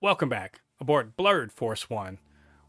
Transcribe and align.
Welcome 0.00 0.28
back 0.28 0.60
aboard 0.80 1.16
Blurred 1.16 1.52
Force 1.52 1.90
One 1.90 2.18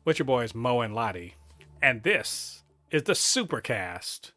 with 0.04 0.20
your 0.20 0.26
boys 0.26 0.56
Mo 0.56 0.82
and 0.82 0.94
Lottie. 0.94 1.36
And 1.82 2.04
this 2.04 2.64
is 2.92 3.04
the 3.04 3.14
Supercast. 3.14 4.32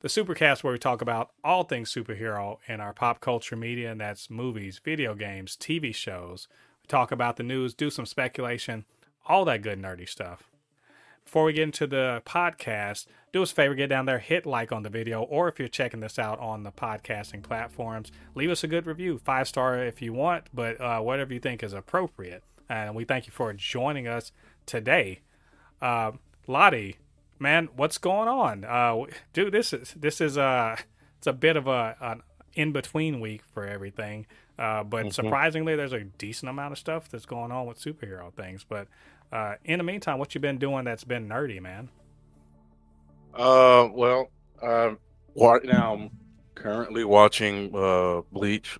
The 0.00 0.08
Supercast 0.08 0.64
where 0.64 0.72
we 0.72 0.78
talk 0.78 1.02
about 1.02 1.30
all 1.44 1.64
things 1.64 1.92
superhero 1.92 2.58
in 2.66 2.80
our 2.80 2.92
pop 2.92 3.20
culture 3.20 3.54
media, 3.54 3.92
and 3.92 4.00
that's 4.00 4.30
movies, 4.30 4.80
video 4.82 5.14
games, 5.14 5.56
TV 5.56 5.94
shows. 5.94 6.48
We 6.82 6.88
talk 6.88 7.12
about 7.12 7.36
the 7.36 7.42
news, 7.42 7.74
do 7.74 7.90
some 7.90 8.06
speculation, 8.06 8.86
all 9.26 9.44
that 9.44 9.62
good 9.62 9.80
nerdy 9.80 10.08
stuff. 10.08 10.51
Before 11.24 11.44
we 11.44 11.52
get 11.54 11.62
into 11.62 11.86
the 11.86 12.22
podcast, 12.26 13.06
do 13.32 13.42
us 13.42 13.52
a 13.52 13.54
favor, 13.54 13.74
get 13.74 13.88
down 13.88 14.06
there, 14.06 14.18
hit 14.18 14.44
like 14.44 14.72
on 14.72 14.82
the 14.82 14.90
video, 14.90 15.22
or 15.22 15.48
if 15.48 15.58
you're 15.58 15.68
checking 15.68 16.00
this 16.00 16.18
out 16.18 16.38
on 16.40 16.62
the 16.62 16.70
podcasting 16.70 17.42
platforms, 17.42 18.12
leave 18.34 18.50
us 18.50 18.62
a 18.62 18.68
good 18.68 18.86
review, 18.86 19.18
five 19.18 19.48
star 19.48 19.82
if 19.82 20.02
you 20.02 20.12
want, 20.12 20.44
but 20.52 20.80
uh, 20.80 21.00
whatever 21.00 21.32
you 21.32 21.40
think 21.40 21.62
is 21.62 21.72
appropriate. 21.72 22.42
And 22.68 22.94
we 22.94 23.04
thank 23.04 23.26
you 23.26 23.32
for 23.32 23.52
joining 23.52 24.06
us 24.06 24.32
today. 24.66 25.20
Uh, 25.80 26.12
Lottie, 26.46 26.96
man, 27.38 27.68
what's 27.76 27.98
going 27.98 28.28
on? 28.28 28.64
Uh, 28.64 29.04
dude, 29.32 29.52
this 29.52 29.72
is 29.72 29.94
this 29.96 30.20
is 30.20 30.36
uh, 30.36 30.76
it's 31.18 31.26
a 31.26 31.32
bit 31.32 31.56
of 31.56 31.66
a 31.66 31.96
an 32.00 32.22
in 32.54 32.72
between 32.72 33.20
week 33.20 33.42
for 33.52 33.66
everything. 33.66 34.26
Uh, 34.58 34.84
but 34.84 35.06
mm-hmm. 35.06 35.10
surprisingly, 35.10 35.74
there's 35.74 35.92
a 35.92 36.04
decent 36.04 36.50
amount 36.50 36.72
of 36.72 36.78
stuff 36.78 37.08
that's 37.08 37.26
going 37.26 37.50
on 37.50 37.66
with 37.66 37.80
superhero 37.80 38.32
things. 38.32 38.64
But 38.68 38.86
uh, 39.32 39.54
in 39.64 39.78
the 39.78 39.84
meantime, 39.84 40.18
what 40.18 40.34
you 40.34 40.40
been 40.40 40.58
doing 40.58 40.84
that's 40.84 41.04
been 41.04 41.28
nerdy, 41.28 41.60
man? 41.60 41.88
Uh, 43.34 43.88
well, 43.92 44.30
uh, 44.60 44.90
right 45.36 45.64
now 45.64 45.94
I'm 45.94 46.10
currently 46.54 47.04
watching 47.04 47.74
uh 47.74 48.20
Bleach, 48.30 48.78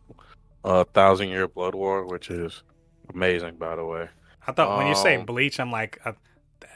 uh, 0.65 0.85
Thousand 0.93 1.29
Year 1.29 1.49
Blood 1.49 1.75
War, 1.75 2.07
which 2.07 2.31
is 2.31 2.63
amazing, 3.15 3.57
by 3.57 3.77
the 3.77 3.85
way. 3.85 4.09
I 4.47 4.53
thought 4.53 4.77
when 4.77 4.87
you 4.87 4.95
say 4.95 5.17
um, 5.17 5.25
Bleach, 5.25 5.59
I'm 5.59 5.71
like 5.71 5.99
a 6.05 6.15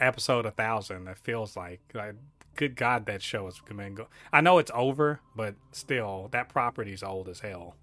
episode 0.00 0.46
a 0.46 0.50
thousand. 0.50 1.08
It 1.08 1.18
feels 1.18 1.56
like 1.56 1.80
like 1.94 2.14
good 2.56 2.76
God, 2.76 3.06
that 3.06 3.22
show 3.22 3.46
is 3.46 3.60
been 3.68 3.94
go. 3.94 4.08
I 4.32 4.40
know 4.40 4.58
it's 4.58 4.70
over, 4.74 5.20
but 5.36 5.54
still, 5.72 6.28
that 6.32 6.48
property's 6.48 7.02
old 7.02 7.28
as 7.28 7.40
hell. 7.40 7.76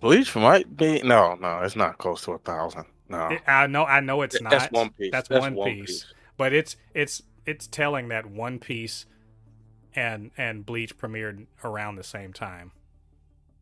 Bleach 0.00 0.34
might 0.34 0.76
be 0.76 1.02
no, 1.02 1.34
no, 1.34 1.58
it's 1.58 1.76
not 1.76 1.98
close 1.98 2.22
to 2.22 2.32
a 2.32 2.38
thousand. 2.38 2.86
No, 3.10 3.36
I 3.46 3.66
know, 3.66 3.84
I 3.84 4.00
know 4.00 4.22
it's 4.22 4.40
not. 4.40 4.50
That's 4.50 4.72
one 4.72 4.90
piece. 4.90 5.10
That's, 5.10 5.28
That's 5.28 5.40
one, 5.40 5.54
one 5.54 5.68
piece. 5.68 5.86
piece. 5.86 6.14
But 6.36 6.52
it's 6.52 6.76
it's 6.94 7.22
it's 7.44 7.66
telling 7.66 8.08
that 8.08 8.26
One 8.26 8.58
Piece 8.58 9.06
and 9.94 10.30
and 10.36 10.64
Bleach 10.64 10.96
premiered 10.96 11.46
around 11.64 11.96
the 11.96 12.04
same 12.04 12.32
time, 12.32 12.72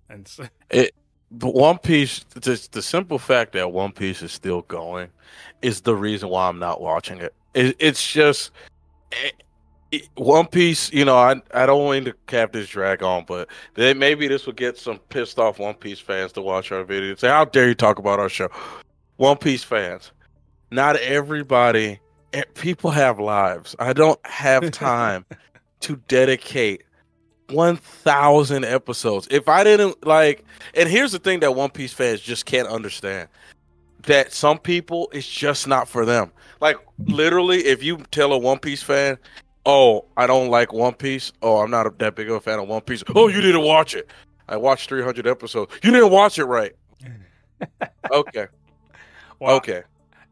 and 0.09 0.29
so... 0.29 0.45
it. 0.71 0.95
But 1.31 1.55
One 1.55 1.77
Piece, 1.77 2.25
the, 2.31 2.69
the 2.73 2.81
simple 2.81 3.19
fact 3.19 3.53
that 3.53 3.73
One 3.73 3.93
Piece 3.93 4.23
is 4.23 4.33
still 4.33 4.63
going, 4.63 5.09
is 5.61 5.83
the 5.83 5.95
reason 5.95 6.31
why 6.31 6.49
I'm 6.49 6.59
not 6.59 6.81
watching 6.81 7.19
it. 7.19 7.35
it 7.53 7.77
it's 7.79 8.11
just 8.11 8.51
it, 9.13 9.43
it, 9.91 10.09
One 10.15 10.47
Piece. 10.47 10.93
You 10.93 11.05
know, 11.05 11.17
I 11.17 11.41
I 11.53 11.67
don't 11.67 11.85
want 11.85 12.05
to 12.05 12.15
cap 12.27 12.53
this 12.53 12.69
drag 12.69 13.03
on, 13.03 13.25
but 13.27 13.49
then 13.75 13.99
maybe 13.99 14.29
this 14.29 14.47
will 14.47 14.55
get 14.55 14.79
some 14.79 14.99
pissed 15.11 15.39
off 15.39 15.59
One 15.59 15.75
Piece 15.75 16.01
fans 16.01 16.33
to 16.33 16.43
watch 16.43 16.71
our 16.71 16.85
video 16.85 17.11
and 17.11 17.19
say, 17.19 17.29
"How 17.29 17.45
dare 17.45 17.69
you 17.69 17.75
talk 17.75 17.99
about 17.99 18.21
our 18.21 18.29
show?" 18.29 18.49
One 19.19 19.37
Piece 19.37 19.63
fans, 19.63 20.11
not 20.71 20.97
everybody 20.97 22.01
Eh, 22.33 22.43
people 22.55 22.91
have 22.91 23.19
lives. 23.19 23.75
I 23.79 23.93
don't 23.93 24.21
have 24.27 24.71
time 24.73 25.25
to 25.81 25.97
dedicate 26.09 26.83
1000 27.51 28.65
episodes. 28.65 29.27
If 29.31 29.49
I 29.49 29.65
didn't 29.65 30.07
like 30.07 30.45
and 30.75 30.89
here's 30.89 31.13
the 31.13 31.19
thing 31.19 31.41
that 31.41 31.55
One 31.55 31.71
Piece 31.71 31.93
fans 31.93 32.21
just 32.21 32.45
can't 32.45 32.69
understand 32.69 33.29
that 34.03 34.33
some 34.33 34.59
people 34.59 35.09
it's 35.13 35.27
just 35.27 35.67
not 35.67 35.89
for 35.89 36.05
them. 36.05 36.31
Like 36.61 36.77
literally 37.07 37.65
if 37.65 37.83
you 37.83 37.99
tell 38.11 38.33
a 38.33 38.39
One 38.39 38.59
Piece 38.59 38.83
fan, 38.83 39.17
"Oh, 39.65 40.05
I 40.19 40.27
don't 40.27 40.51
like 40.51 40.73
One 40.73 40.95
Piece. 40.95 41.33
Oh, 41.41 41.59
I'm 41.59 41.71
not 41.71 41.99
that 41.99 42.15
big 42.15 42.29
of 42.29 42.37
a 42.37 42.41
fan 42.41 42.59
of 42.59 42.69
One 42.69 42.83
Piece." 42.83 43.03
"Oh, 43.15 43.29
you 43.29 43.41
didn't 43.41 43.63
watch 43.63 43.95
it." 43.95 44.11
I 44.51 44.57
watched 44.59 44.89
300 44.91 45.27
episodes. 45.27 45.75
You 45.83 45.91
didn't 45.93 46.11
watch 46.11 46.39
it 46.39 46.45
right. 46.45 46.75
okay. 48.13 48.47
Well, 49.41 49.57
okay 49.57 49.83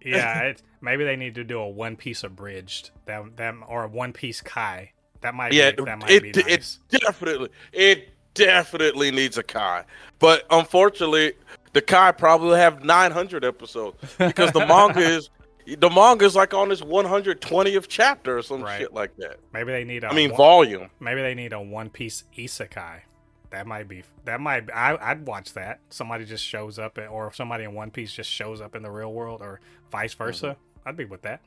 yeah, 0.07 0.41
it, 0.41 0.63
maybe 0.81 1.05
they 1.05 1.17
need 1.17 1.35
to 1.35 1.45
do 1.45 1.59
a 1.59 1.69
One 1.69 1.97
Piece 1.97 2.25
abridged 2.25 2.91
them 3.07 3.33
them 3.37 3.65
or 3.67 3.85
a 3.85 3.89
One 3.89 4.13
Piece 4.13 4.41
Kai. 4.41 4.93
That 5.21 5.35
might 5.35 5.53
yeah, 5.53 5.73
be, 5.73 5.85
that 5.85 5.99
might 5.99 6.11
it, 6.11 6.23
be 6.23 6.33
nice. 6.33 6.79
it 6.91 7.01
definitely 7.01 7.49
it 7.73 8.09
definitely 8.35 9.11
needs 9.11 9.39
a 9.39 9.43
Kai, 9.43 9.85
but 10.19 10.45
unfortunately, 10.51 11.33
the 11.73 11.83
Kai 11.83 12.13
probably 12.13 12.59
have 12.59 12.85
900 12.85 13.45
episodes 13.45 13.97
because 14.19 14.53
the 14.53 14.65
manga 14.67 15.01
is 15.17 15.31
the 15.67 15.91
manga 15.91 16.25
is 16.25 16.37
like 16.37 16.55
on 16.55 16.71
its 16.71 16.83
120th 16.83 17.87
chapter 17.89 18.39
or 18.39 18.43
some 18.43 18.63
right. 18.63 18.79
shit 18.79 18.95
like 18.95 19.17
that. 19.17 19.39
Maybe 19.53 19.73
they 19.73 19.85
need 19.85 20.05
a 20.05 20.09
I 20.09 20.15
mean 20.15 20.31
one, 20.31 20.37
volume. 20.37 20.91
Maybe 21.01 21.23
they 21.23 21.35
need 21.35 21.53
a 21.53 21.61
One 21.61 21.91
Piece 21.91 22.25
isekai. 22.37 23.01
That 23.51 23.67
might 23.67 23.89
be 23.89 24.03
that 24.25 24.41
might 24.41 24.71
I 24.73 24.97
I'd 25.01 25.27
watch 25.27 25.55
that. 25.55 25.81
Somebody 25.91 26.25
just 26.25 26.45
shows 26.45 26.79
up 26.79 26.99
at, 26.99 27.09
or 27.09 27.33
somebody 27.33 27.65
in 27.65 27.75
One 27.75 27.91
Piece 27.91 28.13
just 28.13 28.31
shows 28.31 28.61
up 28.61 28.75
in 28.75 28.83
the 28.83 28.91
real 28.91 29.13
world 29.13 29.41
or 29.41 29.61
vice 29.91 30.15
versa. 30.15 30.47
Mm-hmm. 30.47 30.89
I'd 30.89 30.97
be 30.97 31.05
with 31.05 31.23
that. 31.23 31.41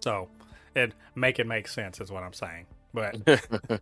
So, 0.00 0.28
it 0.74 0.94
make 1.14 1.38
it 1.38 1.46
make 1.46 1.68
sense 1.68 2.00
is 2.00 2.10
what 2.10 2.22
I'm 2.22 2.32
saying. 2.32 2.66
But 2.92 3.16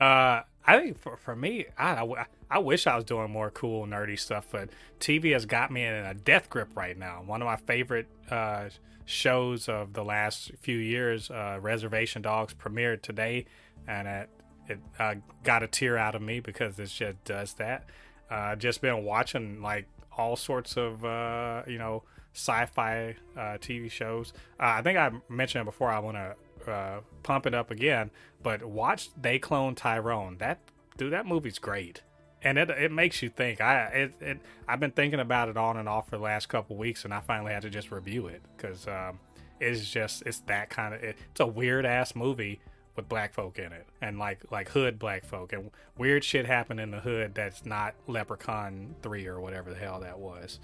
uh 0.00 0.42
I 0.66 0.78
think 0.78 0.98
for, 0.98 1.16
for 1.16 1.36
me, 1.36 1.66
I, 1.76 2.26
I 2.50 2.58
wish 2.58 2.86
I 2.86 2.96
was 2.96 3.04
doing 3.04 3.30
more 3.30 3.50
cool 3.50 3.86
nerdy 3.86 4.18
stuff, 4.18 4.46
but 4.50 4.70
TV 4.98 5.32
has 5.32 5.44
got 5.44 5.70
me 5.70 5.84
in 5.84 5.92
a 5.92 6.14
death 6.14 6.48
grip 6.48 6.68
right 6.74 6.96
now. 6.96 7.22
One 7.24 7.42
of 7.42 7.46
my 7.46 7.56
favorite 7.56 8.06
uh, 8.30 8.70
shows 9.04 9.68
of 9.68 9.92
the 9.92 10.04
last 10.04 10.52
few 10.60 10.78
years, 10.78 11.30
uh, 11.30 11.58
Reservation 11.60 12.22
Dogs, 12.22 12.54
premiered 12.54 13.02
today, 13.02 13.44
and 13.86 14.08
at 14.08 14.30
it 14.68 14.80
uh, 14.98 15.16
got 15.42 15.62
a 15.62 15.66
tear 15.66 15.96
out 15.96 16.14
of 16.14 16.22
me 16.22 16.40
because 16.40 16.78
it 16.78 16.86
just 16.86 17.24
does 17.24 17.54
that. 17.54 17.84
Uh, 18.30 18.56
just 18.56 18.80
been 18.80 19.04
watching 19.04 19.60
like 19.62 19.86
all 20.16 20.36
sorts 20.36 20.76
of 20.76 21.04
uh, 21.04 21.62
you 21.66 21.78
know 21.78 22.02
sci-fi 22.32 23.16
uh, 23.36 23.40
TV 23.58 23.90
shows. 23.90 24.32
Uh, 24.58 24.78
I 24.78 24.82
think 24.82 24.98
I 24.98 25.10
mentioned 25.28 25.62
it 25.62 25.64
before. 25.66 25.90
I 25.90 25.98
want 25.98 26.16
to 26.16 26.70
uh, 26.70 27.00
pump 27.22 27.46
it 27.46 27.54
up 27.54 27.70
again, 27.70 28.10
but 28.42 28.64
watch 28.64 29.10
They 29.20 29.38
Clone 29.38 29.74
Tyrone. 29.74 30.38
That 30.38 30.58
dude, 30.96 31.12
that 31.12 31.26
movie's 31.26 31.58
great, 31.58 32.02
and 32.42 32.58
it 32.58 32.70
it 32.70 32.92
makes 32.92 33.22
you 33.22 33.28
think. 33.28 33.60
I 33.60 33.84
it, 33.86 34.14
it 34.20 34.38
I've 34.66 34.80
been 34.80 34.92
thinking 34.92 35.20
about 35.20 35.48
it 35.48 35.56
on 35.56 35.76
and 35.76 35.88
off 35.88 36.08
for 36.08 36.16
the 36.16 36.22
last 36.22 36.48
couple 36.48 36.76
weeks, 36.76 37.04
and 37.04 37.12
I 37.12 37.20
finally 37.20 37.52
had 37.52 37.62
to 37.62 37.70
just 37.70 37.90
review 37.90 38.26
it 38.26 38.42
because 38.56 38.86
um, 38.88 39.20
it's 39.60 39.88
just 39.90 40.22
it's 40.26 40.40
that 40.40 40.70
kind 40.70 40.94
of 40.94 41.02
it, 41.02 41.16
it's 41.30 41.40
a 41.40 41.46
weird 41.46 41.86
ass 41.86 42.14
movie 42.16 42.60
with 42.96 43.08
black 43.08 43.34
folk 43.34 43.58
in 43.58 43.72
it 43.72 43.86
and 44.00 44.18
like 44.18 44.40
like 44.50 44.68
hood 44.68 44.98
black 44.98 45.24
folk 45.24 45.52
and 45.52 45.70
weird 45.98 46.22
shit 46.22 46.46
happened 46.46 46.80
in 46.80 46.90
the 46.90 47.00
hood 47.00 47.34
that's 47.34 47.64
not 47.64 47.94
leprechaun 48.06 48.94
3 49.02 49.26
or 49.26 49.40
whatever 49.40 49.70
the 49.70 49.78
hell 49.78 50.00
that 50.00 50.18
was. 50.18 50.60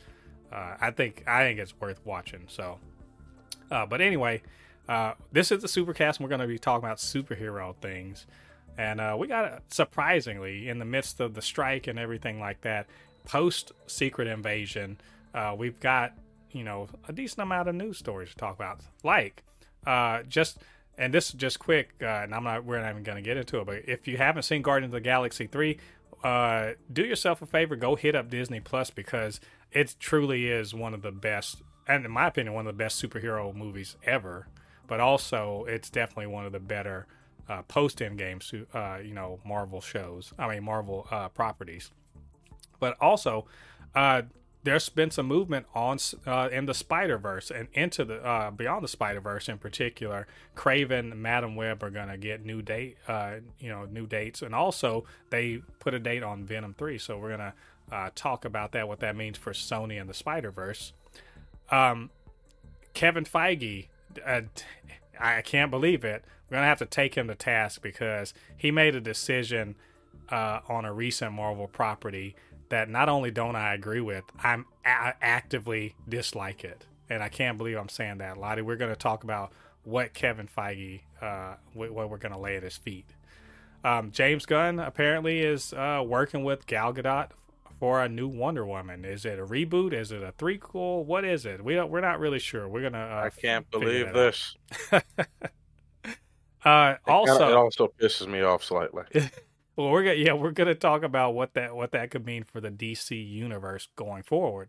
Uh, 0.53 0.77
i 0.81 0.91
think 0.91 1.25
i 1.27 1.43
think 1.43 1.59
it's 1.59 1.79
worth 1.81 2.01
watching 2.05 2.45
so. 2.49 2.79
Uh, 3.71 3.87
but 3.87 4.01
anyway 4.01 4.43
uh, 4.89 5.15
this 5.31 5.53
is 5.53 5.63
the 5.63 5.69
supercast 5.69 6.17
and 6.17 6.21
we're 6.21 6.29
going 6.29 6.41
to 6.41 6.49
be 6.49 6.59
talking 6.59 6.85
about 6.85 6.99
superhero 6.99 7.77
things. 7.77 8.27
And 8.77 9.01
uh, 9.01 9.15
we 9.17 9.29
got 9.29 9.63
surprisingly 9.69 10.69
in 10.69 10.81
the 10.81 10.85
midst 10.85 11.21
of 11.21 11.35
the 11.35 11.43
strike 11.43 11.87
and 11.87 11.97
everything 11.97 12.41
like 12.41 12.63
that 12.63 12.89
post 13.25 13.71
secret 13.87 14.27
invasion 14.27 14.99
uh, 15.35 15.55
we've 15.57 15.81
got 15.81 16.13
you 16.51 16.65
know 16.65 16.89
a 17.09 17.13
decent 17.13 17.41
amount 17.41 17.69
of 17.69 17.75
news 17.75 17.99
stories 17.99 18.31
to 18.31 18.37
talk 18.37 18.55
about. 18.55 18.81
Like 19.05 19.43
uh, 19.87 20.23
just 20.25 20.59
and 21.01 21.15
this 21.15 21.31
is 21.31 21.33
just 21.33 21.59
quick, 21.59 21.95
uh, 22.03 22.07
and 22.07 22.35
I'm 22.35 22.45
not 22.45 22.65
we're 22.65 22.79
not 22.79 22.91
even 22.91 23.03
going 23.03 23.17
to 23.17 23.23
get 23.23 23.39
into 23.39 23.59
it. 23.59 23.67
But 23.67 23.89
if 23.89 24.07
you 24.07 24.19
haven't 24.19 24.43
seen 24.43 24.61
Guardians 24.61 24.91
of 24.91 24.97
the 24.97 25.01
Galaxy 25.01 25.47
three, 25.47 25.79
uh, 26.23 26.73
do 26.93 27.03
yourself 27.03 27.41
a 27.41 27.47
favor, 27.47 27.75
go 27.75 27.97
hit 27.97 28.15
up 28.15 28.29
Disney 28.29 28.61
Plus 28.61 28.91
because 28.91 29.41
it 29.73 29.97
truly 29.99 30.49
is 30.49 30.75
one 30.75 30.93
of 30.93 31.01
the 31.01 31.11
best, 31.11 31.63
and 31.89 32.05
in 32.05 32.11
my 32.11 32.27
opinion, 32.27 32.55
one 32.55 32.67
of 32.67 32.77
the 32.77 32.79
best 32.79 33.03
superhero 33.03 33.53
movies 33.55 33.97
ever. 34.05 34.47
But 34.87 35.01
also, 35.01 35.65
it's 35.67 35.89
definitely 35.89 36.27
one 36.27 36.45
of 36.45 36.53
the 36.53 36.61
better 36.61 37.07
uh, 37.49 37.63
post 37.63 38.01
Endgame, 38.01 38.67
uh, 38.75 39.01
you 39.03 39.15
know, 39.15 39.41
Marvel 39.47 39.81
shows. 39.81 40.35
I 40.39 40.49
mean, 40.49 40.65
Marvel 40.65 41.09
uh, 41.11 41.29
properties. 41.31 41.91
But 42.79 42.97
also, 43.01 43.47
uh, 43.95 44.23
there's 44.63 44.89
been 44.91 45.11
some 45.11 45.27
movement 45.27 45.67
on 45.75 45.99
uh, 46.27 46.49
in 46.53 46.67
the 46.67 46.75
Spider 46.75 47.17
Verse 47.17 47.51
and 47.51 47.69
into 47.73 48.05
the 48.05 48.23
uh, 48.25 48.51
beyond 48.51 48.85
the 48.85 48.89
Spider 48.89 49.21
Verse 49.21 49.49
in 49.49 49.59
particular. 49.59 50.27
Kraven, 50.55 51.17
Madam 51.17 51.57
Web 51.57 51.83
are 51.83 51.91
gonna 51.91 52.19
get 52.19 52.45
new 52.45 52.61
date, 52.61 52.99
uh, 53.09 53.37
you 53.59 53.71
know, 53.71 53.87
new 53.87 54.07
dates, 54.07 54.43
and 54.43 54.55
also 54.55 55.05
they 55.31 55.63
put 55.79 55.95
a 55.95 55.99
date 55.99 56.23
on 56.23 56.45
Venom 56.45 56.75
three. 56.75 56.99
So 56.99 57.19
we're 57.19 57.31
gonna 57.31 57.55
uh, 57.91 58.11
talk 58.15 58.45
about 58.45 58.73
that, 58.73 58.87
what 58.87 59.01
that 59.01 59.17
means 59.17 59.39
for 59.39 59.53
Sony 59.53 59.99
and 60.01 60.11
the 60.11 60.15
Spider 60.15 60.51
Verse. 60.51 60.93
Um, 61.71 62.11
Kevin 62.93 63.25
Feige, 63.25 63.89
uh, 64.27 64.43
I 65.19 65.41
can't 65.43 65.71
believe 65.71 66.05
it, 66.05 66.25
we're 66.51 66.57
gonna 66.57 66.67
have 66.67 66.79
to 66.81 66.87
take 66.87 67.15
him 67.15 67.29
to 67.29 67.35
task 67.35 67.81
because 67.81 68.35
he 68.57 68.71
made 68.71 68.95
a 68.95 69.01
decision 69.01 69.77
uh, 70.29 70.61
on 70.69 70.85
a 70.85 70.93
recent 70.93 71.33
Marvel 71.33 71.67
property 71.67 72.37
that 72.71 72.89
not 72.89 73.09
only 73.09 73.31
don't 73.31 73.55
I 73.57 73.75
agree 73.75 74.01
with, 74.01 74.25
I'm 74.43 74.65
a- 74.85 75.15
actively 75.21 75.95
dislike 76.09 76.65
it, 76.65 76.87
and 77.09 77.23
I 77.23 77.29
can't 77.29 77.59
believe 77.59 77.77
I'm 77.77 77.89
saying 77.89 78.19
that, 78.19 78.39
Lottie. 78.39 78.63
We're 78.63 78.77
gonna 78.77 78.97
talk 78.97 79.23
about 79.25 79.53
what 79.85 80.15
Kevin 80.15 80.49
Feige, 80.49 81.03
uh, 81.23 81.55
what 81.75 81.93
we're 82.11 82.17
gonna 82.19 82.39
lay 82.41 82.57
at 82.57 82.63
his 82.63 82.77
feet. 82.77 83.07
Um, 83.85 84.11
James 84.11 84.45
Gunn 84.47 84.79
apparently 84.79 85.41
is 85.41 85.73
uh, 85.73 86.03
working 86.07 86.45
with 86.45 86.67
Gal 86.67 86.93
Gadot 86.93 87.31
for 87.79 88.03
a 88.03 88.09
new 88.11 88.29
Wonder 88.29 88.67
Woman. 88.67 89.07
Is 89.07 89.25
it 89.25 89.39
a 89.39 89.47
reboot? 89.47 89.95
Is 89.95 90.13
it 90.13 90.23
a 90.23 90.33
threequel? 90.33 91.05
What 91.07 91.25
is 91.25 91.47
it? 91.47 91.65
We 91.65 91.75
don't, 91.77 91.91
we're 91.91 92.03
not 92.03 92.21
really 92.21 92.39
sure. 92.39 92.69
We're 92.69 92.83
gonna. 92.83 92.99
Uh, 92.99 93.25
I 93.25 93.31
can't 93.31 93.71
believe 93.71 94.13
this. 94.13 94.55
Uh, 96.63 96.97
It 97.07 97.11
also, 97.11 97.39
kinda- 97.39 97.53
it 97.53 97.57
also 97.57 97.89
pisses 97.99 98.27
me 98.27 98.43
off 98.43 98.63
slightly. 98.63 99.05
well, 99.81 99.91
we're 99.91 100.05
gonna 100.05 100.17
yeah, 100.17 100.33
we're 100.33 100.51
gonna 100.51 100.75
talk 100.75 101.03
about 101.03 101.35
what 101.35 101.55
that 101.55 101.75
what 101.75 101.93
that 101.93 102.11
could 102.11 102.27
mean 102.27 102.45
for 102.45 102.61
the 102.61 102.71
DC 102.71 103.11
universe 103.29 103.89
going 103.97 104.23
forward. 104.23 104.69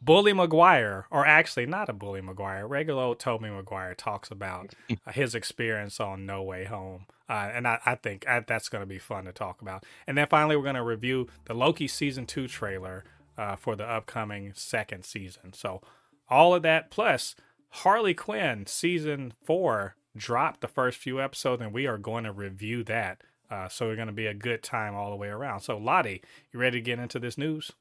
Bully 0.00 0.32
Maguire, 0.32 1.06
or 1.10 1.26
actually 1.26 1.66
not 1.66 1.88
a 1.88 1.92
Bully 1.92 2.20
Maguire, 2.20 2.66
regular 2.66 3.02
old 3.02 3.18
Toby 3.18 3.48
Maguire 3.48 3.94
talks 3.94 4.30
about 4.30 4.74
his 5.12 5.34
experience 5.34 5.98
on 6.00 6.26
No 6.26 6.42
Way 6.42 6.64
Home, 6.64 7.06
uh, 7.28 7.50
and 7.52 7.66
I, 7.66 7.80
I 7.84 7.94
think 7.94 8.24
uh, 8.28 8.42
that's 8.46 8.68
going 8.68 8.82
to 8.82 8.86
be 8.86 8.98
fun 8.98 9.24
to 9.24 9.32
talk 9.32 9.62
about. 9.62 9.84
And 10.06 10.16
then 10.16 10.26
finally, 10.26 10.54
we're 10.54 10.62
going 10.62 10.74
to 10.74 10.82
review 10.82 11.28
the 11.46 11.54
Loki 11.54 11.88
season 11.88 12.26
two 12.26 12.46
trailer 12.46 13.04
uh, 13.38 13.56
for 13.56 13.74
the 13.74 13.84
upcoming 13.84 14.52
second 14.54 15.04
season. 15.04 15.52
So 15.52 15.80
all 16.28 16.54
of 16.54 16.62
that 16.62 16.90
plus 16.90 17.34
Harley 17.70 18.14
Quinn 18.14 18.66
season 18.66 19.32
four 19.42 19.96
dropped 20.16 20.60
the 20.60 20.68
first 20.68 20.98
few 20.98 21.20
episodes, 21.20 21.62
and 21.62 21.72
we 21.72 21.86
are 21.86 21.98
going 21.98 22.24
to 22.24 22.32
review 22.32 22.82
that. 22.84 23.22
Uh, 23.50 23.68
so 23.68 23.86
we're 23.86 23.96
going 23.96 24.08
to 24.08 24.12
be 24.12 24.26
a 24.26 24.34
good 24.34 24.62
time 24.62 24.94
all 24.94 25.10
the 25.10 25.16
way 25.16 25.28
around. 25.28 25.60
So 25.60 25.76
Lottie, 25.76 26.22
you 26.52 26.60
ready 26.60 26.78
to 26.78 26.82
get 26.82 26.98
into 26.98 27.18
this 27.18 27.38
news? 27.38 27.72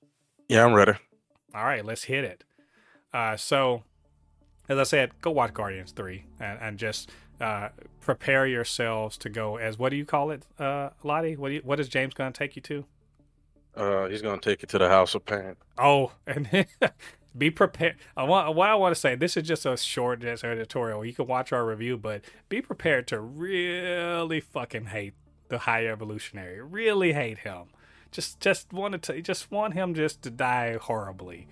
Yeah, 0.48 0.66
I'm 0.66 0.74
ready. 0.74 0.94
All 1.54 1.64
right, 1.64 1.84
let's 1.84 2.04
hit 2.04 2.24
it. 2.24 2.44
Uh, 3.14 3.38
so, 3.38 3.84
as 4.68 4.78
I 4.78 4.84
said, 4.84 5.12
go 5.22 5.32
watch 5.32 5.54
Guardians 5.54 5.92
3 5.92 6.26
and, 6.40 6.60
and 6.62 6.78
just 6.78 7.12
uh, 7.40 7.70
prepare 8.02 8.46
yourselves 8.46 9.18
to 9.20 9.30
go 9.30 9.58
as 9.58 9.80
what 9.80 9.90
do 9.90 9.96
you 9.96 10.06
call 10.06 10.32
it, 10.32 10.46
uh, 10.60 10.90
Lottie? 11.04 11.36
What, 11.36 11.50
do 11.50 11.56
you, 11.56 11.62
what 11.64 11.80
is 11.80 11.88
James 11.88 12.14
going 12.14 12.32
to 12.32 12.38
take 12.38 12.56
you 12.56 12.62
to? 12.64 12.86
Uh, 13.76 14.08
he's 14.08 14.22
gonna 14.22 14.40
take 14.40 14.62
you 14.62 14.68
to 14.68 14.78
the 14.78 14.88
House 14.88 15.16
of 15.16 15.26
Pain. 15.26 15.56
Oh, 15.78 16.14
and 16.28 16.66
be 17.38 17.50
prepared. 17.50 17.98
I 18.16 18.24
want 18.24 18.56
what 18.56 18.70
I 18.70 18.76
want 18.76 18.96
to 18.96 19.00
say. 19.00 19.16
This 19.16 19.36
is 19.36 19.48
just 19.48 19.66
a 19.66 19.76
short 19.76 20.22
just 20.22 20.44
editorial. 20.44 21.04
You 21.04 21.14
can 21.14 21.28
watch 21.28 21.52
our 21.52 21.66
review, 21.66 21.98
but 21.98 22.22
be 22.48 22.62
prepared 22.62 23.08
to 23.08 23.20
really 23.20 24.40
fucking 24.40 24.86
hate 24.86 25.14
the 25.50 25.60
High 25.60 25.88
Evolutionary. 25.88 26.62
Really 26.62 27.14
hate 27.14 27.40
him. 27.40 27.66
Just 28.12 28.40
just 28.40 28.72
wanted 28.72 29.02
to 29.04 29.22
just 29.22 29.52
want 29.52 29.74
him 29.74 29.94
just 29.94 30.22
to 30.24 30.30
die 30.30 30.78
horribly, 30.82 31.48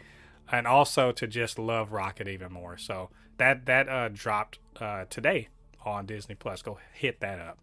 and 0.52 0.66
also 0.66 1.12
to 1.12 1.28
just 1.28 1.60
love 1.60 1.92
Rocket 1.92 2.28
even 2.28 2.52
more. 2.52 2.78
So 2.78 3.10
that 3.38 3.66
that 3.66 3.90
uh, 3.90 4.10
dropped 4.10 4.60
uh, 4.80 5.06
today 5.10 5.50
on 5.86 6.06
Disney 6.06 6.36
Plus. 6.36 6.62
Go 6.62 6.80
hit 6.94 7.20
that 7.20 7.40
up. 7.40 7.60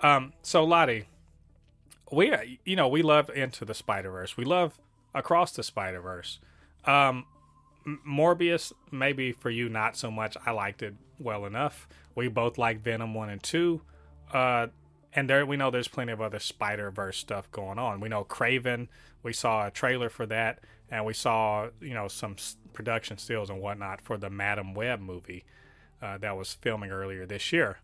Um, 0.00 0.32
so 0.42 0.64
Lottie, 0.64 1.06
we 2.12 2.58
you 2.64 2.76
know 2.76 2.88
we 2.88 3.02
love 3.02 3.30
Into 3.30 3.64
the 3.64 3.74
Spider 3.74 4.10
Verse. 4.10 4.36
We 4.36 4.44
love 4.44 4.78
Across 5.14 5.52
the 5.52 5.62
Spider 5.62 6.00
Verse. 6.00 6.38
Um, 6.84 7.26
Morbius, 8.06 8.72
maybe 8.90 9.32
for 9.32 9.50
you 9.50 9.68
not 9.68 9.96
so 9.96 10.10
much. 10.10 10.36
I 10.44 10.50
liked 10.50 10.82
it 10.82 10.94
well 11.18 11.46
enough. 11.46 11.88
We 12.14 12.28
both 12.28 12.58
like 12.58 12.80
Venom 12.80 13.14
one 13.14 13.30
and 13.30 13.42
two. 13.42 13.80
Uh, 14.32 14.68
and 15.12 15.28
there 15.28 15.44
we 15.46 15.56
know 15.56 15.70
there's 15.70 15.88
plenty 15.88 16.12
of 16.12 16.20
other 16.20 16.38
Spider 16.38 16.90
Verse 16.90 17.16
stuff 17.16 17.50
going 17.50 17.78
on. 17.78 18.00
We 18.00 18.08
know 18.08 18.24
Kraven. 18.24 18.88
We 19.22 19.32
saw 19.32 19.66
a 19.66 19.70
trailer 19.70 20.08
for 20.08 20.26
that, 20.26 20.60
and 20.90 21.04
we 21.04 21.14
saw 21.14 21.68
you 21.80 21.94
know 21.94 22.08
some 22.08 22.36
production 22.72 23.18
stills 23.18 23.50
and 23.50 23.60
whatnot 23.60 24.00
for 24.00 24.16
the 24.16 24.30
Madam 24.30 24.74
Web 24.74 25.00
movie 25.00 25.44
uh, 26.02 26.18
that 26.18 26.36
was 26.36 26.54
filming 26.54 26.90
earlier 26.90 27.26
this 27.26 27.52
year. 27.52 27.78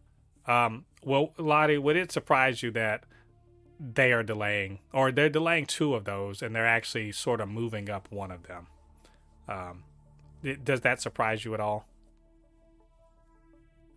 Um, 0.46 0.84
well, 1.02 1.32
Lottie, 1.38 1.78
would 1.78 1.96
it 1.96 2.12
surprise 2.12 2.62
you 2.62 2.70
that 2.72 3.04
they 3.80 4.12
are 4.12 4.22
delaying, 4.22 4.78
or 4.92 5.10
they're 5.10 5.28
delaying 5.28 5.66
two 5.66 5.94
of 5.94 6.04
those, 6.04 6.42
and 6.42 6.54
they're 6.54 6.66
actually 6.66 7.12
sort 7.12 7.40
of 7.40 7.48
moving 7.48 7.90
up 7.90 8.08
one 8.10 8.30
of 8.30 8.44
them? 8.46 8.66
Um, 9.48 9.84
does 10.62 10.82
that 10.82 11.00
surprise 11.00 11.44
you 11.44 11.54
at 11.54 11.60
all? 11.60 11.86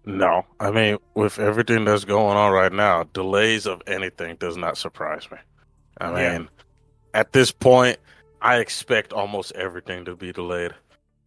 No, 0.07 0.45
I 0.59 0.71
mean, 0.71 0.97
with 1.15 1.37
everything 1.37 1.83
that's 1.83 2.05
going 2.05 2.37
on 2.37 2.53
right 2.53 2.71
now, 2.71 3.03
delays 3.13 3.65
of 3.65 3.81
anything 3.87 4.37
does 4.37 4.55
not 4.55 4.77
surprise 4.77 5.29
me. 5.29 5.37
I 5.99 6.21
Yeah. 6.21 6.37
mean, 6.37 6.49
at 7.13 7.33
this 7.33 7.51
point, 7.51 7.97
I 8.41 8.57
expect 8.59 9.11
almost 9.11 9.51
everything 9.53 10.05
to 10.05 10.15
be 10.15 10.31
delayed. 10.31 10.73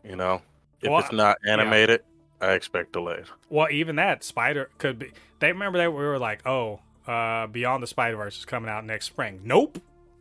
You 0.02 0.16
know, 0.16 0.40
if 0.80 0.90
Well, 0.90 1.00
it's 1.00 1.12
not 1.12 1.36
animated, 1.46 2.02
I 2.40 2.52
expect 2.52 2.92
delays. 2.92 3.26
Well, 3.50 3.68
even 3.70 3.96
that 3.96 4.24
Spider 4.24 4.70
could 4.78 4.98
be. 4.98 5.12
They 5.40 5.52
remember 5.52 5.78
that 5.78 5.92
we 5.92 6.02
were 6.02 6.18
like, 6.18 6.46
oh, 6.46 6.80
uh, 7.06 7.48
Beyond 7.48 7.82
the 7.82 7.86
Spider 7.86 8.16
Verse 8.16 8.38
is 8.38 8.44
coming 8.46 8.70
out 8.70 8.86
next 8.86 9.06
spring. 9.06 9.40
Nope. 9.44 9.78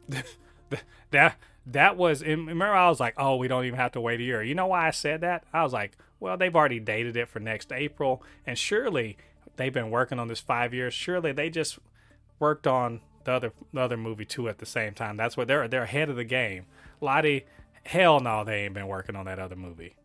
that 1.12 1.38
that 1.66 1.96
was. 1.96 2.24
Remember, 2.24 2.66
I 2.74 2.90
was 2.90 3.00
like, 3.00 3.14
oh, 3.18 3.38
we 3.38 3.48
don't 3.48 3.64
even 3.64 3.80
have 3.80 3.94
to 3.94 4.02
wait 4.02 4.20
a 4.20 4.24
year. 4.24 4.44
You 4.44 4.56
know 4.56 4.68
why 4.68 4.88
I 4.88 4.92
said 4.92 5.22
that? 5.22 5.46
I 5.54 5.64
was 5.64 5.72
like, 5.72 5.98
well, 6.20 6.38
they've 6.38 6.56
already 6.56 6.80
dated 6.80 7.16
it 7.16 7.30
for 7.30 7.40
next 7.40 7.72
April, 7.72 8.24
and 8.46 8.58
surely 8.58 9.18
they've 9.56 9.74
been 9.74 9.90
working 9.92 10.20
on 10.20 10.28
this 10.28 10.40
five 10.40 10.74
years. 10.74 10.94
Surely 10.94 11.32
they 11.32 11.50
just 11.50 11.80
worked 12.40 12.68
on 12.68 13.02
the 13.26 13.32
other 13.32 13.54
the 13.74 13.82
other 13.82 13.98
movie 13.98 14.26
too 14.26 14.50
at 14.50 14.58
the 14.58 14.66
same 14.66 14.94
time. 14.94 15.18
That's 15.18 15.38
what 15.38 15.48
they're 15.48 15.68
they're 15.68 15.84
ahead 15.84 16.10
of 16.10 16.16
the 16.16 16.24
game. 16.24 16.66
Lottie, 17.02 17.46
hell 17.84 18.20
no, 18.20 18.44
they 18.44 18.66
ain't 18.66 18.74
been 18.74 18.88
working 18.88 19.16
on 19.16 19.26
that 19.26 19.40
other 19.40 19.56
movie. 19.56 19.96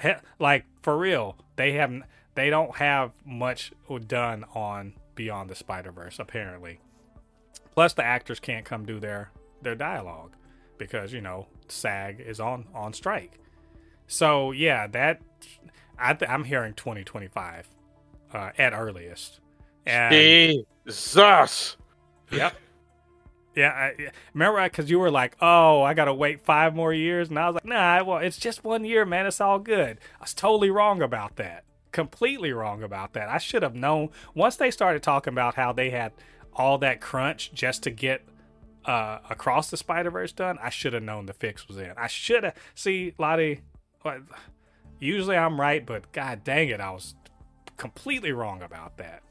He- 0.00 0.12
like 0.38 0.64
for 0.82 0.96
real, 0.96 1.36
they 1.56 1.72
haven't. 1.72 2.04
They 2.34 2.48
don't 2.48 2.76
have 2.76 3.12
much 3.26 3.72
done 4.06 4.44
on 4.54 4.94
Beyond 5.14 5.50
the 5.50 5.54
Spider 5.54 5.92
Verse 5.92 6.18
apparently. 6.18 6.80
Plus, 7.74 7.92
the 7.94 8.04
actors 8.04 8.40
can't 8.40 8.64
come 8.64 8.84
do 8.84 8.98
their 8.98 9.30
their 9.60 9.74
dialogue 9.74 10.32
because 10.78 11.12
you 11.12 11.20
know 11.20 11.46
SAG 11.68 12.20
is 12.20 12.40
on 12.40 12.66
on 12.74 12.92
strike. 12.92 13.38
So 14.12 14.52
yeah, 14.52 14.86
that 14.88 15.22
I 15.98 16.12
th- 16.12 16.30
I'm 16.30 16.44
hearing 16.44 16.74
2025 16.74 17.66
uh, 18.34 18.50
at 18.58 18.74
earliest. 18.74 19.40
And 19.86 20.12
Jesus. 20.86 21.76
Yep. 22.30 22.54
Yeah, 23.54 23.68
I, 23.68 23.94
yeah. 23.98 24.10
remember 24.34 24.62
because 24.62 24.90
you 24.90 24.98
were 24.98 25.10
like, 25.10 25.36
"Oh, 25.40 25.82
I 25.82 25.94
gotta 25.94 26.12
wait 26.12 26.40
five 26.40 26.74
more 26.74 26.92
years," 26.92 27.30
and 27.30 27.38
I 27.38 27.46
was 27.46 27.54
like, 27.54 27.64
"Nah, 27.64 28.02
well, 28.04 28.18
it's 28.18 28.38
just 28.38 28.64
one 28.64 28.84
year, 28.84 29.04
man. 29.04 29.26
It's 29.26 29.40
all 29.40 29.58
good." 29.58 29.98
I 30.18 30.22
was 30.22 30.34
totally 30.34 30.70
wrong 30.70 31.02
about 31.02 31.36
that. 31.36 31.64
Completely 31.90 32.52
wrong 32.52 32.82
about 32.82 33.14
that. 33.14 33.28
I 33.28 33.38
should 33.38 33.62
have 33.62 33.74
known 33.74 34.10
once 34.34 34.56
they 34.56 34.70
started 34.70 35.02
talking 35.02 35.32
about 35.32 35.54
how 35.54 35.72
they 35.72 35.90
had 35.90 36.12
all 36.54 36.78
that 36.78 37.00
crunch 37.00 37.50
just 37.52 37.82
to 37.82 37.90
get 37.90 38.22
uh, 38.84 39.18
across 39.28 39.70
the 39.70 39.76
Spider 39.76 40.10
Verse 40.10 40.32
done. 40.32 40.58
I 40.62 40.70
should 40.70 40.92
have 40.94 41.02
known 41.02 41.26
the 41.26 41.34
fix 41.34 41.68
was 41.68 41.76
in. 41.78 41.92
I 41.96 42.06
should 42.06 42.44
have. 42.44 42.54
See, 42.74 43.14
Lottie, 43.18 43.60
usually 44.98 45.36
I'm 45.36 45.60
right, 45.60 45.84
but 45.84 46.12
god 46.12 46.44
dang 46.44 46.68
it, 46.68 46.80
I 46.80 46.90
was 46.90 47.14
completely 47.76 48.32
wrong 48.32 48.62
about 48.62 48.96
that. 48.98 49.22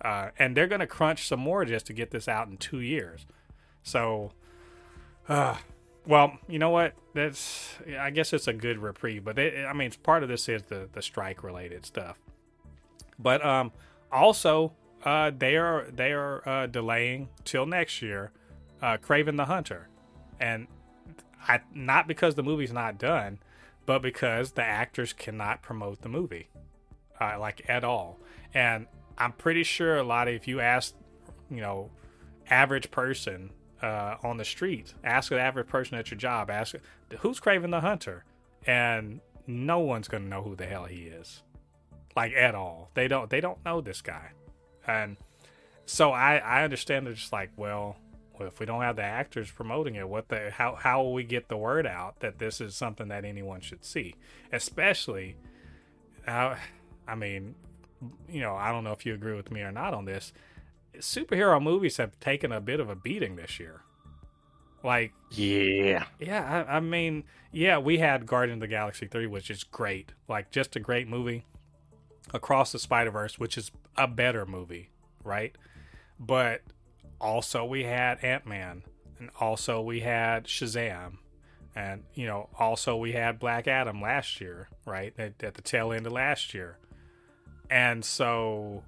Uh, 0.00 0.30
and 0.38 0.56
they're 0.56 0.68
gonna 0.68 0.86
crunch 0.86 1.26
some 1.26 1.40
more 1.40 1.64
just 1.64 1.86
to 1.86 1.92
get 1.92 2.10
this 2.10 2.28
out 2.28 2.48
in 2.48 2.56
two 2.56 2.80
years. 2.80 3.26
So, 3.82 4.32
uh, 5.28 5.56
well, 6.06 6.38
you 6.48 6.58
know 6.58 6.70
what? 6.70 6.94
That's 7.14 7.74
I 7.98 8.10
guess 8.10 8.32
it's 8.32 8.46
a 8.46 8.52
good 8.52 8.78
reprieve, 8.78 9.24
but 9.24 9.38
I 9.38 9.72
mean, 9.72 9.90
part 10.02 10.22
of 10.22 10.28
this 10.28 10.48
is 10.48 10.62
the 10.64 10.88
the 10.92 11.02
strike 11.02 11.42
related 11.42 11.86
stuff. 11.86 12.18
But 13.18 13.44
um, 13.44 13.72
also, 14.12 14.72
uh, 15.04 15.30
they 15.36 15.56
are 15.56 15.86
they 15.90 16.12
are 16.12 16.46
uh, 16.48 16.66
delaying 16.66 17.28
till 17.44 17.66
next 17.66 18.02
year, 18.02 18.32
uh, 18.82 18.98
Kraven 18.98 19.36
the 19.36 19.46
Hunter, 19.46 19.88
and 20.38 20.66
I 21.48 21.60
not 21.74 22.06
because 22.06 22.34
the 22.34 22.42
movie's 22.42 22.72
not 22.72 22.98
done, 22.98 23.38
but 23.86 24.02
because 24.02 24.52
the 24.52 24.64
actors 24.64 25.12
cannot 25.12 25.62
promote 25.62 26.02
the 26.02 26.08
movie, 26.08 26.48
uh, 27.20 27.38
like 27.38 27.62
at 27.68 27.84
all. 27.84 28.18
And 28.52 28.86
I'm 29.16 29.32
pretty 29.32 29.62
sure 29.62 29.96
a 29.96 30.02
lot 30.02 30.28
of 30.28 30.34
if 30.34 30.46
you 30.48 30.60
ask, 30.60 30.94
you 31.50 31.60
know, 31.60 31.90
average 32.50 32.90
person 32.90 33.50
uh, 33.82 34.16
on 34.22 34.36
the 34.36 34.44
street, 34.44 34.94
ask 35.04 35.30
an 35.30 35.38
average 35.38 35.68
person 35.68 35.96
at 35.96 36.10
your 36.10 36.18
job, 36.18 36.50
ask 36.50 36.74
who's 37.18 37.40
Kraven 37.40 37.70
the 37.70 37.80
Hunter, 37.80 38.24
and 38.66 39.20
no 39.46 39.78
one's 39.78 40.08
gonna 40.08 40.24
know 40.24 40.42
who 40.42 40.56
the 40.56 40.66
hell 40.66 40.84
he 40.84 41.04
is, 41.04 41.42
like 42.16 42.32
at 42.32 42.54
all. 42.54 42.90
They 42.94 43.08
don't 43.08 43.30
they 43.30 43.40
don't 43.40 43.64
know 43.64 43.80
this 43.80 44.02
guy, 44.02 44.32
and 44.86 45.16
so 45.84 46.10
I 46.12 46.36
I 46.36 46.64
understand 46.64 47.06
they're 47.06 47.14
just 47.14 47.32
like 47.32 47.50
well. 47.56 47.96
Well, 48.38 48.48
if 48.48 48.60
we 48.60 48.66
don't 48.66 48.82
have 48.82 48.96
the 48.96 49.02
actors 49.02 49.50
promoting 49.50 49.94
it, 49.94 50.08
what 50.08 50.28
the 50.28 50.50
how 50.50 50.74
how 50.74 51.02
will 51.02 51.14
we 51.14 51.24
get 51.24 51.48
the 51.48 51.56
word 51.56 51.86
out 51.86 52.20
that 52.20 52.38
this 52.38 52.60
is 52.60 52.74
something 52.74 53.08
that 53.08 53.24
anyone 53.24 53.60
should 53.60 53.84
see? 53.84 54.14
Especially, 54.52 55.36
uh, 56.26 56.56
I 57.08 57.14
mean, 57.14 57.54
you 58.28 58.40
know, 58.40 58.54
I 58.54 58.72
don't 58.72 58.84
know 58.84 58.92
if 58.92 59.06
you 59.06 59.14
agree 59.14 59.34
with 59.34 59.50
me 59.50 59.62
or 59.62 59.72
not 59.72 59.94
on 59.94 60.04
this. 60.04 60.32
Superhero 60.98 61.62
movies 61.62 61.96
have 61.98 62.18
taken 62.20 62.52
a 62.52 62.60
bit 62.60 62.80
of 62.80 62.88
a 62.90 62.94
beating 62.94 63.36
this 63.36 63.58
year. 63.60 63.80
Like, 64.82 65.12
Yeah. 65.30 66.04
yeah, 66.20 66.64
I, 66.68 66.76
I 66.76 66.80
mean, 66.80 67.24
yeah, 67.52 67.78
we 67.78 67.98
had 67.98 68.24
Guardian 68.26 68.58
of 68.58 68.60
the 68.60 68.68
Galaxy 68.68 69.06
3, 69.06 69.26
which 69.26 69.50
is 69.50 69.64
great. 69.64 70.12
Like, 70.28 70.50
just 70.50 70.76
a 70.76 70.80
great 70.80 71.08
movie. 71.08 71.44
Across 72.32 72.72
the 72.72 72.78
Spider 72.78 73.10
Verse, 73.10 73.38
which 73.38 73.56
is 73.58 73.70
a 73.96 74.06
better 74.08 74.46
movie, 74.46 74.90
right? 75.24 75.54
But 76.20 76.62
also 77.20 77.64
we 77.64 77.84
had 77.84 78.22
Ant 78.22 78.46
Man, 78.46 78.82
and 79.18 79.30
also 79.40 79.80
we 79.80 80.00
had 80.00 80.44
Shazam, 80.44 81.18
and 81.74 82.04
you 82.14 82.26
know, 82.26 82.48
also 82.58 82.96
we 82.96 83.12
had 83.12 83.38
Black 83.38 83.68
Adam 83.68 84.00
last 84.00 84.40
year, 84.40 84.68
right? 84.84 85.14
At, 85.18 85.42
at 85.42 85.54
the 85.54 85.62
tail 85.62 85.92
end 85.92 86.06
of 86.06 86.12
last 86.12 86.54
year, 86.54 86.78
and 87.70 88.04
so, 88.04 88.82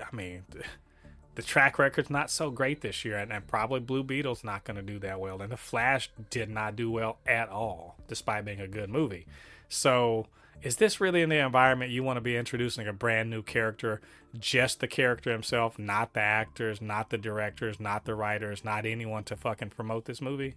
I 0.00 0.14
mean, 0.14 0.44
the 1.34 1.42
track 1.42 1.78
record's 1.78 2.10
not 2.10 2.30
so 2.30 2.50
great 2.50 2.80
this 2.80 3.04
year, 3.04 3.18
and, 3.18 3.32
and 3.32 3.46
probably 3.46 3.80
Blue 3.80 4.02
Beetle's 4.02 4.42
not 4.42 4.64
going 4.64 4.76
to 4.76 4.82
do 4.82 4.98
that 5.00 5.20
well, 5.20 5.40
and 5.42 5.52
The 5.52 5.56
Flash 5.56 6.10
did 6.30 6.48
not 6.48 6.76
do 6.76 6.90
well 6.90 7.18
at 7.26 7.48
all, 7.48 7.96
despite 8.08 8.44
being 8.44 8.60
a 8.60 8.68
good 8.68 8.90
movie. 8.90 9.26
So, 9.68 10.26
is 10.62 10.76
this 10.76 11.00
really 11.00 11.22
in 11.22 11.28
the 11.28 11.44
environment 11.44 11.90
you 11.90 12.02
want 12.02 12.16
to 12.16 12.22
be 12.22 12.36
introducing 12.36 12.88
a 12.88 12.92
brand 12.92 13.28
new 13.28 13.42
character, 13.42 14.00
just 14.36 14.80
the 14.80 14.88
character 14.88 15.32
himself, 15.32 15.78
not 15.78 16.14
the 16.14 16.20
actors, 16.20 16.80
not 16.80 17.10
the 17.10 17.18
directors, 17.18 17.80
not 17.80 18.04
the 18.04 18.14
writers, 18.14 18.64
not 18.64 18.86
anyone 18.86 19.24
to 19.24 19.36
fucking 19.36 19.70
promote 19.70 20.04
this 20.04 20.20
movie? 20.20 20.54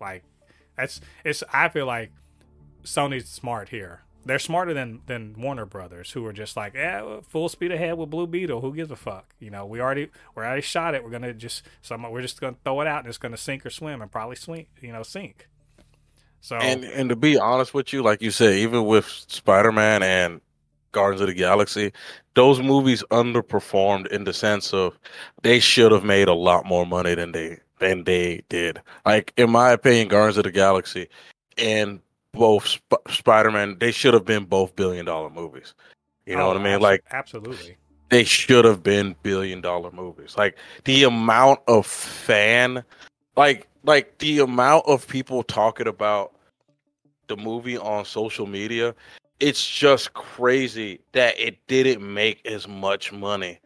Like, 0.00 0.24
that's 0.76 1.00
it's. 1.24 1.42
I 1.52 1.68
feel 1.68 1.86
like 1.86 2.12
Sony's 2.84 3.28
smart 3.28 3.70
here. 3.70 4.02
They're 4.24 4.38
smarter 4.38 4.74
than 4.74 5.02
than 5.06 5.34
Warner 5.38 5.66
Brothers, 5.66 6.10
who 6.10 6.26
are 6.26 6.32
just 6.32 6.56
like, 6.56 6.74
yeah, 6.74 7.20
full 7.28 7.48
speed 7.48 7.72
ahead 7.72 7.96
with 7.96 8.10
Blue 8.10 8.26
Beetle. 8.26 8.60
Who 8.60 8.74
gives 8.74 8.90
a 8.90 8.96
fuck? 8.96 9.34
You 9.38 9.50
know, 9.50 9.64
we 9.64 9.80
already 9.80 10.10
we 10.34 10.42
already 10.42 10.62
shot 10.62 10.94
it. 10.94 11.04
We're 11.04 11.10
gonna 11.10 11.32
just 11.32 11.62
some. 11.82 12.02
We're 12.10 12.22
just 12.22 12.40
gonna 12.40 12.56
throw 12.64 12.80
it 12.80 12.86
out, 12.86 13.00
and 13.00 13.08
it's 13.08 13.18
gonna 13.18 13.36
sink 13.36 13.64
or 13.64 13.70
swim, 13.70 14.02
and 14.02 14.10
probably 14.10 14.36
swing. 14.36 14.66
You 14.80 14.92
know, 14.92 15.02
sink. 15.02 15.48
So 16.40 16.56
And 16.56 16.84
and 16.84 17.08
to 17.08 17.16
be 17.16 17.38
honest 17.38 17.74
with 17.74 17.92
you, 17.92 18.02
like 18.02 18.22
you 18.22 18.30
said, 18.30 18.54
even 18.54 18.84
with 18.84 19.06
Spider 19.06 19.72
Man 19.72 20.02
and 20.02 20.40
Guardians 20.96 21.20
of 21.20 21.28
the 21.28 21.34
Galaxy, 21.34 21.92
those 22.34 22.60
movies 22.60 23.04
underperformed 23.10 24.06
in 24.08 24.24
the 24.24 24.32
sense 24.32 24.72
of 24.72 24.98
they 25.42 25.60
should 25.60 25.92
have 25.92 26.04
made 26.04 26.28
a 26.28 26.34
lot 26.34 26.64
more 26.66 26.86
money 26.86 27.14
than 27.14 27.32
they 27.32 27.58
than 27.78 28.04
they 28.04 28.42
did. 28.48 28.80
Like 29.04 29.32
in 29.36 29.50
my 29.50 29.70
opinion, 29.72 30.08
Guardians 30.08 30.38
of 30.38 30.44
the 30.44 30.50
Galaxy 30.52 31.08
and 31.58 32.00
both 32.32 32.66
Sp- 32.68 33.04
Spider 33.10 33.50
Man, 33.50 33.76
they 33.78 33.92
should 33.92 34.14
have 34.14 34.24
been 34.24 34.44
both 34.44 34.74
billion 34.76 35.04
dollar 35.06 35.30
movies. 35.30 35.74
You 36.26 36.36
know 36.36 36.44
Oh, 36.44 36.48
what 36.48 36.56
I 36.56 36.62
mean? 36.64 36.78
abso- 36.78 36.82
Like 36.82 37.04
absolutely. 37.12 37.76
they 38.08 38.24
should 38.24 38.64
have 38.64 38.82
been 38.82 39.14
billion 39.22 39.60
dollar 39.60 39.90
movies. 39.90 40.34
Like 40.36 40.56
the 40.84 41.04
amount 41.04 41.60
of 41.68 41.86
fan, 41.86 42.82
like 43.36 43.68
like 43.84 44.18
the 44.18 44.40
amount 44.40 44.86
of 44.86 45.06
people 45.06 45.42
talking 45.42 45.86
about 45.88 46.32
the 47.28 47.36
movie 47.36 47.76
on 47.78 48.04
social 48.04 48.46
media, 48.46 48.94
it's 49.40 49.66
just 49.66 50.14
crazy 50.14 51.00
that 51.12 51.38
it 51.38 51.58
didn't 51.66 52.02
make 52.02 52.44
as 52.46 52.66
much 52.66 53.12
money. 53.12 53.60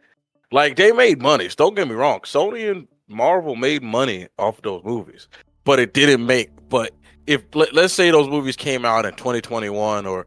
Like 0.51 0.75
they 0.75 0.91
made 0.91 1.21
money. 1.21 1.49
Don't 1.55 1.75
get 1.75 1.87
me 1.87 1.95
wrong. 1.95 2.21
Sony 2.21 2.69
and 2.69 2.87
Marvel 3.07 3.55
made 3.55 3.83
money 3.83 4.27
off 4.37 4.61
those 4.61 4.83
movies, 4.83 5.27
but 5.63 5.79
it 5.79 5.93
didn't 5.93 6.25
make. 6.25 6.49
But 6.69 6.93
if 7.27 7.43
let, 7.53 7.73
let's 7.73 7.93
say 7.93 8.11
those 8.11 8.29
movies 8.29 8.55
came 8.55 8.85
out 8.85 9.05
in 9.05 9.13
2021 9.13 10.05
or 10.05 10.25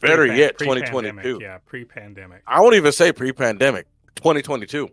better 0.00 0.22
Pre-pan- 0.22 0.36
yet 0.38 0.58
2022. 0.58 1.38
Yeah, 1.40 1.58
pre-pandemic. 1.58 2.42
I 2.46 2.60
won't 2.60 2.74
even 2.74 2.92
say 2.92 3.12
pre-pandemic, 3.12 3.86
2022. 4.16 4.88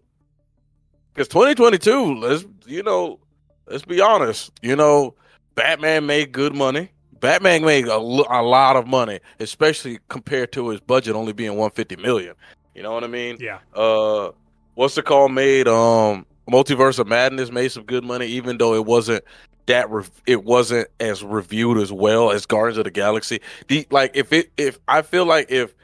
Because 1.13 1.27
2022, 1.29 2.15
let's 2.19 2.45
you 2.67 2.83
know, 2.83 3.19
let's 3.67 3.85
be 3.85 3.99
honest. 3.99 4.51
You 4.61 4.75
know, 4.75 5.15
Batman 5.55 6.05
made 6.05 6.31
good 6.31 6.53
money. 6.53 6.91
Batman 7.19 7.63
made 7.63 7.87
a, 7.87 7.95
a 7.95 8.41
lot 8.43 8.75
of 8.75 8.87
money, 8.87 9.19
especially 9.39 9.99
compared 10.09 10.51
to 10.53 10.69
his 10.69 10.79
budget 10.79 11.15
only 11.15 11.33
being 11.33 11.51
150 11.51 11.95
million. 11.97 12.35
You 12.75 12.83
know 12.83 12.91
what 12.93 13.03
I 13.03 13.07
mean? 13.07 13.37
Yeah, 13.39 13.59
Uh, 13.73 14.31
what's 14.75 14.95
the 14.95 15.03
call 15.03 15.29
made? 15.29 15.67
Um, 15.67 16.25
Multiverse 16.49 16.99
of 16.99 17.07
Madness 17.07 17.51
made 17.51 17.69
some 17.71 17.83
good 17.83 18.03
money, 18.03 18.27
even 18.27 18.57
though 18.57 18.73
it 18.73 18.85
wasn't 18.85 19.23
that 19.65 19.89
rev- 19.89 20.11
it 20.25 20.43
wasn't 20.45 20.87
as 20.99 21.23
reviewed 21.23 21.77
as 21.77 21.91
well 21.91 22.31
as 22.31 22.45
Guardians 22.45 22.77
of 22.77 22.85
the 22.85 22.91
Galaxy. 22.91 23.41
The 23.67 23.85
like 23.91 24.11
if 24.15 24.31
it 24.31 24.49
if 24.57 24.79
I 24.87 25.01
feel 25.01 25.25
like 25.25 25.51
if 25.51 25.75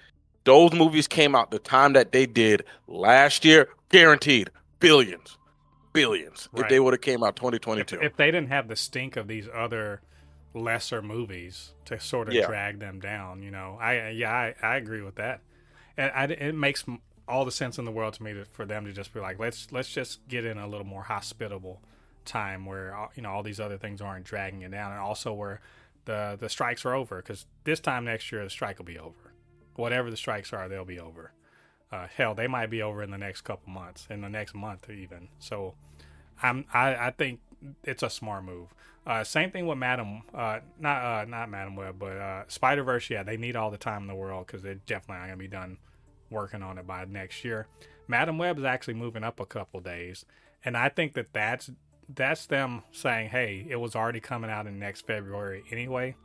those 0.46 0.74
movies 0.74 1.08
came 1.08 1.36
out 1.36 1.52
the 1.52 1.60
time 1.60 1.94
that 1.94 2.12
they 2.12 2.25
did 2.25 2.63
last 2.88 3.44
year, 3.44 3.70
guaranteed 3.90 4.50
billions, 4.80 5.38
billions. 5.94 6.50
If 6.56 6.70
they 6.70 6.80
would 6.80 6.94
have 6.94 7.02
came 7.02 7.24
out 7.24 7.30
if, 7.30 7.36
2022, 7.36 8.00
if 8.02 8.16
they 8.16 8.28
didn't 8.28 8.50
have 8.50 8.68
the 8.68 8.75
stink 8.75 9.18
of 9.18 9.28
these 9.28 9.48
other 9.54 10.02
lesser 10.53 11.01
movies 11.01 11.74
to 11.86 12.00
sort 12.00 12.27
of 12.29 12.36
Yeah. 12.36 12.45
drag 12.45 12.79
them 12.79 13.00
down, 13.00 13.41
you 13.43 13.51
know, 13.51 13.77
I 13.81 14.10
yeah, 14.10 14.31
I, 14.31 14.55
I 14.62 14.75
agree 14.77 15.01
with 15.01 15.15
that, 15.15 15.41
and 15.98 16.12
I, 16.15 16.25
it 16.25 16.55
makes 16.55 16.86
all 17.27 17.45
the 17.45 17.51
sense 17.51 17.77
in 17.79 17.86
the 17.86 17.91
world 17.91 18.13
to 18.15 18.24
me 18.24 18.33
to, 18.33 18.45
for 18.45 18.65
them 18.65 18.86
to 18.86 18.91
just 18.91 19.13
be 19.13 19.19
like, 19.19 19.39
let's 19.39 19.72
let's 19.72 19.89
just 19.89 20.27
get 20.27 20.45
in 20.45 20.57
a 20.57 20.67
little 20.67 20.86
more 20.86 21.03
hospitable 21.03 21.81
time 22.25 22.65
where 22.65 22.95
you 23.15 23.22
know 23.24 23.29
all 23.31 23.43
these 23.43 23.60
other 23.60 23.77
things 23.77 24.01
aren't 24.01 24.25
dragging 24.25 24.62
it 24.62 24.72
down, 24.72 24.91
and 24.91 25.00
also 25.01 25.33
where 25.33 25.62
the 26.05 26.38
the 26.39 26.50
strikes 26.50 26.86
are 26.86 26.93
over 26.93 27.17
because 27.17 27.45
this 27.63 27.79
time 27.79 28.05
next 28.05 28.31
year 28.31 28.43
the 28.43 28.50
strike 28.50 28.77
will 28.77 28.86
be 28.86 29.00
over. 29.00 29.33
Whatever 29.75 30.12
the 30.12 30.17
strikes 30.17 30.53
are, 30.53 30.69
they'll 30.69 30.86
be 30.86 31.00
over. 31.00 31.31
Uh, 31.91 32.07
hell, 32.15 32.33
they 32.36 32.48
might 32.48 32.69
be 32.69 32.81
over 32.81 33.03
in 33.03 33.12
the 33.12 33.17
next 33.17 33.41
couple 33.41 33.72
months, 33.72 34.07
in 34.10 34.22
the 34.22 34.29
next 34.29 34.53
month 34.55 34.89
even. 34.89 35.29
So, 35.39 35.75
I'm 36.41 36.65
I, 36.74 36.95
I 36.95 37.12
think 37.12 37.39
it's 37.83 38.03
a 38.03 38.10
smart 38.10 38.43
move. 38.43 38.69
Uh, 39.05 39.24
same 39.24 39.51
thing 39.51 39.67
with 39.67 39.77
Madam, 39.77 40.22
uh, 40.33 40.60
not 40.79 41.03
uh, 41.03 41.25
not 41.25 41.50
Madam 41.50 41.75
Web, 41.75 41.95
but 42.00 42.17
uh, 42.17 42.43
Spider 42.48 42.83
Verse. 42.83 43.10
Yeah, 43.10 43.24
they 43.24 43.36
need 43.36 43.55
all 43.55 43.69
the 43.69 43.77
time 43.77 44.03
in 44.03 44.07
the 44.07 44.15
world 44.15 44.48
because 44.48 44.62
they're 44.62 44.75
definitely 44.75 45.22
not 45.22 45.25
gonna 45.25 45.38
be 45.38 45.48
done 45.48 45.77
working 46.29 46.63
on 46.63 46.77
it 46.77 46.88
by 46.88 47.03
next 47.05 47.43
year. 47.43 47.67
Madam 48.07 48.38
Web 48.38 48.57
is 48.57 48.63
actually 48.63 48.93
moving 48.93 49.24
up 49.24 49.39
a 49.39 49.45
couple 49.45 49.81
days, 49.81 50.25
and 50.63 50.77
I 50.77 50.88
think 50.88 51.13
that 51.13 51.33
that's 51.33 51.69
that's 52.07 52.45
them 52.45 52.83
saying, 52.91 53.29
hey, 53.29 53.65
it 53.69 53.77
was 53.77 53.95
already 53.95 54.19
coming 54.19 54.50
out 54.50 54.67
in 54.67 54.79
next 54.79 55.05
February 55.05 55.63
anyway. 55.69 56.15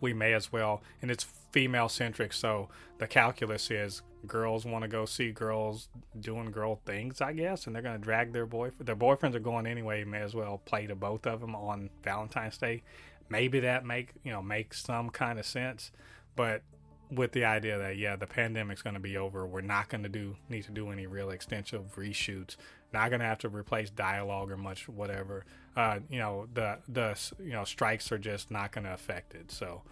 We 0.00 0.12
may 0.12 0.34
as 0.34 0.52
well, 0.52 0.82
and 1.00 1.10
it's 1.10 1.26
female 1.52 1.88
centric, 1.88 2.32
so 2.32 2.68
the 2.98 3.06
calculus 3.06 3.70
is 3.70 4.02
girls 4.26 4.64
want 4.64 4.82
to 4.82 4.88
go 4.88 5.04
see 5.04 5.30
girls 5.30 5.88
doing 6.18 6.50
girl 6.50 6.80
things, 6.84 7.20
I 7.20 7.32
guess, 7.32 7.66
and 7.66 7.74
they're 7.74 7.82
gonna 7.82 7.98
drag 7.98 8.32
their 8.32 8.46
boyfriend. 8.46 8.86
Their 8.86 8.96
boyfriends 8.96 9.34
are 9.34 9.40
going 9.40 9.66
anyway. 9.66 10.04
May 10.04 10.20
as 10.20 10.34
well 10.34 10.60
play 10.64 10.86
to 10.86 10.94
both 10.94 11.26
of 11.26 11.40
them 11.40 11.54
on 11.54 11.90
Valentine's 12.02 12.58
Day. 12.58 12.82
Maybe 13.28 13.60
that 13.60 13.84
make 13.84 14.14
you 14.24 14.32
know 14.32 14.42
makes 14.42 14.82
some 14.82 15.10
kind 15.10 15.38
of 15.38 15.46
sense, 15.46 15.92
but 16.36 16.62
with 17.10 17.32
the 17.32 17.44
idea 17.44 17.78
that 17.78 17.96
yeah, 17.96 18.16
the 18.16 18.26
pandemic's 18.26 18.82
gonna 18.82 19.00
be 19.00 19.16
over. 19.16 19.46
We're 19.46 19.60
not 19.60 19.88
gonna 19.88 20.08
do 20.08 20.36
need 20.48 20.64
to 20.64 20.72
do 20.72 20.90
any 20.90 21.06
real 21.06 21.30
extensive 21.30 21.94
reshoots. 21.96 22.56
Not 22.92 23.10
gonna 23.10 23.24
have 23.24 23.38
to 23.38 23.48
replace 23.48 23.90
dialogue 23.90 24.50
or 24.50 24.56
much 24.56 24.88
whatever. 24.88 25.44
Uh, 25.76 26.00
you 26.10 26.18
know 26.18 26.48
the 26.54 26.78
the 26.88 27.18
you 27.38 27.52
know 27.52 27.64
strikes 27.64 28.10
are 28.12 28.18
just 28.18 28.50
not 28.50 28.72
gonna 28.72 28.92
affect 28.92 29.34
it. 29.34 29.50
So 29.50 29.82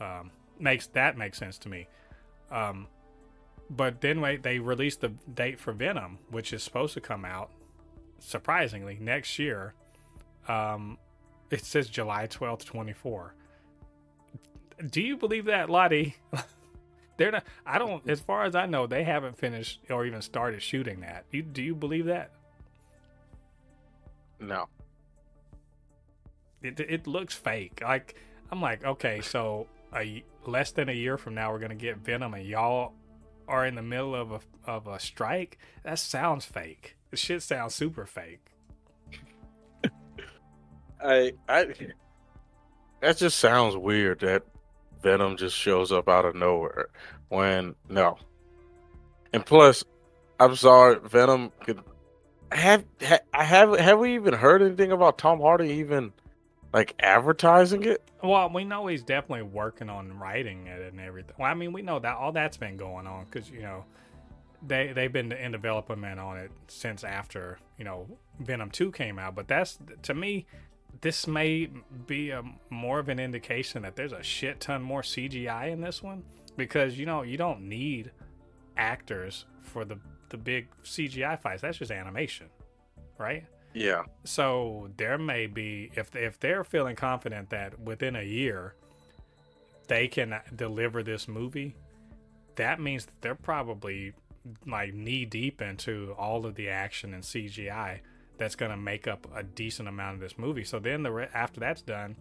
um, 0.00 0.30
makes 0.58 0.86
that 0.88 1.16
makes 1.16 1.38
sense 1.38 1.58
to 1.58 1.68
me. 1.68 1.86
Um, 2.50 2.88
but 3.70 4.00
then 4.00 4.20
wait, 4.20 4.42
they 4.42 4.58
released 4.58 5.00
the 5.00 5.10
date 5.34 5.58
for 5.58 5.72
Venom, 5.72 6.18
which 6.30 6.52
is 6.52 6.62
supposed 6.62 6.94
to 6.94 7.00
come 7.00 7.24
out 7.24 7.50
surprisingly 8.18 8.98
next 9.00 9.38
year. 9.38 9.74
Um, 10.48 10.98
it 11.50 11.64
says 11.64 11.88
July 11.88 12.26
twelfth, 12.26 12.64
twenty 12.64 12.92
four. 12.92 13.34
Do 14.90 15.00
you 15.00 15.16
believe 15.16 15.46
that, 15.46 15.70
Lottie? 15.70 16.16
They're 17.16 17.30
not. 17.30 17.44
I 17.64 17.78
don't. 17.78 18.08
As 18.08 18.20
far 18.20 18.44
as 18.44 18.54
I 18.54 18.66
know, 18.66 18.86
they 18.86 19.04
haven't 19.04 19.38
finished 19.38 19.80
or 19.88 20.04
even 20.04 20.20
started 20.20 20.62
shooting 20.62 21.00
that. 21.00 21.24
You, 21.30 21.42
do 21.42 21.62
you 21.62 21.74
believe 21.74 22.06
that? 22.06 22.32
no. 24.40 24.68
It 26.62 26.80
it 26.80 27.06
looks 27.06 27.34
fake. 27.34 27.80
Like 27.82 28.16
I'm 28.50 28.60
like, 28.60 28.84
okay, 28.84 29.20
so 29.20 29.66
a 29.94 30.24
less 30.46 30.72
than 30.72 30.88
a 30.88 30.92
year 30.92 31.18
from 31.18 31.34
now, 31.34 31.52
we're 31.52 31.58
gonna 31.58 31.74
get 31.74 31.98
Venom, 31.98 32.34
and 32.34 32.46
y'all 32.46 32.94
are 33.48 33.66
in 33.66 33.74
the 33.74 33.82
middle 33.82 34.14
of 34.14 34.32
a 34.32 34.40
of 34.66 34.86
a 34.86 34.98
strike. 34.98 35.58
That 35.82 35.98
sounds 35.98 36.44
fake. 36.44 36.96
The 37.10 37.16
shit 37.16 37.42
sounds 37.42 37.74
super 37.74 38.06
fake. 38.06 38.44
I 41.02 41.32
I 41.48 41.74
that 43.00 43.18
just 43.18 43.38
sounds 43.38 43.76
weird 43.76 44.20
that 44.20 44.42
Venom 45.02 45.36
just 45.36 45.56
shows 45.56 45.92
up 45.92 46.08
out 46.08 46.24
of 46.24 46.34
nowhere 46.34 46.88
when 47.28 47.74
no. 47.88 48.16
And 49.32 49.44
plus, 49.44 49.84
I'm 50.40 50.56
sorry, 50.56 50.98
Venom 51.04 51.52
could 51.60 51.80
have 52.50 52.84
ha, 53.02 53.18
I 53.32 53.44
have 53.44 53.78
have 53.78 53.98
we 53.98 54.14
even 54.14 54.32
heard 54.32 54.62
anything 54.62 54.92
about 54.92 55.18
Tom 55.18 55.40
Hardy 55.40 55.68
even 55.74 56.12
like 56.74 56.94
advertising 56.98 57.84
it. 57.84 58.02
Well, 58.22 58.50
we 58.52 58.64
know 58.64 58.88
he's 58.88 59.04
definitely 59.04 59.44
working 59.44 59.88
on 59.88 60.18
writing 60.18 60.66
it 60.66 60.92
and 60.92 61.00
everything. 61.00 61.36
Well, 61.38 61.48
I 61.48 61.54
mean, 61.54 61.72
we 61.72 61.82
know 61.82 62.00
that 62.00 62.16
all 62.16 62.32
that's 62.32 62.56
been 62.56 62.76
going 62.76 63.06
on 63.06 63.26
because 63.26 63.48
you 63.48 63.62
know 63.62 63.84
they 64.66 64.92
they've 64.92 65.12
been 65.12 65.30
in 65.30 65.52
development 65.52 66.18
on 66.18 66.36
it 66.36 66.50
since 66.66 67.04
after 67.04 67.58
you 67.78 67.84
know 67.84 68.08
Venom 68.40 68.70
Two 68.70 68.90
came 68.90 69.20
out. 69.20 69.36
But 69.36 69.46
that's 69.46 69.78
to 70.02 70.14
me, 70.14 70.46
this 71.00 71.28
may 71.28 71.70
be 72.06 72.30
a 72.30 72.42
more 72.70 72.98
of 72.98 73.08
an 73.08 73.20
indication 73.20 73.82
that 73.82 73.94
there's 73.94 74.12
a 74.12 74.22
shit 74.22 74.58
ton 74.58 74.82
more 74.82 75.02
CGI 75.02 75.70
in 75.70 75.80
this 75.80 76.02
one 76.02 76.24
because 76.56 76.98
you 76.98 77.06
know 77.06 77.22
you 77.22 77.36
don't 77.36 77.68
need 77.68 78.10
actors 78.76 79.46
for 79.60 79.84
the 79.84 79.98
the 80.30 80.36
big 80.36 80.66
CGI 80.82 81.38
fights. 81.38 81.62
That's 81.62 81.78
just 81.78 81.92
animation, 81.92 82.46
right? 83.16 83.44
Yeah. 83.74 84.04
So 84.22 84.88
there 84.96 85.18
may 85.18 85.46
be 85.46 85.90
if 85.94 86.14
if 86.14 86.38
they're 86.38 86.64
feeling 86.64 86.96
confident 86.96 87.50
that 87.50 87.78
within 87.80 88.16
a 88.16 88.22
year 88.22 88.74
they 89.88 90.08
can 90.08 90.40
deliver 90.54 91.02
this 91.02 91.28
movie, 91.28 91.74
that 92.56 92.80
means 92.80 93.06
that 93.06 93.20
they're 93.20 93.34
probably 93.34 94.14
like 94.66 94.94
knee 94.94 95.24
deep 95.24 95.60
into 95.60 96.14
all 96.18 96.46
of 96.46 96.54
the 96.54 96.68
action 96.68 97.14
and 97.14 97.22
CGI 97.22 98.00
that's 98.38 98.54
going 98.56 98.70
to 98.70 98.76
make 98.76 99.06
up 99.06 99.26
a 99.34 99.42
decent 99.42 99.88
amount 99.88 100.14
of 100.14 100.20
this 100.20 100.38
movie. 100.38 100.64
So 100.64 100.78
then 100.78 101.02
the 101.02 101.12
re- 101.12 101.28
after 101.34 101.60
that's 101.60 101.82
done, 101.82 102.16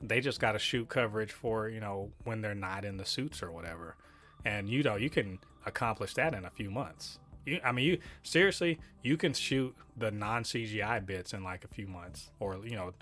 they 0.00 0.20
just 0.20 0.40
got 0.40 0.52
to 0.52 0.58
shoot 0.58 0.88
coverage 0.88 1.32
for 1.32 1.68
you 1.68 1.80
know 1.80 2.10
when 2.24 2.40
they're 2.40 2.54
not 2.54 2.84
in 2.84 2.96
the 2.96 3.04
suits 3.04 3.42
or 3.42 3.52
whatever, 3.52 3.96
and 4.44 4.68
you 4.68 4.82
know 4.82 4.96
you 4.96 5.10
can 5.10 5.38
accomplish 5.64 6.14
that 6.14 6.34
in 6.34 6.44
a 6.44 6.50
few 6.50 6.70
months. 6.70 7.18
I 7.64 7.72
mean, 7.72 7.84
you 7.84 7.98
seriously, 8.22 8.78
you 9.02 9.16
can 9.16 9.32
shoot 9.32 9.74
the 9.96 10.10
non 10.10 10.44
CGI 10.44 11.04
bits 11.04 11.32
in 11.32 11.44
like 11.44 11.64
a 11.64 11.68
few 11.68 11.86
months, 11.86 12.30
or 12.40 12.58
you 12.64 12.76
know, 12.76 12.92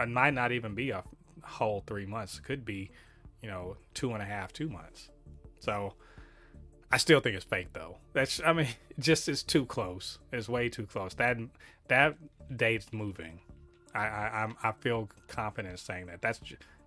it 0.00 0.08
might 0.08 0.34
not 0.34 0.52
even 0.52 0.74
be 0.74 0.90
a 0.90 1.02
whole 1.42 1.82
three 1.86 2.06
months. 2.06 2.38
It 2.38 2.44
could 2.44 2.64
be, 2.64 2.90
you 3.42 3.48
know, 3.48 3.76
two 3.92 4.12
and 4.12 4.22
a 4.22 4.26
half, 4.26 4.52
two 4.52 4.68
months. 4.68 5.10
So 5.60 5.94
I 6.90 6.96
still 6.96 7.20
think 7.20 7.36
it's 7.36 7.44
fake 7.44 7.72
though. 7.72 7.96
That's 8.12 8.40
I 8.44 8.52
mean, 8.52 8.68
just 8.98 9.28
it's 9.28 9.42
too 9.42 9.66
close. 9.66 10.18
It's 10.32 10.48
way 10.48 10.68
too 10.68 10.86
close. 10.86 11.14
That 11.14 11.38
that 11.88 12.16
date's 12.54 12.92
moving. 12.92 13.40
I 13.94 14.06
I 14.06 14.42
I'm, 14.42 14.56
I 14.62 14.72
feel 14.72 15.08
confident 15.28 15.78
saying 15.78 16.06
that. 16.06 16.22
That's 16.22 16.40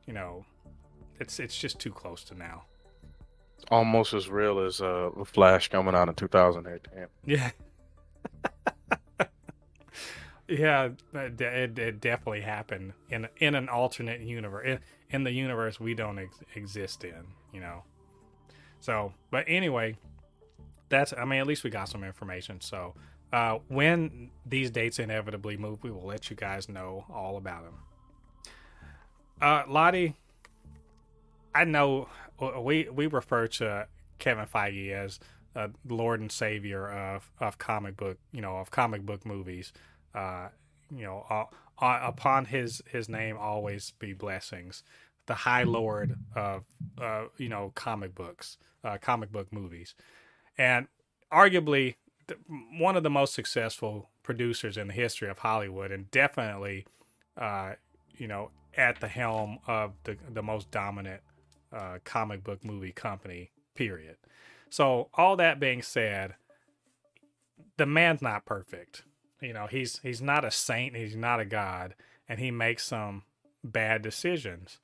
you 0.06 0.14
know, 0.14 0.46
it's 1.20 1.40
it's 1.40 1.58
just 1.58 1.80
too 1.80 1.92
close 1.92 2.24
to 2.26 2.36
now. 2.36 2.64
Almost 3.70 4.14
as 4.14 4.30
real 4.30 4.60
as 4.60 4.82
uh, 4.82 5.10
Flash 5.26 5.70
coming 5.70 5.96
out 5.96 6.08
in 6.08 6.16
2018. 6.16 7.08
Yeah. 7.26 7.52
yeah, 10.48 10.90
it, 11.14 11.42
it, 11.42 11.80
it, 11.80 12.02
definitely 12.02 12.42
happened 12.42 12.94
in 13.10 13.28
in 13.38 13.56
an 13.56 13.68
alternate 13.68 14.22
universe, 14.22 14.66
in, 14.66 14.80
in 15.10 15.24
the 15.24 15.32
universe 15.32 15.80
we 15.80 15.94
don't 15.94 16.20
ex- 16.20 16.40
exist 16.56 17.04
in, 17.04 17.26
you 17.52 17.60
know. 17.60 17.84
So, 18.80 19.14
but 19.32 19.44
anyway, 19.48 19.98
that's 20.90 21.14
I 21.14 21.26
mean, 21.26 21.40
at 21.40 21.48
least 21.48 21.64
we 21.64 21.70
got 21.70 21.90
some 21.90 22.04
information. 22.04 22.62
So, 22.62 22.94
uh, 23.34 23.58
when 23.68 24.32
these 24.46 24.72
dates 24.72 25.00
inevitably 25.00 25.58
move, 25.58 25.84
we 25.84 25.92
will 25.92 26.06
let 26.06 26.30
you 26.30 26.36
guys 26.36 26.70
know 26.70 27.06
all 27.14 27.38
about 27.38 27.64
them. 27.64 27.74
Uh, 29.42 29.64
Lottie, 29.68 30.16
I 31.54 31.64
know 31.66 32.08
we 32.40 32.88
we 32.90 33.08
refer 33.08 33.48
to 33.48 33.88
Kevin 34.20 34.46
Feige 34.46 34.92
as 34.92 35.20
uh, 35.56 35.70
Lord 35.88 36.22
and 36.22 36.32
Savior 36.32 36.90
of, 36.90 37.32
of 37.40 37.58
comic 37.58 37.98
book, 37.98 38.18
you 38.32 38.42
know, 38.42 38.58
of 38.58 38.70
comic 38.70 39.06
book 39.06 39.26
movies. 39.26 39.74
Uh, 40.14 40.50
you 40.96 41.04
know, 41.04 41.26
uh, 41.30 41.46
uh 41.84 42.00
upon 42.04 42.46
his 42.46 42.82
his 42.90 43.10
name 43.10 43.38
always 43.38 43.94
be 44.00 44.14
blessings. 44.14 44.84
The 45.26 45.34
High 45.34 45.64
Lord 45.64 46.16
of 46.36 46.64
uh, 47.02 47.26
you 47.38 47.50
know 47.50 47.72
comic 47.76 48.16
books, 48.16 48.58
comic 49.02 49.32
book 49.32 49.52
movies, 49.52 49.94
and 50.58 50.88
arguably 51.32 51.96
one 52.78 52.96
of 52.96 53.04
the 53.04 53.10
most 53.10 53.34
successful 53.34 54.10
producers 54.24 54.78
in 54.78 54.88
the 54.88 54.94
history 54.94 55.30
of 55.30 55.40
Hollywood, 55.40 55.92
and 55.92 56.10
definitely, 56.12 56.86
you 58.18 58.28
know, 58.28 58.52
at 58.78 59.02
the 59.02 59.10
helm 59.10 59.60
of 59.68 59.94
the 60.06 60.18
the 60.30 60.44
most 60.44 60.72
dominant 60.72 61.22
uh, 61.72 62.00
comic 62.04 62.44
book 62.44 62.64
movie 62.64 62.92
company, 62.92 63.52
period. 63.76 64.18
So, 64.70 65.10
all 65.14 65.36
that 65.38 65.60
being 65.60 65.82
said, 65.82 66.36
the 67.78 67.86
man's 67.86 68.22
not 68.22 68.46
perfect. 68.46 69.04
You 69.42 69.54
know, 69.54 69.68
he's 69.68 70.00
he's 70.00 70.22
not 70.22 70.44
a 70.44 70.52
saint, 70.52 70.96
he's 70.96 71.16
not 71.16 71.40
a 71.40 71.46
god, 71.46 71.96
and 72.28 72.40
he 72.40 72.52
makes 72.52 72.86
some 72.86 73.24
bad 73.64 74.02
decisions. 74.02 74.80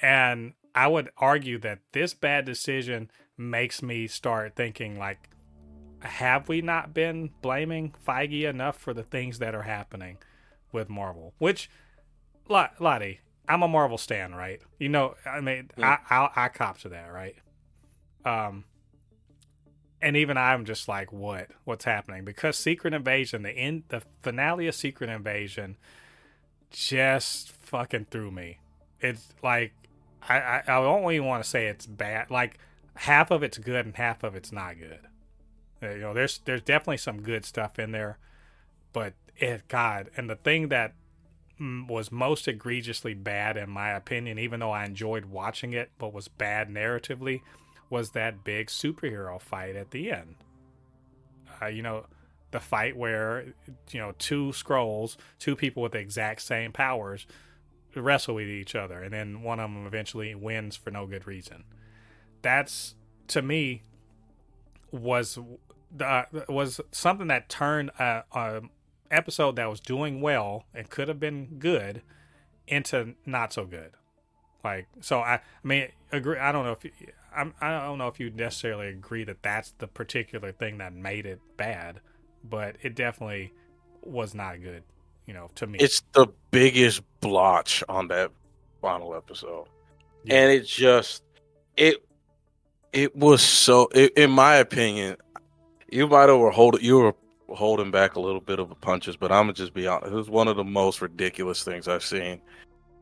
And 0.00 0.54
I 0.74 0.88
would 0.88 1.10
argue 1.18 1.58
that 1.58 1.80
this 1.92 2.14
bad 2.14 2.44
decision 2.44 3.10
makes 3.36 3.82
me 3.82 4.06
start 4.06 4.54
thinking 4.54 4.98
like 4.98 5.30
have 6.02 6.48
we 6.48 6.62
not 6.62 6.94
been 6.94 7.30
blaming 7.42 7.94
Feige 8.06 8.48
enough 8.48 8.76
for 8.76 8.94
the 8.94 9.02
things 9.02 9.38
that 9.38 9.54
are 9.54 9.62
happening 9.62 10.18
with 10.72 10.88
Marvel? 10.88 11.34
Which 11.38 11.70
Lottie, 12.48 13.20
I'm 13.50 13.62
a 13.62 13.68
Marvel 13.68 13.98
stan, 13.98 14.32
right? 14.32 14.60
You 14.78 14.88
know, 14.88 15.16
I 15.26 15.40
mean, 15.40 15.70
yeah. 15.76 15.98
I, 16.08 16.16
I 16.16 16.44
I 16.44 16.48
cop 16.48 16.78
to 16.78 16.90
that, 16.90 17.12
right? 17.12 17.34
Um, 18.24 18.64
and 20.00 20.16
even 20.16 20.36
I'm 20.36 20.64
just 20.64 20.86
like, 20.86 21.12
what? 21.12 21.48
What's 21.64 21.84
happening? 21.84 22.24
Because 22.24 22.56
Secret 22.56 22.94
Invasion, 22.94 23.42
the 23.42 23.50
end, 23.50 23.84
the 23.88 24.02
finale 24.22 24.68
of 24.68 24.76
Secret 24.76 25.10
Invasion, 25.10 25.76
just 26.70 27.50
fucking 27.50 28.06
threw 28.12 28.30
me. 28.30 28.60
It's 29.00 29.28
like 29.42 29.72
I 30.28 30.38
I, 30.38 30.62
I 30.68 30.80
don't 30.80 31.10
even 31.10 31.26
want 31.26 31.42
to 31.42 31.50
say 31.50 31.66
it's 31.66 31.86
bad. 31.86 32.30
Like 32.30 32.56
half 32.94 33.32
of 33.32 33.42
it's 33.42 33.58
good 33.58 33.84
and 33.84 33.96
half 33.96 34.22
of 34.22 34.36
it's 34.36 34.52
not 34.52 34.78
good. 34.78 35.00
Uh, 35.82 35.90
you 35.90 36.00
know, 36.02 36.14
there's 36.14 36.38
there's 36.44 36.62
definitely 36.62 36.98
some 36.98 37.20
good 37.20 37.44
stuff 37.44 37.80
in 37.80 37.90
there, 37.90 38.16
but 38.92 39.14
it 39.36 39.66
God, 39.66 40.08
and 40.16 40.30
the 40.30 40.36
thing 40.36 40.68
that 40.68 40.92
was 41.88 42.10
most 42.10 42.48
egregiously 42.48 43.12
bad 43.12 43.56
in 43.56 43.68
my 43.68 43.90
opinion 43.90 44.38
even 44.38 44.60
though 44.60 44.70
i 44.70 44.84
enjoyed 44.84 45.26
watching 45.26 45.74
it 45.74 45.90
but 45.98 46.12
was 46.12 46.26
bad 46.26 46.70
narratively 46.70 47.42
was 47.90 48.10
that 48.10 48.44
big 48.44 48.68
superhero 48.68 49.40
fight 49.40 49.74
at 49.76 49.90
the 49.90 50.10
end. 50.10 50.36
Uh, 51.60 51.66
you 51.66 51.82
know 51.82 52.06
the 52.52 52.60
fight 52.60 52.96
where 52.96 53.52
you 53.90 54.00
know 54.00 54.12
two 54.18 54.46
Skrulls, 54.48 55.16
two 55.38 55.54
people 55.54 55.82
with 55.82 55.92
the 55.92 55.98
exact 55.98 56.40
same 56.40 56.72
powers 56.72 57.26
wrestle 57.94 58.36
with 58.36 58.46
each 58.46 58.76
other 58.76 59.02
and 59.02 59.12
then 59.12 59.42
one 59.42 59.58
of 59.58 59.68
them 59.68 59.84
eventually 59.84 60.32
wins 60.34 60.76
for 60.76 60.92
no 60.92 61.06
good 61.06 61.26
reason. 61.26 61.64
That's 62.40 62.94
to 63.28 63.42
me 63.42 63.82
was 64.92 65.38
uh, 66.00 66.22
was 66.48 66.80
something 66.92 67.26
that 67.26 67.48
turned 67.48 67.90
a, 67.98 68.22
a 68.32 68.62
episode 69.10 69.56
that 69.56 69.68
was 69.68 69.80
doing 69.80 70.20
well 70.20 70.64
and 70.74 70.88
could 70.88 71.08
have 71.08 71.20
been 71.20 71.58
good 71.58 72.02
into 72.66 73.14
not 73.26 73.52
so 73.52 73.64
good. 73.64 73.92
Like 74.62 74.86
so, 75.00 75.20
I, 75.20 75.34
I 75.34 75.40
mean, 75.64 75.88
agree. 76.12 76.38
I 76.38 76.52
don't 76.52 76.64
know 76.64 76.72
if 76.72 76.84
you, 76.84 76.90
I'm, 77.34 77.54
I 77.60 77.80
don't 77.80 77.98
know 77.98 78.08
if 78.08 78.20
you 78.20 78.30
necessarily 78.30 78.88
agree 78.88 79.24
that 79.24 79.42
that's 79.42 79.72
the 79.78 79.86
particular 79.86 80.52
thing 80.52 80.78
that 80.78 80.92
made 80.92 81.26
it 81.26 81.40
bad, 81.56 82.00
but 82.44 82.76
it 82.82 82.94
definitely 82.94 83.52
was 84.02 84.34
not 84.34 84.62
good. 84.62 84.82
You 85.26 85.34
know, 85.34 85.48
to 85.56 85.66
me, 85.66 85.78
it's 85.78 86.02
the 86.12 86.26
biggest 86.50 87.02
blotch 87.20 87.82
on 87.88 88.08
that 88.08 88.32
final 88.82 89.14
episode, 89.14 89.66
yeah. 90.24 90.34
and 90.34 90.52
it 90.52 90.66
just 90.66 91.22
it 91.76 92.04
it 92.92 93.16
was 93.16 93.42
so. 93.42 93.88
It, 93.94 94.12
in 94.16 94.30
my 94.30 94.56
opinion, 94.56 95.16
you 95.90 96.06
might 96.08 96.28
have 96.28 96.52
hold 96.52 96.82
you 96.82 96.98
were 96.98 97.14
holding 97.54 97.90
back 97.90 98.16
a 98.16 98.20
little 98.20 98.40
bit 98.40 98.58
of 98.58 98.68
the 98.68 98.74
punches, 98.74 99.16
but 99.16 99.32
I'm 99.32 99.44
gonna 99.44 99.52
just 99.52 99.74
be 99.74 99.86
honest. 99.86 100.12
It 100.12 100.14
was 100.14 100.30
one 100.30 100.48
of 100.48 100.56
the 100.56 100.64
most 100.64 101.00
ridiculous 101.00 101.62
things 101.62 101.88
I've 101.88 102.04
seen 102.04 102.40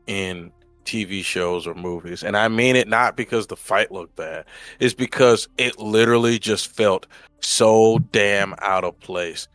in 0.07 0.51
TV 0.85 1.23
shows 1.23 1.67
or 1.67 1.73
movies, 1.73 2.23
and 2.23 2.35
I 2.35 2.47
mean 2.47 2.75
it 2.75 2.87
not 2.87 3.15
because 3.15 3.47
the 3.47 3.55
fight 3.55 3.91
looked 3.91 4.15
bad. 4.15 4.45
It's 4.79 4.93
because 4.93 5.47
it 5.57 5.77
literally 5.79 6.39
just 6.39 6.75
felt 6.75 7.07
so 7.41 7.99
damn 8.11 8.55
out 8.59 8.83
of 8.83 8.99
place. 8.99 9.47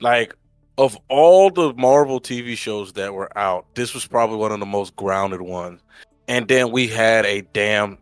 Like 0.00 0.34
of 0.76 0.98
all 1.08 1.50
the 1.50 1.72
Marvel 1.74 2.20
TV 2.20 2.56
shows 2.56 2.92
that 2.94 3.14
were 3.14 3.36
out, 3.38 3.66
this 3.74 3.94
was 3.94 4.06
probably 4.06 4.36
one 4.36 4.52
of 4.52 4.60
the 4.60 4.66
most 4.66 4.94
grounded 4.96 5.40
ones. 5.40 5.80
And 6.26 6.48
then 6.48 6.72
we 6.72 6.88
had 6.88 7.24
a 7.26 7.42
damn 7.52 7.98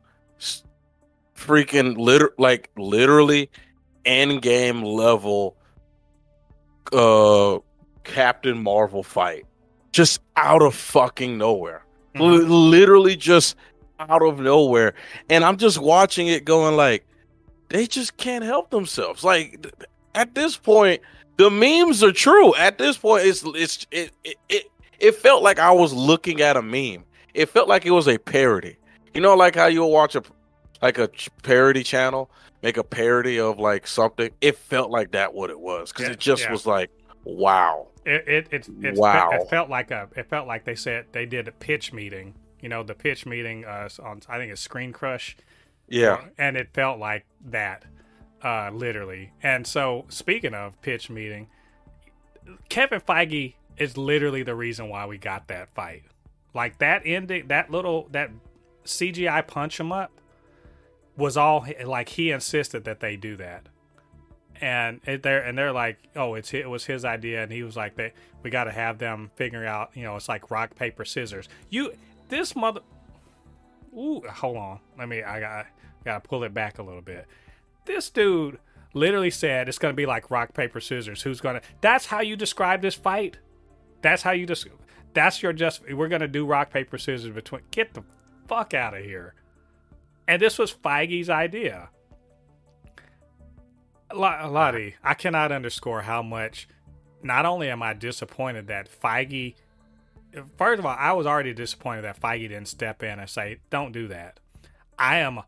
freaking 1.37 1.97
liter- 1.99 2.35
like 2.39 2.71
literally 2.77 3.51
end 4.05 4.43
game 4.43 4.83
level 4.83 5.57
uh 6.93 7.59
Captain 8.05 8.63
Marvel 8.63 9.03
fight 9.03 9.47
just 9.93 10.21
out 10.37 10.63
of 10.63 10.75
fucking 10.75 11.39
nowhere. 11.39 11.85
Mm-hmm. 12.15 12.51
Literally 12.51 13.17
just 13.17 13.57
out 14.01 14.23
of 14.23 14.41
nowhere. 14.41 14.95
And 15.31 15.45
I'm 15.45 15.57
just 15.57 15.79
watching 15.79 16.27
it 16.29 16.45
going 16.45 16.77
like 16.77 17.07
they 17.69 17.87
just 17.87 18.17
can't 18.17 18.45
help 18.45 18.71
themselves. 18.71 19.25
Like 19.25 19.67
at 20.15 20.35
this 20.35 20.57
point, 20.57 21.03
the 21.37 21.51
memes 21.51 22.03
are 22.03 22.13
true. 22.13 22.55
At 22.57 22.79
this 22.79 22.99
point, 22.99 23.27
it's 23.27 23.43
it's 23.45 23.87
it 23.91 24.13
it, 24.25 24.37
it 24.49 24.71
it 24.99 25.15
felt 25.17 25.43
like 25.43 25.59
I 25.59 25.73
was 25.73 25.93
looking 25.93 26.41
at 26.41 26.57
a 26.57 26.63
meme. 26.63 27.05
It 27.35 27.49
felt 27.49 27.69
like 27.69 27.87
it 27.87 27.91
was 27.91 28.09
a 28.09 28.19
parody. 28.19 28.77
You 29.15 29.21
know, 29.21 29.35
like 29.35 29.55
how 29.55 29.67
you'll 29.67 29.91
watch 29.91 30.15
a 30.15 30.23
like 30.81 30.99
a 30.99 31.09
parody 31.43 31.83
channel 31.83 32.31
make 32.63 32.77
a 32.77 32.85
parody 32.85 33.39
of 33.41 33.59
like 33.59 33.87
something. 33.87 34.31
It 34.41 34.57
felt 34.57 34.91
like 34.91 35.13
that 35.13 35.35
what 35.35 35.51
it 35.51 35.59
was 35.61 35.93
because 35.93 36.09
Yeah, 36.09 36.13
it 36.13 36.21
just 36.21 36.45
yeah. 36.45 36.53
was 36.53 36.67
like, 36.67 36.91
wow, 37.25 37.89
It 38.05 38.29
it 38.29 38.49
it, 38.53 38.69
it, 38.83 38.95
Wow. 38.97 39.31
it 39.33 39.49
felt 39.49 39.69
like 39.71 39.91
a 39.91 40.09
it 40.17 40.29
felt 40.29 40.47
like 40.47 40.65
they 40.65 40.75
said 40.75 41.07
they 41.13 41.27
did 41.27 41.49
a 41.49 41.53
pitch 41.53 41.93
meeting. 41.93 42.35
You 42.61 42.69
know, 42.69 42.83
the 42.83 42.95
pitch 42.95 43.27
meeting 43.27 43.65
uh, 43.65 43.89
on 44.03 44.23
I 44.29 44.39
think 44.39 44.53
it's 44.53 44.61
Screen 44.61 44.93
Crush. 44.93 45.37
yeah, 45.89 46.21
and 46.39 46.57
it 46.57 46.69
felt 46.75 46.99
like 46.99 47.27
that, 47.47 47.85
uh, 48.43 48.71
literally. 48.73 49.33
And 49.43 49.67
so, 49.67 50.05
speaking 50.09 50.55
of 50.55 50.81
pitch 50.81 51.11
meeting, 51.11 51.49
Kevin 52.69 53.01
Feige 53.01 53.55
is 53.77 53.97
literally 53.97 54.43
the 54.43 54.55
reason 54.55 54.89
why 54.89 55.07
we 55.07 55.19
got 55.19 55.49
that 55.49 55.69
fight. 55.75 56.05
Like 56.55 56.79
that 56.79 57.03
ending, 57.05 57.49
that 57.49 57.71
little 57.71 58.09
that 58.13 58.31
CGI 58.85 59.47
punch 59.47 59.81
him 59.81 59.93
up 59.93 60.13
was 61.17 61.37
all 61.37 61.67
like 61.85 62.11
he 62.11 62.31
insisted 62.31 62.85
that 62.85 63.01
they 63.01 63.17
do 63.17 63.37
that. 63.37 63.69
And 64.61 65.01
they're 65.05 65.43
and 65.43 65.59
they're 65.59 65.73
like, 65.73 65.99
oh, 66.15 66.35
it's 66.35 66.55
it 66.55 66.71
was 66.71 66.85
his 66.85 67.05
idea, 67.05 67.43
and 67.43 67.51
he 67.51 67.65
was 67.65 67.77
like, 67.77 67.97
they 67.97 68.13
we 68.43 68.51
got 68.51 68.65
to 68.65 68.73
have 68.73 68.99
them 68.99 69.31
figure 69.35 69.67
out, 69.67 69.91
you 69.95 70.05
know, 70.05 70.15
it's 70.17 70.29
like 70.29 70.51
rock 70.51 70.77
paper 70.77 71.05
scissors. 71.05 71.49
You 71.69 71.93
this 72.29 72.55
mother, 72.55 72.81
ooh, 73.93 74.23
hold 74.29 74.57
on, 74.57 74.79
let 74.99 75.09
me, 75.09 75.23
I 75.23 75.41
got 75.41 75.67
got 76.05 76.23
to 76.23 76.29
pull 76.29 76.45
it 76.45 76.55
back 76.55 76.79
a 76.79 76.83
little 76.83 77.03
bit. 77.03 77.27
This 77.87 78.09
dude 78.09 78.59
literally 78.95 79.31
said 79.31 79.69
it's 79.69 79.79
going 79.79 79.93
to 79.93 79.97
be 79.97 80.07
like 80.07 80.31
rock 80.31 80.55
paper 80.55 80.81
scissors. 80.81 81.23
Who's 81.23 81.41
going 81.41 81.57
to? 81.57 81.63
That's 81.81 82.07
how 82.07 82.21
you 82.21 82.37
describe 82.37 82.83
this 82.83 82.95
fight. 82.95 83.39
That's 84.01 84.23
how 84.23 84.33
you 84.33 84.47
just. 84.47 84.69
That's 85.15 85.43
your 85.43 85.53
just. 85.53 85.83
We're 85.91 86.09
going 86.09 86.21
to 86.21 86.29
do 86.29 86.47
rock 86.47 86.71
paper 86.71 86.99
scissors 86.99 87.35
between. 87.35 87.63
Get 87.71 87.95
the 87.95 88.05
fuck 88.47 88.75
out 88.75 88.97
of 88.97 89.05
here. 89.05 89.35
And 90.29 90.41
this 90.41 90.59
was 90.59 90.73
Feige's 90.73 91.29
idea. 91.29 91.91
Lo- 94.15 94.51
Lottie, 94.51 94.97
I 95.03 95.15
cannot 95.15 95.53
underscore 95.53 96.03
how 96.03 96.23
much. 96.23 96.69
Not 97.23 97.47
only 97.47 97.69
am 97.69 97.83
I 97.83 97.95
disappointed 97.95 98.67
that 98.67 98.89
Feige. 98.91 99.55
First 100.57 100.81
of 100.81 100.87
all, 100.87 100.97
I 100.99 101.13
was 101.13 101.27
already 101.27 101.55
disappointed 101.55 102.03
that 102.03 102.21
Feige 102.21 102.49
didn't 102.49 102.69
step 102.69 103.03
in 103.03 103.19
and 103.19 103.31
say, 103.31 103.59
"Don't 103.71 103.93
do 103.93 104.09
that." 104.09 104.41
I 104.99 105.19
am 105.19 105.41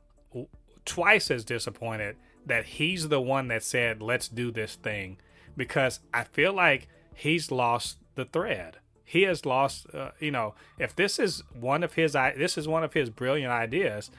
twice 0.85 1.31
as 1.31 1.45
disappointed 1.45 2.17
that 2.47 2.65
he's 2.65 3.09
the 3.09 3.21
one 3.21 3.49
that 3.49 3.63
said, 3.63 4.03
"Let's 4.03 4.29
do 4.29 4.51
this 4.51 4.77
thing," 4.77 5.19
because 5.57 6.01
I 6.13 6.25
feel 6.25 6.53
like 6.53 6.89
he's 7.15 7.51
lost 7.51 7.99
the 8.15 8.25
thread. 8.25 8.79
He 9.05 9.23
has 9.23 9.45
lost, 9.45 9.87
uh, 9.93 10.11
you 10.19 10.31
know, 10.31 10.55
if 10.79 10.95
this 10.95 11.19
is 11.19 11.43
one 11.53 11.83
of 11.83 11.95
his, 11.95 12.13
this 12.13 12.57
is 12.57 12.67
one 12.67 12.85
of 12.85 12.95
his 12.95 13.11
brilliant 13.11 13.53
ideas. 13.53 14.11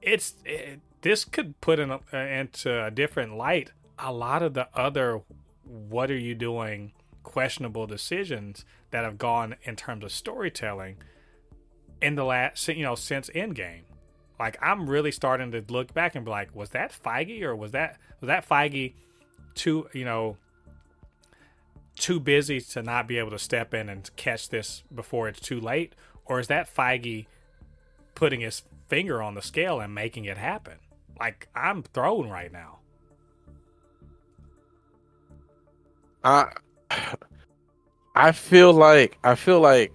It's 0.00 0.34
it, 0.44 0.80
this 1.02 1.24
could 1.24 1.60
put 1.60 1.78
in 1.78 1.90
a, 1.90 2.00
uh, 2.12 2.16
into 2.16 2.84
a 2.84 2.90
different 2.90 3.36
light 3.36 3.70
a 3.98 4.12
lot 4.12 4.42
of 4.42 4.54
the 4.54 4.68
other 4.74 5.22
what 5.64 6.10
are 6.10 6.18
you 6.18 6.34
doing 6.34 6.92
questionable 7.22 7.86
decisions 7.86 8.64
that 8.90 9.04
have 9.04 9.18
gone 9.18 9.56
in 9.64 9.76
terms 9.76 10.04
of 10.04 10.12
storytelling 10.12 10.96
in 12.00 12.14
the 12.14 12.24
last 12.24 12.68
you 12.68 12.82
know 12.82 12.94
since 12.94 13.28
Endgame. 13.30 13.82
Like 14.38 14.56
I'm 14.62 14.88
really 14.88 15.12
starting 15.12 15.50
to 15.52 15.64
look 15.68 15.92
back 15.92 16.14
and 16.14 16.24
be 16.24 16.30
like, 16.30 16.54
was 16.54 16.70
that 16.70 16.92
Feige 16.92 17.42
or 17.42 17.54
was 17.56 17.72
that 17.72 17.98
was 18.20 18.28
that 18.28 18.48
Feige 18.48 18.94
too 19.54 19.88
you 19.92 20.04
know 20.04 20.36
too 21.96 22.20
busy 22.20 22.60
to 22.60 22.82
not 22.82 23.08
be 23.08 23.18
able 23.18 23.32
to 23.32 23.38
step 23.38 23.74
in 23.74 23.88
and 23.88 24.08
catch 24.14 24.48
this 24.48 24.84
before 24.94 25.28
it's 25.28 25.40
too 25.40 25.60
late, 25.60 25.94
or 26.24 26.38
is 26.38 26.46
that 26.46 26.72
Feige 26.72 27.26
putting 28.18 28.40
his 28.40 28.62
finger 28.88 29.22
on 29.22 29.34
the 29.34 29.42
scale 29.42 29.80
and 29.80 29.94
making 29.94 30.24
it 30.24 30.36
happen? 30.36 30.78
Like 31.18 31.48
I'm 31.54 31.82
thrown 31.82 32.28
right 32.28 32.52
now. 32.52 32.78
I 36.24 36.52
I 38.14 38.32
feel 38.32 38.72
like 38.72 39.18
I 39.22 39.34
feel 39.36 39.60
like 39.60 39.92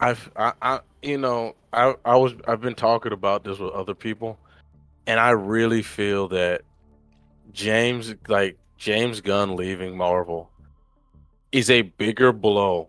I've 0.00 0.30
I, 0.36 0.52
I 0.62 0.80
you 1.02 1.18
know 1.18 1.54
I 1.72 1.94
I 2.04 2.16
was 2.16 2.34
I've 2.46 2.60
been 2.60 2.74
talking 2.74 3.12
about 3.12 3.44
this 3.44 3.58
with 3.58 3.72
other 3.72 3.94
people, 3.94 4.38
and 5.06 5.18
I 5.18 5.30
really 5.30 5.82
feel 5.82 6.28
that 6.28 6.62
James 7.52 8.14
like 8.28 8.56
James 8.78 9.20
Gunn 9.20 9.56
leaving 9.56 9.96
Marvel 9.96 10.50
is 11.52 11.70
a 11.70 11.82
bigger 11.82 12.32
blow 12.32 12.88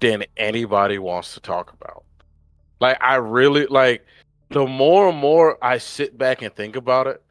than 0.00 0.24
anybody 0.36 0.98
wants 0.98 1.34
to 1.34 1.40
talk 1.40 1.72
about. 1.72 2.04
Like 2.80 3.02
I 3.02 3.16
really 3.16 3.66
like 3.66 4.04
the 4.50 4.66
more 4.66 5.08
and 5.08 5.18
more 5.18 5.62
I 5.62 5.78
sit 5.78 6.16
back 6.16 6.42
and 6.42 6.54
think 6.54 6.76
about 6.76 7.06
it, 7.06 7.22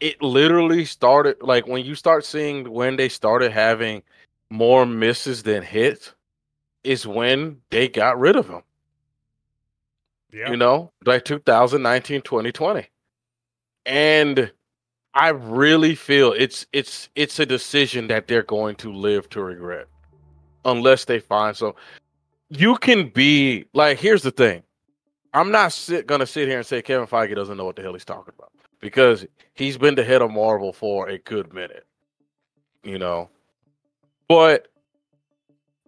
it 0.00 0.20
literally 0.20 0.84
started 0.84 1.36
like 1.40 1.66
when 1.66 1.84
you 1.84 1.94
start 1.94 2.24
seeing 2.24 2.70
when 2.70 2.96
they 2.96 3.08
started 3.08 3.52
having 3.52 4.02
more 4.50 4.84
misses 4.84 5.42
than 5.42 5.62
hits 5.62 6.14
is 6.84 7.06
when 7.06 7.58
they 7.70 7.88
got 7.88 8.18
rid 8.18 8.36
of 8.36 8.48
him. 8.48 8.62
Yeah. 10.32 10.50
You 10.50 10.56
know, 10.56 10.92
like 11.04 11.24
2019, 11.24 12.22
2020. 12.22 12.88
And 13.84 14.50
I 15.14 15.28
really 15.28 15.94
feel 15.94 16.32
it's 16.32 16.66
it's 16.72 17.10
it's 17.14 17.38
a 17.38 17.46
decision 17.46 18.08
that 18.08 18.26
they're 18.26 18.42
going 18.42 18.76
to 18.76 18.92
live 18.92 19.28
to 19.30 19.42
regret 19.42 19.86
unless 20.64 21.04
they 21.04 21.18
find 21.18 21.56
so 21.56 21.76
you 22.52 22.76
can 22.76 23.08
be 23.08 23.64
like 23.72 23.98
here's 23.98 24.22
the 24.22 24.30
thing. 24.30 24.62
I'm 25.34 25.50
not 25.50 25.72
sit, 25.72 26.06
gonna 26.06 26.26
sit 26.26 26.48
here 26.48 26.58
and 26.58 26.66
say 26.66 26.82
Kevin 26.82 27.06
Feige 27.06 27.34
doesn't 27.34 27.56
know 27.56 27.64
what 27.64 27.76
the 27.76 27.82
hell 27.82 27.94
he's 27.94 28.04
talking 28.04 28.34
about 28.36 28.52
because 28.80 29.24
he's 29.54 29.78
been 29.78 29.94
the 29.94 30.04
head 30.04 30.20
of 30.20 30.30
Marvel 30.30 30.72
for 30.72 31.08
a 31.08 31.18
good 31.18 31.52
minute, 31.54 31.86
you 32.82 32.98
know. 32.98 33.30
But 34.28 34.68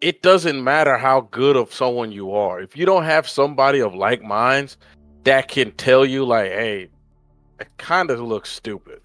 it 0.00 0.22
doesn't 0.22 0.62
matter 0.62 0.96
how 0.96 1.22
good 1.30 1.56
of 1.56 1.72
someone 1.72 2.12
you 2.12 2.32
are 2.32 2.60
if 2.60 2.76
you 2.76 2.86
don't 2.86 3.04
have 3.04 3.28
somebody 3.28 3.80
of 3.80 3.94
like 3.94 4.22
minds 4.22 4.76
that 5.24 5.48
can 5.48 5.70
tell 5.72 6.04
you 6.04 6.24
like, 6.24 6.50
hey, 6.50 6.88
it 7.60 7.68
kind 7.78 8.10
of 8.10 8.20
looks 8.20 8.50
stupid. 8.50 9.00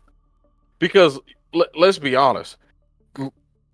Because 0.80 1.20
l- 1.54 1.66
let's 1.76 2.00
be 2.00 2.16
honest, 2.16 2.58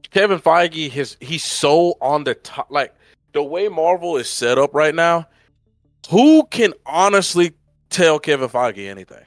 Kevin 0.10 0.40
Feige 0.40 0.90
has 0.92 1.18
he's 1.22 1.44
so 1.44 1.96
on 2.02 2.24
the 2.24 2.34
top, 2.36 2.68
like 2.72 2.96
the 3.36 3.44
way 3.44 3.68
Marvel 3.68 4.18
is 4.18 4.30
set 4.30 4.58
up 4.58 4.74
right 4.74 4.96
now. 4.96 5.28
Who 6.10 6.46
can 6.48 6.74
honestly 6.86 7.54
tell 7.90 8.18
Kevin 8.18 8.50
Feige 8.50 8.90
anything? 8.90 9.26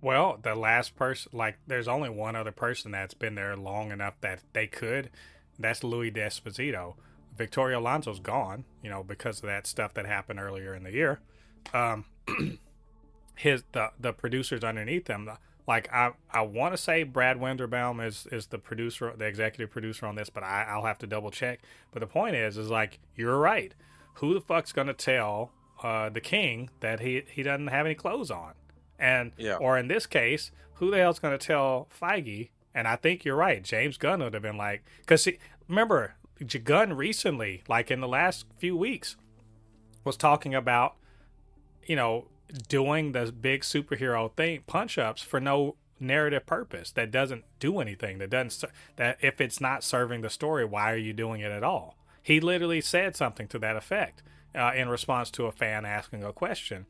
Well, 0.00 0.38
the 0.42 0.54
last 0.54 0.96
person, 0.96 1.32
like, 1.34 1.58
there's 1.66 1.88
only 1.88 2.10
one 2.10 2.36
other 2.36 2.52
person 2.52 2.92
that's 2.92 3.14
been 3.14 3.34
there 3.34 3.56
long 3.56 3.90
enough 3.90 4.14
that 4.20 4.40
they 4.52 4.66
could. 4.66 5.10
That's 5.58 5.82
Louis 5.82 6.10
D'Esposito. 6.10 6.94
Victoria 7.36 7.78
Alonso's 7.78 8.20
gone, 8.20 8.64
you 8.82 8.90
know, 8.90 9.02
because 9.02 9.38
of 9.38 9.46
that 9.46 9.66
stuff 9.66 9.94
that 9.94 10.06
happened 10.06 10.40
earlier 10.40 10.74
in 10.74 10.84
the 10.84 10.92
year. 10.92 11.20
Um, 11.72 12.04
his 13.36 13.64
the 13.72 13.90
the 13.98 14.12
producers 14.12 14.62
underneath 14.62 15.06
them, 15.06 15.28
like 15.66 15.92
I 15.92 16.12
I 16.30 16.42
want 16.42 16.74
to 16.74 16.78
say 16.78 17.02
Brad 17.04 17.38
Winderbaum 17.38 18.04
is 18.06 18.26
is 18.32 18.46
the 18.48 18.58
producer, 18.58 19.12
the 19.16 19.24
executive 19.26 19.70
producer 19.70 20.06
on 20.06 20.14
this, 20.14 20.30
but 20.30 20.42
I 20.42 20.64
I'll 20.68 20.84
have 20.84 20.98
to 20.98 21.06
double 21.06 21.30
check. 21.30 21.60
But 21.92 22.00
the 22.00 22.06
point 22.06 22.36
is, 22.36 22.56
is 22.58 22.70
like 22.70 22.98
you're 23.16 23.38
right. 23.38 23.74
Who 24.14 24.34
the 24.34 24.40
fuck's 24.40 24.72
gonna 24.72 24.94
tell 24.94 25.52
uh, 25.82 26.08
the 26.08 26.20
king 26.20 26.70
that 26.80 27.00
he 27.00 27.22
he 27.30 27.42
doesn't 27.42 27.68
have 27.68 27.86
any 27.86 27.94
clothes 27.94 28.30
on? 28.30 28.52
And 28.98 29.32
Yeah. 29.36 29.56
or 29.56 29.76
in 29.78 29.88
this 29.88 30.06
case, 30.06 30.50
who 30.74 30.90
the 30.90 30.98
hell's 30.98 31.18
going 31.18 31.36
to 31.36 31.46
tell 31.46 31.88
Feige? 32.00 32.50
And 32.74 32.86
I 32.88 32.94
think 32.96 33.24
you're 33.24 33.36
right. 33.36 33.62
James 33.62 33.96
Gunn 33.98 34.20
would 34.22 34.34
have 34.34 34.42
been 34.42 34.56
like, 34.56 34.84
because 35.00 35.28
remember, 35.68 36.14
Gunn 36.64 36.92
recently, 36.92 37.62
like 37.68 37.90
in 37.90 38.00
the 38.00 38.08
last 38.08 38.46
few 38.56 38.76
weeks, 38.76 39.16
was 40.04 40.16
talking 40.16 40.54
about, 40.54 40.94
you 41.86 41.96
know, 41.96 42.26
doing 42.68 43.12
the 43.12 43.32
big 43.32 43.62
superhero 43.62 44.34
thing, 44.34 44.62
punch 44.66 44.98
ups 44.98 45.22
for 45.22 45.40
no 45.40 45.76
narrative 46.00 46.46
purpose 46.46 46.90
that 46.92 47.10
doesn't 47.10 47.44
do 47.58 47.80
anything. 47.80 48.18
That 48.18 48.30
doesn't 48.30 48.70
that 48.96 49.18
if 49.20 49.40
it's 49.40 49.60
not 49.60 49.84
serving 49.84 50.20
the 50.20 50.30
story, 50.30 50.64
why 50.64 50.92
are 50.92 50.96
you 50.98 51.12
doing 51.12 51.40
it 51.40 51.52
at 51.52 51.62
all? 51.62 51.96
He 52.22 52.40
literally 52.40 52.80
said 52.80 53.16
something 53.16 53.48
to 53.48 53.58
that 53.60 53.76
effect 53.76 54.22
uh, 54.54 54.72
in 54.74 54.88
response 54.88 55.30
to 55.32 55.46
a 55.46 55.52
fan 55.52 55.84
asking 55.84 56.24
a 56.24 56.32
question. 56.32 56.86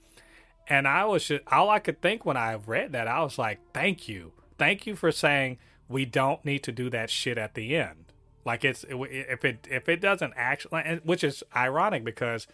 And 0.69 0.89
I 0.89 1.05
was 1.05 1.27
just 1.27 1.43
all 1.51 1.69
I 1.71 1.79
could 1.79 2.01
think 2.01 2.25
when 2.25 2.37
I 2.37 2.55
read 2.55 2.93
that, 2.93 3.09
I 3.09 3.23
was 3.23 3.39
like, 3.39 3.61
"Thank 3.73 4.09
you, 4.09 4.33
thank 4.59 4.87
you 4.87 4.97
for 4.97 5.13
saying 5.13 5.59
we 5.89 6.05
don't 6.05 6.45
need 6.45 6.63
to 6.65 6.73
do 6.73 6.89
that 6.91 7.11
shit 7.11 7.37
at 7.37 7.55
the 7.55 7.77
end." 7.77 8.13
Like 8.45 8.65
it's 8.65 8.85
if 8.89 9.45
it 9.45 9.67
if 9.71 9.89
it 9.89 10.01
doesn't 10.01 10.33
actually, 10.37 11.01
which 11.05 11.25
is 11.25 11.43
ironic 11.55 12.05
because 12.05 12.47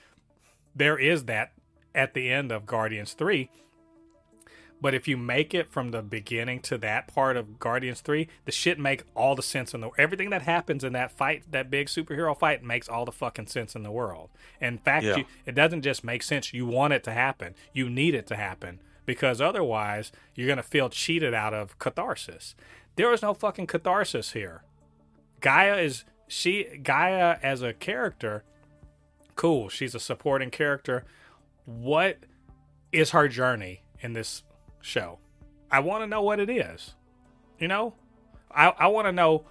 there 0.75 0.99
is 0.99 1.25
that 1.25 1.53
at 1.95 2.15
the 2.15 2.31
end 2.31 2.53
of 2.53 2.67
Guardians 2.67 3.13
three. 3.13 3.51
But 4.83 4.95
if 4.95 5.07
you 5.07 5.19
make 5.19 5.53
it 5.53 5.71
from 5.71 5.91
the 5.91 6.01
beginning 6.01 6.61
to 6.61 6.79
that 6.79 7.07
part 7.07 7.37
of 7.37 7.59
Guardians 7.59 8.01
3, 8.01 8.27
the 8.47 8.51
shit 8.51 8.79
make 8.79 9.03
all 9.15 9.35
the 9.35 9.43
sense 9.43 9.75
in 9.75 9.83
the 9.83 9.91
everything 9.99 10.31
that 10.31 10.41
happens 10.41 10.83
in 10.85 10.95
that 10.95 11.13
fight, 11.13 11.43
that 11.51 11.69
big 11.71 11.89
superhero 11.89 12.35
fight 12.39 12.63
makes 12.63 12.89
all 12.89 13.05
the 13.05 13.13
fucking 13.13 13.49
sense 13.49 13.77
in 13.77 13.83
the 13.83 13.91
world. 13.91 14.31
In 14.59 14.79
fact, 14.79 15.05
Yeah. 15.05 15.17
you, 15.19 15.25
it 15.45 15.55
doesn't 15.55 15.83
just 15.83 16.03
make 16.03 16.23
sense, 16.23 16.55
you 16.55 16.65
want 16.65 16.95
it 16.95 17.05
to 17.05 17.13
happen. 17.13 17.55
You 17.75 17.91
need 17.91 18.15
it 18.15 18.27
to 18.29 18.37
happen 18.37 18.81
because 19.05 19.39
otherwise 19.39 20.13
you're 20.35 20.47
going 20.47 20.57
to 20.57 20.63
feel 20.63 20.89
cheated 20.89 21.35
out 21.35 21.53
of 21.53 21.79
catharsis. 21.79 22.55
There 22.97 23.13
is 23.13 23.21
no 23.21 23.35
fucking 23.35 23.67
catharsis 23.67 24.33
here. 24.33 24.63
G'iah 25.43 25.83
is 25.85 26.05
she 26.27 26.65
G'iah 26.83 27.39
as 27.43 27.61
a 27.61 27.75
character 27.75 28.45
cool. 29.37 29.69
She's 29.69 29.95
a 29.95 30.01
supporting 30.01 30.51
character. 30.51 31.05
What 31.79 32.19
is 32.91 33.11
her 33.11 33.29
journey 33.29 33.83
in 34.01 34.13
this 34.13 34.43
show? 34.81 35.19
I 35.71 35.79
want 35.81 36.03
to 36.03 36.07
know 36.09 36.23
what 36.23 36.41
it 36.41 36.51
is. 36.51 36.95
You 37.61 37.69
know, 37.69 37.95
I 38.51 38.69
I 38.77 38.87
want 38.89 39.07
to 39.07 39.13
know 39.13 39.45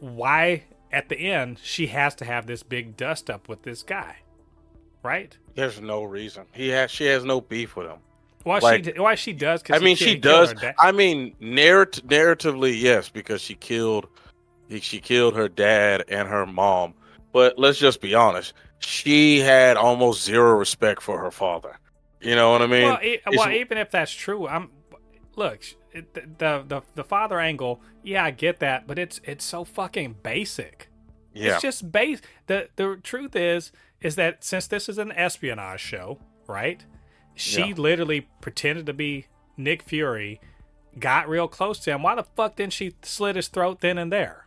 why 0.00 0.64
at 0.90 1.08
the 1.08 1.16
end 1.18 1.58
she 1.62 1.88
has 1.88 2.14
to 2.16 2.24
have 2.24 2.46
this 2.46 2.62
big 2.62 2.96
dust 2.96 3.28
up 3.28 3.48
with 3.48 3.62
this 3.62 3.82
guy, 3.82 4.16
right? 5.02 5.36
There's 5.54 5.80
no 5.80 6.04
reason. 6.04 6.46
He 6.52 6.68
has. 6.68 6.90
She 6.90 7.04
has 7.06 7.24
no 7.24 7.40
beef 7.42 7.76
with 7.76 7.88
him. 7.88 7.98
Why 8.44 8.58
Like- 8.58 8.84
she 8.86 8.92
why 8.98 9.14
she 9.14 9.32
does? 9.34 9.62
I 9.70 9.78
mean, 9.78 9.96
she 9.96 10.16
does. 10.16 10.54
I 10.78 10.90
mean, 10.90 11.36
narrat- 11.40 12.00
narratively, 12.02 12.80
yes, 12.80 13.08
because 13.10 13.40
she 13.42 13.54
killed, 13.54 14.08
she 14.80 15.00
killed 15.00 15.36
her 15.36 15.48
dad 15.48 16.04
and 16.08 16.28
her 16.28 16.46
mom. 16.46 16.94
But 17.32 17.58
let's 17.58 17.78
just 17.78 18.00
be 18.00 18.14
honest. 18.14 18.52
She 18.84 19.40
had 19.40 19.76
almost 19.76 20.24
zero 20.24 20.52
respect 20.58 21.02
for 21.02 21.18
her 21.18 21.30
father. 21.30 21.78
You 22.20 22.34
know 22.36 22.50
what 22.52 22.62
I 22.62 22.66
mean? 22.66 22.84
well, 22.84 22.98
e- 23.02 23.20
well, 23.34 23.50
even 23.50 23.78
if 23.78 23.90
that's 23.90 24.12
true, 24.12 24.46
I'm 24.46 24.70
look 25.36 25.60
it, 25.92 26.12
the, 26.14 26.64
the 26.66 26.82
the 26.94 27.04
father 27.04 27.40
angle. 27.40 27.80
Yeah, 28.02 28.24
I 28.24 28.30
get 28.30 28.58
that, 28.60 28.86
but 28.86 28.98
it's 28.98 29.20
it's 29.24 29.44
so 29.44 29.64
fucking 29.64 30.16
basic. 30.22 30.88
yeah. 31.32 31.54
It's 31.54 31.62
just 31.62 31.90
base. 31.92 32.20
the 32.46 32.68
The 32.76 32.98
truth 33.02 33.34
is, 33.36 33.72
is 34.00 34.16
that 34.16 34.44
since 34.44 34.66
this 34.66 34.88
is 34.88 34.98
an 34.98 35.12
espionage 35.12 35.80
show, 35.80 36.18
right? 36.46 36.84
She 37.34 37.68
Yeah. 37.68 37.74
literally 37.76 38.28
pretended 38.40 38.86
to 38.86 38.92
be 38.92 39.26
Nick 39.56 39.82
Fury, 39.82 40.40
got 40.98 41.28
real 41.28 41.48
close 41.48 41.78
to 41.80 41.90
him. 41.92 42.02
Why 42.02 42.14
the 42.14 42.24
fuck 42.24 42.56
didn't 42.56 42.72
she 42.74 42.94
slit 43.02 43.36
his 43.36 43.48
throat 43.48 43.80
then 43.80 43.98
and 43.98 44.12
there? 44.12 44.46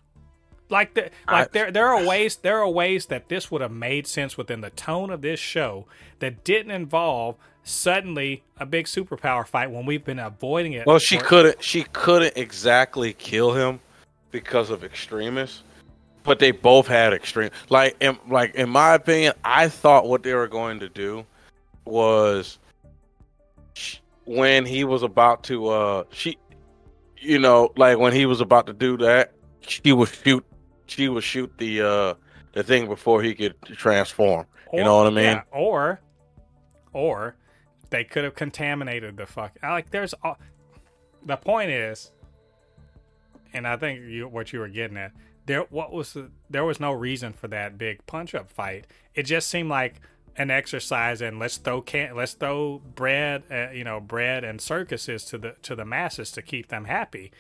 Like 0.70 0.94
the, 0.96 1.12
like 1.28 1.48
I- 1.48 1.50
there 1.52 1.72
there 1.72 1.88
are 1.88 2.04
ways 2.06 2.38
there 2.38 2.60
are 2.60 2.70
ways 2.70 3.06
that 3.08 3.30
this 3.30 3.52
would 3.52 3.62
have 3.62 3.72
made 3.72 4.08
sense 4.08 4.38
within 4.38 4.62
the 4.62 4.72
tone 4.72 5.12
of 5.12 5.22
this 5.22 5.40
show 5.40 5.86
that 6.20 6.44
didn't 6.44 6.72
involve 6.72 7.36
suddenly 7.64 8.44
a 8.60 8.66
big 8.66 8.86
superpower 8.86 9.46
fight 9.46 9.70
when 9.72 9.86
we've 9.86 10.04
been 10.06 10.20
avoiding 10.20 10.74
it. 10.74 10.86
Well, 10.88 11.00
she 11.00 11.18
couldn't. 11.18 11.64
She 11.64 11.84
couldn't 11.94 12.36
exactly 12.36 13.14
kill 13.14 13.54
him 13.54 13.80
because 14.32 14.70
of 14.70 14.84
extremists, 14.84 15.64
but 16.24 16.40
they 16.40 16.52
both 16.52 16.88
had 16.88 17.14
extreme. 17.14 17.50
Like, 17.70 17.96
in, 18.00 18.18
like 18.28 18.56
in 18.56 18.70
my 18.70 18.96
opinion, 18.96 19.34
I 19.44 19.70
thought 19.70 20.08
what 20.08 20.24
they 20.24 20.34
were 20.34 20.48
going 20.48 20.80
to 20.80 20.90
do 20.90 21.26
was 21.86 22.58
when 24.26 24.66
he 24.66 24.84
was 24.84 25.04
about 25.04 25.44
to. 25.46 25.68
uh 25.68 26.04
She, 26.12 26.38
you 27.20 27.40
know, 27.40 27.72
like 27.78 27.98
when 27.98 28.14
he 28.14 28.26
was 28.26 28.42
about 28.42 28.68
to 28.68 28.74
do 28.74 28.98
that, 28.98 29.32
she 29.62 29.92
would 29.92 30.10
shoot. 30.10 30.46
She 30.88 31.10
would 31.10 31.24
shoot 31.24 31.52
the 31.58 31.82
uh 31.82 32.14
the 32.54 32.64
thing 32.64 32.88
before 32.88 33.22
he 33.22 33.36
could 33.36 33.56
transform. 33.64 34.46
You 34.74 34.84
know 34.84 34.98
what 34.98 35.08
I 35.08 35.10
mean? 35.12 35.24
yeah, 35.24 35.42
or, 35.52 36.02
or 36.92 37.36
they 37.90 38.04
could 38.04 38.24
have 38.24 38.36
contaminated 38.36 39.18
the 39.18 39.26
fuck. 39.26 39.58
Like, 39.62 39.92
there's 39.92 40.14
all. 40.24 40.38
The 41.24 41.38
point 41.38 41.72
is, 41.72 42.12
and 43.54 43.68
I 43.68 43.78
think 43.78 44.02
you, 44.02 44.28
what 44.28 44.52
you 44.54 44.60
were 44.60 44.68
getting 44.68 44.98
at 44.98 45.12
there. 45.46 45.62
What 45.70 45.92
was 45.92 46.14
the, 46.14 46.32
there 46.50 46.66
was 46.66 46.80
no 46.80 46.92
reason 46.92 47.34
for 47.34 47.48
that 47.50 47.78
big 47.78 48.06
punch 48.06 48.36
up 48.36 48.50
fight. 48.50 48.88
It 49.14 49.24
just 49.24 49.50
seemed 49.50 49.70
like 49.70 50.02
an 50.38 50.52
exercise 50.52 51.22
in 51.22 51.40
let's 51.40 51.58
throw 51.58 51.82
can 51.82 52.16
let's 52.16 52.34
throw 52.34 52.80
bread, 52.80 53.44
uh, 53.50 53.72
you 53.72 53.84
know, 53.84 54.00
bread 54.00 54.44
and 54.44 54.60
circuses 54.60 55.24
to 55.26 55.38
the 55.38 55.56
to 55.62 55.76
the 55.76 55.86
masses 55.86 56.32
to 56.32 56.42
keep 56.42 56.68
them 56.68 56.86
happy, 56.86 57.32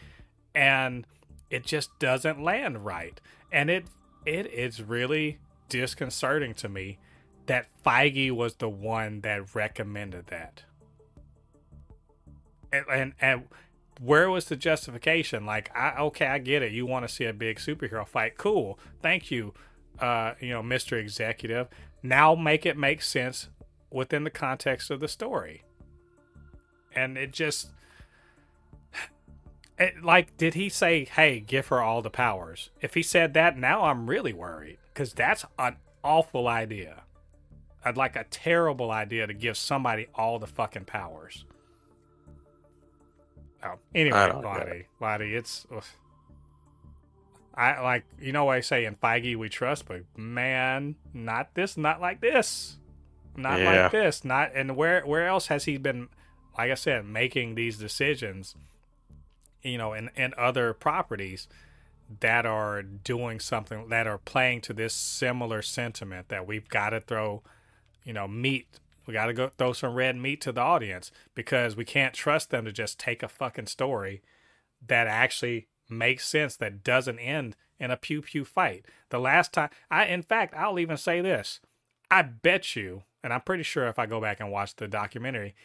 and 0.53 1.05
it 1.49 1.65
just 1.65 1.97
doesn't 1.99 2.41
land 2.41 2.85
right. 2.85 3.19
And 3.51 3.69
it 3.69 3.85
it 4.25 4.47
is 4.47 4.81
really 4.81 5.39
disconcerting 5.69 6.53
to 6.55 6.69
me 6.69 6.97
that 7.45 7.67
Feige 7.85 8.31
was 8.31 8.55
the 8.55 8.69
one 8.69 9.21
that 9.21 9.55
recommended 9.55 10.27
that. 10.27 10.63
And, 12.73 12.85
and 12.91 13.13
and 13.21 13.43
where 14.01 14.29
was 14.29 14.45
the 14.45 14.55
justification? 14.55 15.45
Like, 15.45 15.69
I 15.75 15.95
okay, 15.99 16.27
I 16.27 16.39
get 16.39 16.61
it. 16.61 16.73
You 16.73 16.85
want 16.85 17.07
to 17.07 17.13
see 17.13 17.25
a 17.25 17.33
big 17.33 17.57
superhero 17.57 18.07
fight? 18.07 18.37
Cool. 18.37 18.77
Thank 19.01 19.31
you, 19.31 19.53
uh, 19.99 20.33
you 20.41 20.49
know, 20.49 20.61
Mister 20.61 20.97
Executive. 20.97 21.67
Now 22.03 22.35
make 22.35 22.65
it 22.65 22.77
make 22.77 23.01
sense 23.01 23.49
within 23.89 24.25
the 24.25 24.29
context 24.29 24.91
of 24.91 24.99
the 24.99 25.07
story. 25.07 25.63
And 26.93 27.17
it 27.17 27.31
just, 27.31 27.71
it, 29.77 30.03
like, 30.03 30.37
did 30.37 30.53
he 30.53 30.69
say, 30.69 31.05
"Hey, 31.05 31.39
give 31.39 31.67
her 31.67 31.81
all 31.81 32.01
the 32.01 32.09
powers"? 32.09 32.69
If 32.81 32.93
he 32.93 33.01
said 33.03 33.33
that, 33.33 33.57
now 33.57 33.83
I'm 33.85 34.09
really 34.09 34.33
worried 34.33 34.77
because 34.93 35.13
that's 35.13 35.45
an 35.59 35.77
awful 36.03 36.47
idea. 36.47 37.03
I'd 37.83 37.97
like 37.97 38.15
a 38.15 38.23
terrible 38.23 38.89
idea 38.91 39.27
to 39.27 39.33
give 39.33 39.57
somebody 39.57 40.07
all 40.15 40.39
the 40.39 40.47
fucking 40.47 40.85
powers. 40.85 41.45
Oh, 43.63 43.75
anyway, 43.93 44.31
Lottie, 44.31 44.85
Lottie, 44.99 45.35
it's. 45.35 45.65
ugh. 45.75 45.83
I 47.57 47.79
like 47.81 48.03
you 48.19 48.31
know 48.33 48.45
what 48.45 48.57
I 48.57 48.59
say 48.61 48.85
in 48.85 48.95
Feige 48.95 49.35
we 49.37 49.47
trust, 49.49 49.87
but 49.87 50.01
man, 50.17 50.95
not 51.13 51.53
this, 51.55 51.77
not 51.77 52.01
like 52.01 52.19
this, 52.21 52.77
not 53.35 53.59
Yeah. 53.59 53.83
like 53.83 53.91
this, 53.91 54.25
not 54.25 54.51
and 54.53 54.75
where 54.75 55.01
where 55.05 55.25
else 55.27 55.47
has 55.47 55.65
he 55.65 55.77
been? 55.77 56.09
Like 56.57 56.71
I 56.71 56.75
said, 56.75 57.05
making 57.05 57.55
these 57.55 57.77
decisions, 57.77 58.55
you 59.65 59.77
know, 59.77 59.93
and, 59.93 60.09
in 60.15 60.33
other 60.37 60.73
properties 60.73 61.47
that 62.19 62.45
are 62.45 62.83
doing 62.83 63.39
something 63.39 63.89
that 63.89 64.07
are 64.07 64.19
playing 64.19 64.61
to 64.61 64.73
this 64.73 64.93
similar 64.93 65.61
sentiment 65.61 66.29
that 66.29 66.47
we've 66.47 66.69
got 66.69 66.91
to 66.91 67.01
throw, 67.01 67.41
you 68.03 68.13
know, 68.13 68.27
meat. 68.27 68.67
We 69.07 69.13
got 69.13 69.25
to 69.27 69.33
go 69.33 69.49
throw 69.49 69.73
some 69.73 69.95
red 69.95 70.15
meat 70.15 70.41
to 70.41 70.51
the 70.51 70.61
audience 70.61 71.11
because 71.33 71.75
we 71.75 71.85
can't 71.85 72.13
trust 72.13 72.49
them 72.49 72.65
to 72.65 72.71
just 72.71 72.99
take 72.99 73.23
a 73.23 73.27
fucking 73.27 73.67
story 73.67 74.21
that 74.85 75.07
actually 75.07 75.67
makes 75.89 76.27
sense 76.27 76.55
that 76.57 76.83
doesn't 76.83 77.19
end 77.19 77.55
in 77.79 77.91
a 77.91 77.97
pew 77.97 78.21
pew 78.21 78.45
fight. 78.45 78.85
The 79.09 79.19
last 79.19 79.53
time 79.53 79.69
I 79.89 80.05
in 80.05 80.21
fact, 80.21 80.53
I'll 80.55 80.79
even 80.79 80.97
say 80.97 81.21
this. 81.21 81.59
I 82.09 82.21
bet 82.21 82.75
you, 82.75 83.03
and 83.23 83.33
I'm 83.33 83.41
pretty 83.41 83.63
sure 83.63 83.87
if 83.87 83.97
I 83.99 84.05
go 84.05 84.21
back 84.21 84.39
and 84.39 84.51
watch 84.51 84.75
the 84.75 84.87
documentary, 84.87 85.55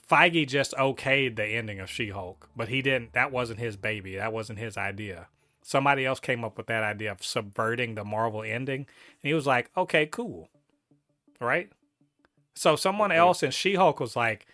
Feige 0.00 0.46
just 0.46 0.72
okayed 0.74 1.36
the 1.36 1.44
ending 1.44 1.80
of 1.80 1.90
She-Hulk, 1.90 2.48
but 2.56 2.68
he 2.68 2.82
didn't 2.82 3.12
that 3.12 3.32
wasn't 3.32 3.60
his 3.60 3.76
baby. 3.76 4.16
That 4.16 4.32
wasn't 4.32 4.58
his 4.58 4.76
idea. 4.76 5.28
Somebody 5.62 6.04
else 6.04 6.20
came 6.20 6.44
up 6.44 6.56
with 6.56 6.66
that 6.66 6.82
idea 6.82 7.12
of 7.12 7.22
subverting 7.22 7.94
the 7.94 8.04
Marvel 8.04 8.42
ending, 8.42 8.80
and 8.80 8.86
he 9.22 9.34
was 9.34 9.46
like, 9.46 9.70
"Okay, 9.76 10.06
cool." 10.06 10.48
Right? 11.40 11.70
So 12.54 12.76
someone 12.76 13.12
else 13.12 13.42
in 13.42 13.50
She-Hulk 13.50 14.00
was 14.00 14.16
like, 14.16 14.46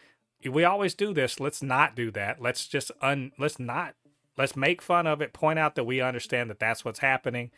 "We 0.44 0.64
always 0.64 0.94
do 0.94 1.12
this. 1.14 1.40
Let's 1.40 1.62
not 1.62 1.96
do 1.96 2.10
that. 2.12 2.40
Let's 2.40 2.66
just 2.66 2.90
un 3.00 3.32
let's 3.38 3.58
not 3.58 3.94
let's 4.36 4.56
make 4.56 4.80
fun 4.82 5.06
of 5.06 5.20
it, 5.20 5.32
point 5.32 5.58
out 5.58 5.74
that 5.74 5.84
we 5.84 6.00
understand 6.00 6.48
that 6.50 6.60
that's 6.60 6.84
what's 6.84 7.00
happening, 7.00 7.50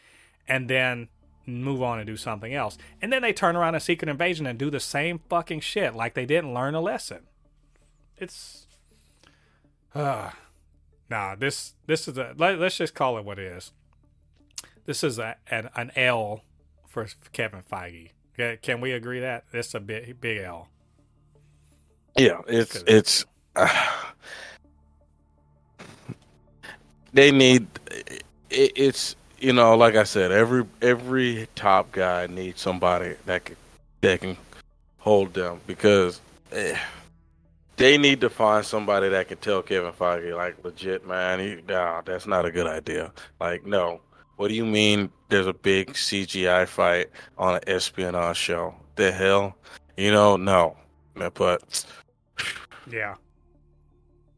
and 0.49 0.69
then 0.69 1.09
move 1.47 1.83
on 1.83 1.99
and 1.99 2.07
do 2.07 2.17
something 2.17 2.55
else. 2.55 2.79
And 3.03 3.13
then 3.13 3.23
they 3.23 3.33
turn 3.33 3.57
around 3.57 3.75
in 3.75 3.81
Secret 3.81 4.09
Invasion 4.09 4.47
and 4.47 4.59
do 4.59 4.71
the 4.71 4.81
same 4.81 5.21
fucking 5.29 5.61
shit 5.61 5.95
like 5.95 6.15
they 6.15 6.27
didn't 6.27 6.55
learn 6.55 6.75
a 6.75 6.81
lesson. 6.81 7.27
It's 8.21 8.67
uh 9.95 10.31
nah, 11.09 11.35
this 11.35 11.75
this 11.87 12.07
is 12.07 12.19
a 12.19 12.35
let, 12.37 12.61
us 12.61 12.77
just 12.77 12.95
call 12.95 13.19
it 13.19 13.25
what 13.25 13.39
it 13.39 13.47
is. 13.47 13.73
This 14.85 15.03
is 15.03 15.19
a 15.19 15.37
an, 15.51 15.71
an 15.75 15.91
L 15.97 16.43
for 16.87 17.07
Kevin 17.33 17.63
Feige. 17.63 18.11
Can- 18.63 18.81
we 18.81 18.93
agree 18.93 19.21
that 19.21 19.45
this 19.53 19.69
is 19.69 19.75
a 19.75 19.81
big 19.81 20.21
big 20.21 20.39
L? 20.39 20.69
Yeah, 22.17 22.41
it's 22.47 22.85
it's. 22.87 23.25
they 27.13 27.33
need. 27.33 27.67
It, 28.51 28.73
it's 28.77 29.17
you 29.39 29.53
know, 29.55 29.77
like 29.77 29.97
I 29.97 30.05
said, 30.05 30.31
every 30.31 30.65
every 30.83 31.49
top 31.55 31.93
guy 31.93 32.27
needs 32.27 32.61
somebody 32.61 33.15
that 33.27 33.45
can 33.45 33.57
that 34.03 34.21
can 34.21 34.37
hold 34.99 35.35
them 35.35 35.61
because 35.67 36.21
eh, 36.53 36.77
they 37.81 37.97
need 37.97 38.21
to 38.21 38.29
find 38.29 38.65
somebody 38.65 39.09
that 39.09 39.29
can 39.29 39.39
tell 39.39 39.63
Kevin 39.63 39.93
Feige 39.93 40.37
like 40.37 40.63
legit, 40.63 41.07
man. 41.07 41.41
He, 41.41 41.63
nah, 41.67 42.03
that's 42.03 42.27
not 42.27 42.45
a 42.45 42.53
good 42.53 42.67
idea. 42.67 43.11
Like, 43.41 43.65
no. 43.65 44.03
What 44.37 44.49
do 44.49 44.55
you 44.55 44.67
mean? 44.67 45.11
There's 45.31 45.47
a 45.47 45.55
big 45.55 45.95
CGI 45.95 46.69
fight 46.69 47.09
on 47.39 47.55
an 47.55 47.63
espionage 47.67 48.37
show? 48.37 48.75
The 48.97 49.11
hell, 49.11 49.57
you 49.97 50.13
know? 50.13 50.37
No, 50.37 50.77
but 51.35 51.87
Yeah. 52.91 53.15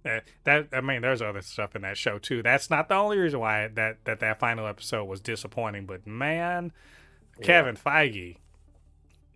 Uh, 0.04 0.20
that 0.44 0.68
I 0.72 0.80
mean, 0.80 1.02
there's 1.02 1.22
other 1.22 1.42
stuff 1.42 1.74
in 1.74 1.82
that 1.82 1.96
show 1.96 2.18
too. 2.18 2.42
That's 2.42 2.70
not 2.70 2.88
the 2.88 2.94
only 2.94 3.18
reason 3.18 3.40
why 3.40 3.68
that 3.74 4.04
that, 4.04 4.20
that 4.20 4.38
final 4.38 4.66
episode 4.66 5.04
was 5.04 5.20
disappointing. 5.20 5.86
But 5.86 6.06
man, 6.06 6.72
yeah. 7.38 7.46
Kevin 7.46 7.76
Feige, 7.76 8.36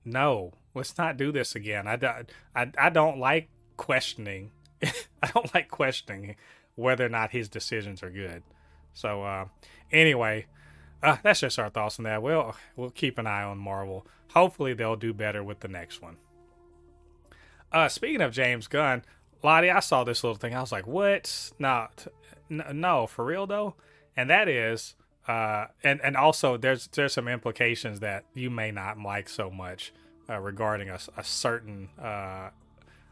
no, 0.05 0.53
let's 0.75 0.97
not 0.99 1.17
do 1.17 1.31
this 1.31 1.55
again. 1.55 1.87
I, 1.87 2.25
I, 2.55 2.73
I 2.77 2.91
don't 2.91 3.19
like 3.19 3.49
questioning. 3.77 4.51
I 4.83 5.31
don't 5.35 5.53
like 5.55 5.69
questioning 5.69 6.37
whether 6.75 7.05
or 7.05 7.09
not 7.09 7.31
his 7.31 7.49
decisions 7.49 8.03
are 8.03 8.11
good. 8.11 8.43
So 8.95 9.23
uh, 9.23 9.47
anyway, 9.91 10.47
uh, 11.03 11.17
that's 11.23 11.41
just 11.41 11.59
our 11.59 11.71
thoughts 11.71 11.99
on 11.99 12.05
that. 12.05 12.23
We'll 12.23 12.55
we'll 12.77 12.91
keep 12.91 13.19
an 13.19 13.27
eye 13.27 13.43
on 13.43 13.59
Marvel. 13.59 14.07
Hopefully 14.33 14.75
they'll 14.75 14.97
do 14.97 15.13
better 15.13 15.43
with 15.43 15.61
the 15.61 15.69
next 15.69 16.03
one. 16.03 16.17
Uh, 17.73 17.89
speaking 17.89 18.21
of 18.21 18.33
James 18.33 18.69
Gunn, 18.69 19.03
Lottie, 19.43 19.71
I 19.71 19.81
saw 19.81 20.05
this 20.05 20.25
little 20.25 20.37
thing. 20.37 20.55
I 20.55 20.61
was 20.61 20.73
like, 20.73 20.87
"What? 20.87 21.53
Not, 21.59 22.07
no, 22.49 23.07
for 23.07 23.25
real 23.25 23.47
though." 23.47 23.75
And 24.17 24.31
that 24.31 24.49
is, 24.49 24.95
uh, 25.29 25.67
and 25.85 26.01
and 26.03 26.17
also 26.17 26.57
there's 26.57 26.87
there's 26.89 27.13
some 27.13 27.29
implications 27.29 28.01
that 28.01 28.25
you 28.35 28.51
may 28.51 28.71
not 28.71 28.99
like 28.99 29.29
so 29.29 29.51
much 29.51 29.93
uh, 30.29 30.39
regarding 30.39 30.89
a, 30.89 30.99
a 31.17 31.25
certain 31.25 31.89
uh, 32.01 32.51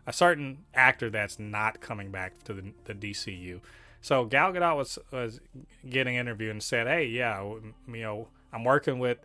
a 0.06 0.12
certain 0.12 0.58
actor 0.74 1.10
that's 1.10 1.38
not 1.38 1.80
coming 1.80 2.10
back 2.10 2.42
to 2.44 2.54
the, 2.54 2.72
the 2.84 2.94
DCU. 2.94 3.60
So 4.00 4.24
Gal 4.24 4.52
Gadot 4.52 4.76
was 4.76 4.98
was 5.10 5.40
getting 5.88 6.16
interviewed 6.16 6.50
and 6.50 6.62
said, 6.62 6.86
"Hey, 6.86 7.06
yeah, 7.06 7.42
you 7.42 8.02
know, 8.02 8.28
I'm 8.52 8.64
working 8.64 8.98
with 8.98 9.18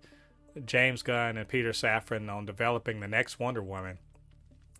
James 0.66 1.04
Gunn 1.04 1.38
and 1.38 1.48
Peter 1.48 1.72
Safran 1.72 2.32
on 2.34 2.46
developing 2.46 3.00
the 3.00 3.08
next 3.08 3.40
Wonder 3.40 3.62
Woman. 3.62 4.00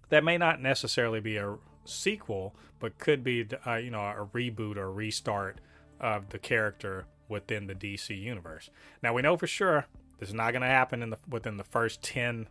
That 0.10 0.24
may 0.24 0.38
not 0.38 0.62
necessarily 0.62 1.20
be 1.20 1.38
a 1.38 1.58
sequel, 1.86 2.56
but 2.80 2.98
could 2.98 3.24
be, 3.24 3.48
uh, 3.66 3.76
you 3.76 3.92
know, 3.92 4.00
a 4.00 4.28
reboot 4.34 4.78
or 4.78 4.92
restart 4.92 5.60
of 6.00 6.30
the 6.30 6.40
character 6.40 7.06
within 7.28 7.68
the 7.68 7.76
DC 7.76 8.18
universe. 8.20 8.70
Now 9.04 9.14
we 9.14 9.22
know 9.22 9.38
for 9.38 9.48
sure 9.48 9.86
this 10.20 10.30
is 10.30 10.36
not 10.36 10.52
going 10.52 10.62
to 10.62 10.68
happen 10.68 11.04
in 11.04 11.12
the 11.12 11.18
within 11.28 11.58
the 11.58 11.64
first 11.64 12.02
ten 12.02 12.48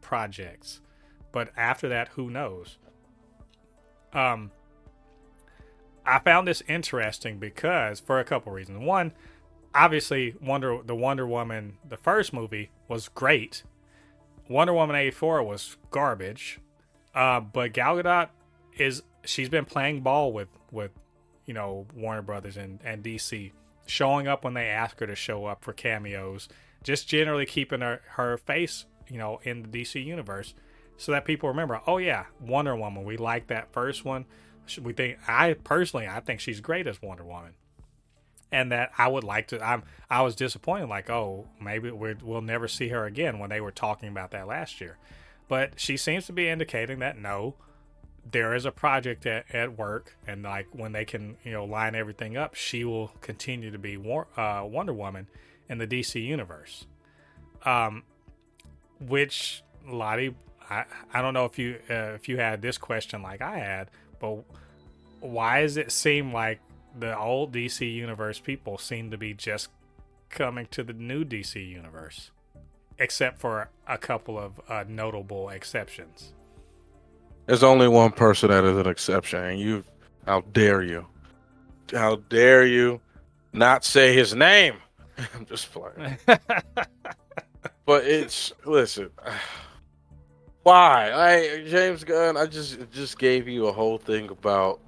projects. 0.00 0.80
But 1.32 1.50
after 1.56 1.88
that, 1.88 2.08
who 2.08 2.30
knows? 2.30 2.78
Um, 4.12 4.50
I 6.04 6.18
found 6.20 6.48
this 6.48 6.62
interesting 6.68 7.38
because 7.38 8.00
for 8.00 8.18
a 8.18 8.24
couple 8.24 8.52
reasons. 8.52 8.78
One, 8.78 9.12
obviously, 9.74 10.34
Wonder 10.40 10.80
the 10.84 10.94
Wonder 10.94 11.26
Woman, 11.26 11.78
the 11.86 11.96
first 11.96 12.32
movie 12.32 12.70
was 12.88 13.08
great. 13.08 13.64
Wonder 14.48 14.72
Woman 14.72 14.96
eighty 14.96 15.10
four 15.10 15.42
was 15.42 15.76
garbage. 15.90 16.58
Uh, 17.14 17.40
but 17.40 17.72
Gal 17.72 17.96
Gadot 17.96 18.28
is 18.78 19.02
she's 19.24 19.48
been 19.48 19.64
playing 19.64 20.02
ball 20.02 20.32
with 20.32 20.48
with 20.70 20.92
you 21.44 21.54
know 21.54 21.86
Warner 21.94 22.22
Brothers 22.22 22.56
and 22.56 22.80
and 22.84 23.02
DC, 23.02 23.52
showing 23.86 24.28
up 24.28 24.44
when 24.44 24.54
they 24.54 24.66
ask 24.66 25.00
her 25.00 25.06
to 25.06 25.16
show 25.16 25.46
up 25.46 25.64
for 25.64 25.72
cameos, 25.72 26.48
just 26.82 27.08
generally 27.08 27.46
keeping 27.46 27.80
her 27.80 28.00
her 28.12 28.38
face 28.38 28.86
you 29.08 29.18
know, 29.18 29.40
in 29.44 29.62
the 29.62 29.68
DC 29.68 30.04
universe, 30.04 30.54
so 30.96 31.12
that 31.12 31.24
people 31.24 31.48
remember. 31.48 31.80
Oh 31.86 31.98
yeah, 31.98 32.26
Wonder 32.40 32.76
Woman. 32.76 33.04
We 33.04 33.16
like 33.16 33.48
that 33.48 33.72
first 33.72 34.04
one. 34.04 34.24
We 34.80 34.92
think 34.92 35.18
I 35.28 35.54
personally, 35.54 36.08
I 36.08 36.20
think 36.20 36.40
she's 36.40 36.60
great 36.60 36.86
as 36.86 37.00
Wonder 37.00 37.24
Woman, 37.24 37.54
and 38.50 38.72
that 38.72 38.92
I 38.98 39.08
would 39.08 39.24
like 39.24 39.48
to. 39.48 39.64
I'm 39.64 39.84
I 40.10 40.22
was 40.22 40.34
disappointed. 40.34 40.88
Like, 40.88 41.10
oh, 41.10 41.46
maybe 41.60 41.90
we 41.90 42.14
will 42.14 42.42
never 42.42 42.68
see 42.68 42.88
her 42.88 43.04
again 43.04 43.38
when 43.38 43.50
they 43.50 43.60
were 43.60 43.72
talking 43.72 44.08
about 44.08 44.30
that 44.32 44.46
last 44.46 44.80
year. 44.80 44.98
But 45.48 45.78
she 45.78 45.96
seems 45.96 46.26
to 46.26 46.32
be 46.32 46.48
indicating 46.48 46.98
that 47.00 47.18
no, 47.18 47.54
there 48.30 48.54
is 48.54 48.64
a 48.64 48.72
project 48.72 49.26
at, 49.26 49.54
at 49.54 49.78
work, 49.78 50.16
and 50.26 50.42
like 50.42 50.66
when 50.72 50.92
they 50.92 51.04
can, 51.04 51.36
you 51.44 51.52
know, 51.52 51.64
line 51.64 51.94
everything 51.94 52.36
up, 52.36 52.54
she 52.54 52.84
will 52.84 53.08
continue 53.20 53.70
to 53.70 53.78
be 53.78 53.96
war, 53.96 54.26
uh, 54.36 54.64
Wonder 54.64 54.92
Woman 54.92 55.28
in 55.68 55.78
the 55.78 55.86
DC 55.86 56.24
universe. 56.24 56.86
Um, 57.64 58.02
which 59.00 59.62
Lottie, 59.86 60.34
I, 60.68 60.84
I 61.12 61.22
don't 61.22 61.34
know 61.34 61.44
if 61.44 61.58
you 61.58 61.78
uh, 61.88 62.14
if 62.14 62.28
you 62.28 62.38
had 62.38 62.62
this 62.62 62.78
question 62.78 63.22
like 63.22 63.40
I 63.40 63.58
had, 63.58 63.90
but 64.18 64.38
why 65.20 65.62
does 65.62 65.76
it 65.76 65.92
seem 65.92 66.32
like 66.32 66.60
the 66.98 67.16
old 67.16 67.52
DC 67.52 67.92
universe 67.92 68.38
people 68.38 68.78
seem 68.78 69.10
to 69.10 69.18
be 69.18 69.34
just 69.34 69.68
coming 70.30 70.66
to 70.72 70.82
the 70.82 70.92
new 70.92 71.24
DC 71.24 71.54
universe, 71.54 72.30
except 72.98 73.38
for 73.38 73.70
a 73.86 73.98
couple 73.98 74.38
of 74.38 74.60
uh, 74.68 74.84
notable 74.88 75.48
exceptions? 75.48 76.32
There's 77.46 77.62
only 77.62 77.86
one 77.86 78.10
person 78.10 78.50
that 78.50 78.64
is 78.64 78.76
an 78.76 78.88
exception, 78.88 79.44
and 79.44 79.60
you, 79.60 79.84
how 80.26 80.40
dare 80.40 80.82
you? 80.82 81.06
How 81.92 82.16
dare 82.16 82.66
you 82.66 83.00
not 83.52 83.84
say 83.84 84.14
his 84.14 84.34
name? 84.34 84.74
I'm 85.34 85.46
just 85.46 85.70
playing. 85.72 86.18
but 87.86 88.04
it's 88.04 88.52
listen. 88.64 89.10
Why? 90.66 91.12
I 91.12 91.62
James 91.68 92.02
Gunn, 92.02 92.36
I 92.36 92.46
just 92.46 92.90
just 92.90 93.20
gave 93.20 93.46
you 93.46 93.68
a 93.68 93.72
whole 93.72 93.98
thing 93.98 94.28
about 94.30 94.80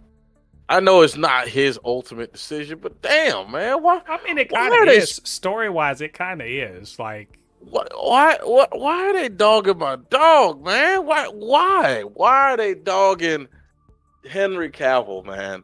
I 0.68 0.80
know 0.80 1.02
it's 1.02 1.16
not 1.16 1.46
his 1.46 1.78
ultimate 1.84 2.32
decision, 2.32 2.80
but 2.80 3.00
damn, 3.00 3.52
man, 3.52 3.80
why? 3.80 4.02
I 4.08 4.20
mean, 4.24 4.38
it 4.38 4.50
kind 4.50 4.74
of 4.74 4.92
is. 4.92 5.20
Story 5.22 5.70
wise, 5.70 6.00
it 6.00 6.14
kind 6.14 6.40
of 6.42 6.48
is. 6.48 6.98
Like, 6.98 7.38
what? 7.60 7.92
Why? 7.94 8.38
What? 8.42 8.76
Why 8.76 9.08
are 9.08 9.12
they 9.12 9.28
dogging 9.28 9.78
my 9.78 9.94
dog, 10.10 10.64
man? 10.64 11.06
Why? 11.06 11.26
Why? 11.26 12.02
Why 12.02 12.54
are 12.54 12.56
they 12.56 12.74
dogging 12.74 13.46
Henry 14.28 14.70
Cavill, 14.70 15.24
man? 15.24 15.62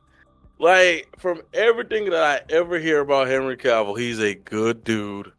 Like, 0.61 1.09
from 1.19 1.43
everything 1.53 2.09
that 2.11 2.23
I 2.23 2.55
ever 2.55 2.79
hear 2.79 3.01
about 3.01 3.27
Henry 3.27 3.57
Cavill, 3.57 3.99
he's 3.99 4.21
a 4.21 4.37
good 4.37 4.85
dude. 4.85 5.33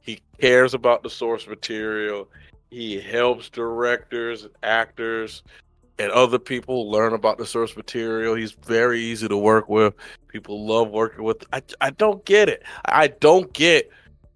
He 0.00 0.18
cares 0.40 0.74
about 0.74 1.04
the 1.04 1.10
source 1.10 1.46
material. 1.46 2.28
He 2.70 3.00
helps 3.00 3.48
directors, 3.48 4.46
actors, 4.62 5.42
and 5.98 6.12
other 6.12 6.38
people 6.38 6.90
learn 6.90 7.12
about 7.12 7.38
the 7.38 7.46
source 7.46 7.76
material. 7.76 8.34
He's 8.34 8.52
very 8.52 9.00
easy 9.00 9.26
to 9.28 9.36
work 9.36 9.68
with. 9.68 9.94
People 10.28 10.66
love 10.66 10.90
working 10.90 11.24
with. 11.24 11.44
I 11.52 11.62
I 11.80 11.90
don't 11.90 12.24
get 12.24 12.48
it. 12.48 12.62
I 12.84 13.08
don't 13.08 13.52
get 13.52 13.90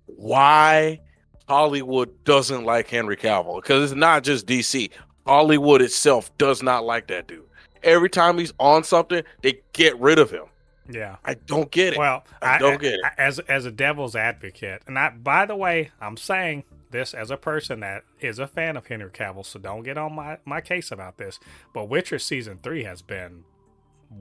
why 0.06 1.00
Hollywood 1.48 2.24
doesn't 2.24 2.64
like 2.64 2.88
Henry 2.88 3.16
Cavill 3.16 3.62
because 3.62 3.90
it's 3.90 3.98
not 3.98 4.24
just 4.24 4.46
DC. 4.46 4.90
Hollywood 5.26 5.82
itself 5.82 6.36
does 6.38 6.62
not 6.62 6.84
like 6.84 7.06
that 7.08 7.28
dude. 7.28 7.44
Every 7.82 8.10
time 8.10 8.38
he's 8.38 8.52
on 8.58 8.84
something, 8.84 9.22
they 9.42 9.60
get 9.72 9.98
rid 10.00 10.18
of 10.18 10.30
him. 10.30 10.44
Yeah, 10.90 11.16
I 11.24 11.34
don't 11.34 11.70
get 11.70 11.94
it. 11.94 11.98
Well, 11.98 12.24
I 12.40 12.58
don't 12.58 12.74
I, 12.74 12.76
get 12.76 12.94
it. 12.94 13.00
As 13.18 13.38
as 13.40 13.66
a 13.66 13.70
devil's 13.70 14.16
advocate, 14.16 14.82
and 14.86 14.98
I, 14.98 15.10
by 15.10 15.46
the 15.46 15.56
way, 15.56 15.90
I'm 16.00 16.16
saying 16.16 16.64
this 16.92 17.14
as 17.14 17.30
a 17.30 17.36
person 17.36 17.80
that 17.80 18.04
is 18.20 18.38
a 18.38 18.46
fan 18.46 18.76
of 18.76 18.86
Henry 18.86 19.10
Cavill, 19.10 19.44
so 19.44 19.58
don't 19.58 19.82
get 19.82 19.98
on 19.98 20.14
my 20.14 20.38
my 20.44 20.60
case 20.60 20.90
about 20.90 21.18
this. 21.18 21.40
But 21.74 21.88
Witcher 21.88 22.18
season 22.18 22.58
three 22.62 22.84
has 22.84 23.02
been 23.02 23.44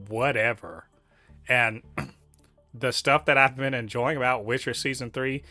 whatever, 0.08 0.88
and 1.48 1.82
the 2.74 2.92
stuff 2.92 3.24
that 3.26 3.38
I've 3.38 3.56
been 3.56 3.74
enjoying 3.74 4.16
about 4.16 4.44
Witcher 4.44 4.74
season 4.74 5.10
three 5.10 5.42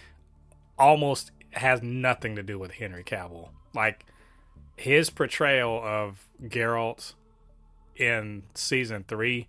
almost 0.77 1.31
has 1.51 1.81
nothing 1.81 2.35
to 2.35 2.43
do 2.43 2.57
with 2.57 2.71
Henry 2.71 3.03
Cavill. 3.03 3.49
Like 3.73 4.05
his 4.75 5.09
portrayal 5.09 5.81
of 5.83 6.27
Geralt 6.43 7.13
in 7.95 8.43
season 8.55 9.05
three 9.07 9.47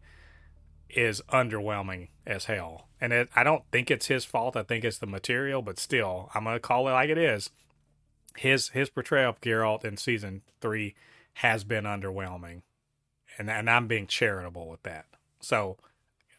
is 0.90 1.22
underwhelming 1.32 2.08
as 2.26 2.44
hell. 2.44 2.88
And 3.00 3.12
it, 3.12 3.28
I 3.34 3.42
don't 3.42 3.64
think 3.72 3.90
it's 3.90 4.06
his 4.06 4.24
fault. 4.24 4.56
I 4.56 4.62
think 4.62 4.84
it's 4.84 4.98
the 4.98 5.06
material, 5.06 5.62
but 5.62 5.78
still, 5.78 6.30
I'm 6.34 6.44
gonna 6.44 6.60
call 6.60 6.88
it 6.88 6.92
like 6.92 7.10
it 7.10 7.18
is. 7.18 7.50
His 8.36 8.70
his 8.70 8.90
portrayal 8.90 9.30
of 9.30 9.40
Geralt 9.40 9.84
in 9.84 9.96
season 9.96 10.42
three 10.60 10.94
has 11.34 11.64
been 11.64 11.84
underwhelming, 11.84 12.62
and 13.38 13.50
and 13.50 13.68
I'm 13.68 13.86
being 13.86 14.06
charitable 14.06 14.68
with 14.68 14.82
that. 14.82 15.06
So, 15.40 15.76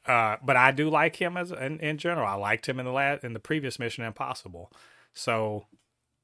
uh, 0.06 0.38
but 0.43 0.56
I 0.56 0.71
do 0.71 0.89
like 0.89 1.15
him 1.15 1.38
as 1.38 1.51
in, 1.51 1.79
in 1.79 1.97
general. 1.97 2.27
I 2.27 2.36
liked 2.36 2.67
him 2.67 2.79
in 2.79 2.86
the 2.86 2.91
last 2.91 3.23
in 3.23 3.34
the 3.34 3.39
previous 3.39 3.79
Mission 3.79 4.03
Impossible. 4.03 4.71
So, 5.13 5.65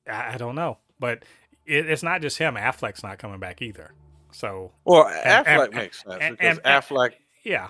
I, 0.07 0.33
I 0.33 0.37
don't 0.37 0.55
know, 0.55 0.77
but 0.99 1.23
it, 1.65 1.89
it's 1.89 2.03
not 2.03 2.21
just 2.21 2.37
him. 2.37 2.55
Affleck's 2.55 3.03
not 3.03 3.19
coming 3.19 3.39
back 3.39 3.61
either. 3.61 3.91
So, 4.31 4.71
well, 4.85 5.05
Affleck 5.05 5.43
and, 5.47 5.61
and, 5.61 5.73
makes 5.73 6.03
sense 6.03 6.17
and, 6.19 6.37
because 6.37 6.59
Affleck, 6.59 7.13
yeah, 7.43 7.69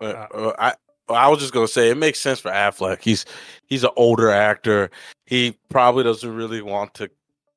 uh, 0.00 0.04
uh, 0.04 0.52
I 0.58 0.74
I 1.08 1.28
was 1.28 1.38
just 1.38 1.52
gonna 1.52 1.68
say 1.68 1.90
it 1.90 1.96
makes 1.96 2.18
sense 2.18 2.40
for 2.40 2.50
Affleck. 2.50 3.02
He's 3.02 3.24
he's 3.66 3.84
an 3.84 3.90
older 3.96 4.30
actor. 4.30 4.90
He 5.26 5.56
probably 5.68 6.04
doesn't 6.04 6.34
really 6.34 6.62
want 6.62 6.94
to, 6.94 7.10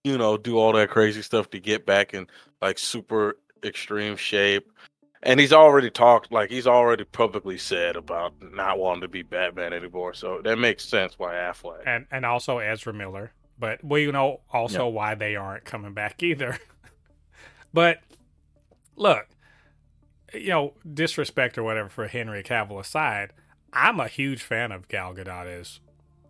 you 0.03 0.17
know, 0.17 0.37
do 0.37 0.57
all 0.57 0.73
that 0.73 0.89
crazy 0.89 1.21
stuff 1.21 1.49
to 1.51 1.59
get 1.59 1.85
back 1.85 2.13
in 2.13 2.27
like 2.61 2.77
super 2.77 3.37
extreme 3.63 4.15
shape. 4.15 4.71
And 5.21 5.39
he's 5.39 5.51
already 5.51 5.89
talked 5.89 6.31
like 6.31 6.49
he's 6.49 6.67
already 6.67 7.03
publicly 7.03 7.57
said 7.57 7.95
about 7.95 8.33
not 8.53 8.79
wanting 8.79 9.01
to 9.01 9.07
be 9.07 9.21
Batman 9.21 9.73
anymore. 9.73 10.13
So 10.13 10.41
that 10.43 10.57
makes 10.57 10.85
sense 10.85 11.17
why 11.17 11.33
Affleck. 11.33 11.81
And 11.85 12.05
and 12.11 12.25
also 12.25 12.59
Ezra 12.59 12.93
Miller. 12.93 13.31
But 13.57 13.83
we 13.83 14.09
know 14.09 14.39
also 14.53 14.85
yeah. 14.85 14.93
why 14.93 15.15
they 15.15 15.35
aren't 15.35 15.65
coming 15.65 15.93
back 15.93 16.23
either. 16.23 16.57
but 17.73 17.99
look, 18.95 19.27
you 20.33 20.49
know, 20.49 20.73
disrespect 20.91 21.57
or 21.57 21.63
whatever 21.63 21.89
for 21.89 22.07
Henry 22.07 22.43
Cavill 22.43 22.79
aside, 22.79 23.33
I'm 23.73 23.99
a 23.99 24.07
huge 24.07 24.41
fan 24.41 24.71
of 24.71 24.87
Gal 24.87 25.13
Gadot 25.13 25.45
as 25.45 25.79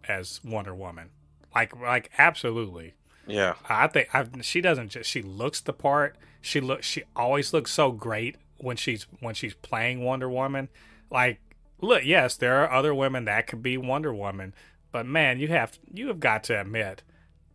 as 0.08 0.40
Wonder 0.44 0.76
Woman. 0.76 1.10
Like 1.54 1.76
like 1.80 2.12
absolutely. 2.18 2.94
Yeah. 3.28 3.56
I 3.68 3.88
think 3.88 4.14
I, 4.14 4.26
she 4.42 4.62
doesn't 4.62 4.90
just 4.90 5.10
she 5.10 5.22
looks 5.22 5.62
the 5.62 5.74
part. 5.74 6.16
She 6.42 6.60
looks 6.62 6.86
she 6.86 7.04
always 7.16 7.54
looks 7.54 7.72
so 7.72 7.92
great 7.92 8.38
when 8.58 8.76
she's 8.76 9.08
when 9.20 9.36
she's 9.36 9.54
playing 9.54 10.04
Wonder 10.04 10.30
Woman. 10.30 10.70
Like 11.12 11.40
look, 11.82 12.04
yes, 12.04 12.36
there 12.36 12.64
are 12.64 12.72
other 12.72 12.94
women 12.94 13.26
that 13.26 13.48
could 13.48 13.64
be 13.64 13.78
Wonder 13.78 14.14
Woman, 14.14 14.54
but 14.92 15.06
man, 15.06 15.40
you 15.40 15.50
have 15.50 15.78
you 15.94 16.08
have 16.08 16.20
got 16.20 16.44
to 16.46 16.60
admit 16.60 17.04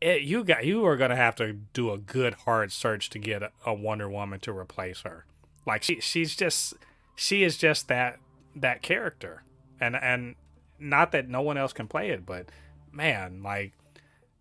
it, 0.05 0.23
you 0.23 0.45
got 0.45 0.67
you 0.67 0.85
are 0.85 0.97
going 0.97 1.11
to 1.11 1.17
have 1.17 1.35
to 1.37 1.55
do 1.73 1.91
a 1.91 1.99
good 1.99 2.35
hard 2.45 2.71
search 2.71 3.09
to 3.11 3.19
get 3.19 3.43
a, 3.43 3.51
a 3.65 3.73
Wonder 3.73 4.09
Woman 4.09 4.39
to 4.41 4.57
replace 4.57 5.01
her. 5.01 5.25
Like 5.67 5.83
she 5.83 6.01
she's 6.01 6.35
just 6.35 6.75
she 7.15 7.43
is 7.43 7.57
just 7.57 7.89
that 7.89 8.19
that 8.57 8.83
character. 8.83 9.43
And 9.81 9.97
and 9.97 10.35
not 10.79 11.13
that 11.13 11.29
no 11.29 11.43
one 11.43 11.59
else 11.59 11.73
can 11.73 11.89
play 11.89 12.11
it, 12.11 12.27
but 12.27 12.51
man, 12.93 13.43
like 13.43 13.73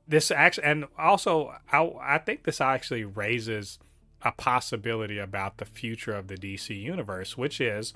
this 0.08 0.32
actually 0.32 0.66
and 0.66 0.86
also 0.98 1.54
I 1.72 1.92
I 2.02 2.18
think 2.18 2.44
this 2.44 2.62
actually 2.62 3.06
raises 3.06 3.80
a 4.22 4.32
possibility 4.32 5.20
about 5.20 5.58
the 5.58 5.66
future 5.66 6.14
of 6.14 6.28
the 6.28 6.36
DC 6.36 6.70
universe, 6.82 7.38
which 7.38 7.60
is 7.60 7.94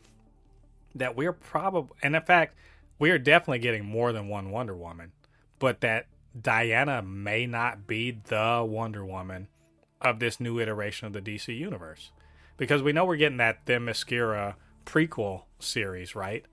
that 0.96 1.16
we're 1.16 1.34
probably 1.34 1.96
and 2.02 2.16
in 2.16 2.22
fact 2.22 2.56
we 3.00 3.12
are 3.12 3.20
definitely 3.20 3.60
getting 3.60 3.86
more 3.86 4.12
than 4.12 4.28
one 4.28 4.50
Wonder 4.50 4.76
Woman, 4.76 5.12
but 5.60 5.82
that 5.82 6.08
Diana 6.40 7.02
may 7.02 7.46
not 7.46 7.88
be 7.88 8.12
the 8.12 8.66
Wonder 8.68 9.06
Woman 9.06 9.48
of 10.02 10.20
this 10.20 10.40
new 10.40 10.60
iteration 10.60 11.08
of 11.08 11.14
the 11.14 11.22
DC 11.22 11.56
universe. 11.58 12.12
Because 12.58 12.82
we 12.82 12.92
know 12.92 13.06
we're 13.06 13.18
getting 13.18 13.38
that 13.38 13.66
Themyscira 13.66 14.56
prequel 14.86 15.44
series, 15.60 16.16
right? 16.16 16.46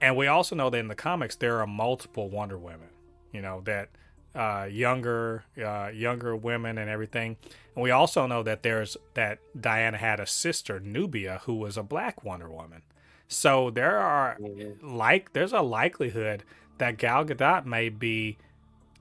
And 0.00 0.16
we 0.16 0.26
also 0.26 0.54
know 0.54 0.70
that 0.70 0.78
in 0.78 0.88
the 0.88 0.94
comics 0.94 1.36
there 1.36 1.60
are 1.60 1.66
multiple 1.66 2.28
Wonder 2.28 2.58
Women, 2.58 2.88
you 3.32 3.40
know, 3.40 3.60
that 3.62 3.88
uh, 4.34 4.68
younger 4.70 5.44
uh, 5.62 5.88
younger 5.92 6.36
women 6.36 6.76
and 6.78 6.90
everything. 6.90 7.36
And 7.74 7.82
we 7.82 7.90
also 7.90 8.26
know 8.26 8.42
that 8.42 8.62
there's 8.62 8.96
that 9.14 9.38
Diana 9.58 9.96
had 9.96 10.20
a 10.20 10.26
sister, 10.26 10.78
Nubia, 10.78 11.40
who 11.44 11.54
was 11.54 11.76
a 11.76 11.82
black 11.82 12.22
Wonder 12.22 12.50
Woman. 12.50 12.82
So 13.28 13.70
there 13.70 13.98
are 13.98 14.38
like 14.82 15.32
there's 15.32 15.52
a 15.52 15.62
likelihood 15.62 16.44
that 16.78 16.98
Gal 16.98 17.24
Gadot 17.24 17.64
may 17.64 17.88
be 17.88 18.36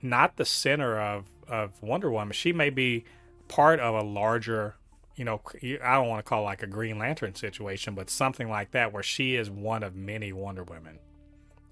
not 0.01 0.37
the 0.37 0.45
center 0.45 0.99
of 0.99 1.25
of 1.47 1.81
Wonder 1.83 2.09
Woman. 2.09 2.31
She 2.31 2.53
may 2.53 2.69
be 2.69 3.03
part 3.47 3.79
of 3.79 3.93
a 3.93 4.01
larger, 4.01 4.75
you 5.15 5.23
know, 5.25 5.41
I 5.83 5.95
don't 5.95 6.07
want 6.07 6.23
to 6.25 6.29
call 6.29 6.41
it 6.41 6.45
like 6.45 6.63
a 6.63 6.67
Green 6.67 6.99
Lantern 6.99 7.35
situation, 7.35 7.95
but 7.95 8.09
something 8.09 8.49
like 8.49 8.71
that 8.71 8.91
where 8.91 9.03
she 9.03 9.35
is 9.35 9.49
one 9.49 9.83
of 9.83 9.95
many 9.95 10.33
Wonder 10.33 10.63
Women 10.63 10.99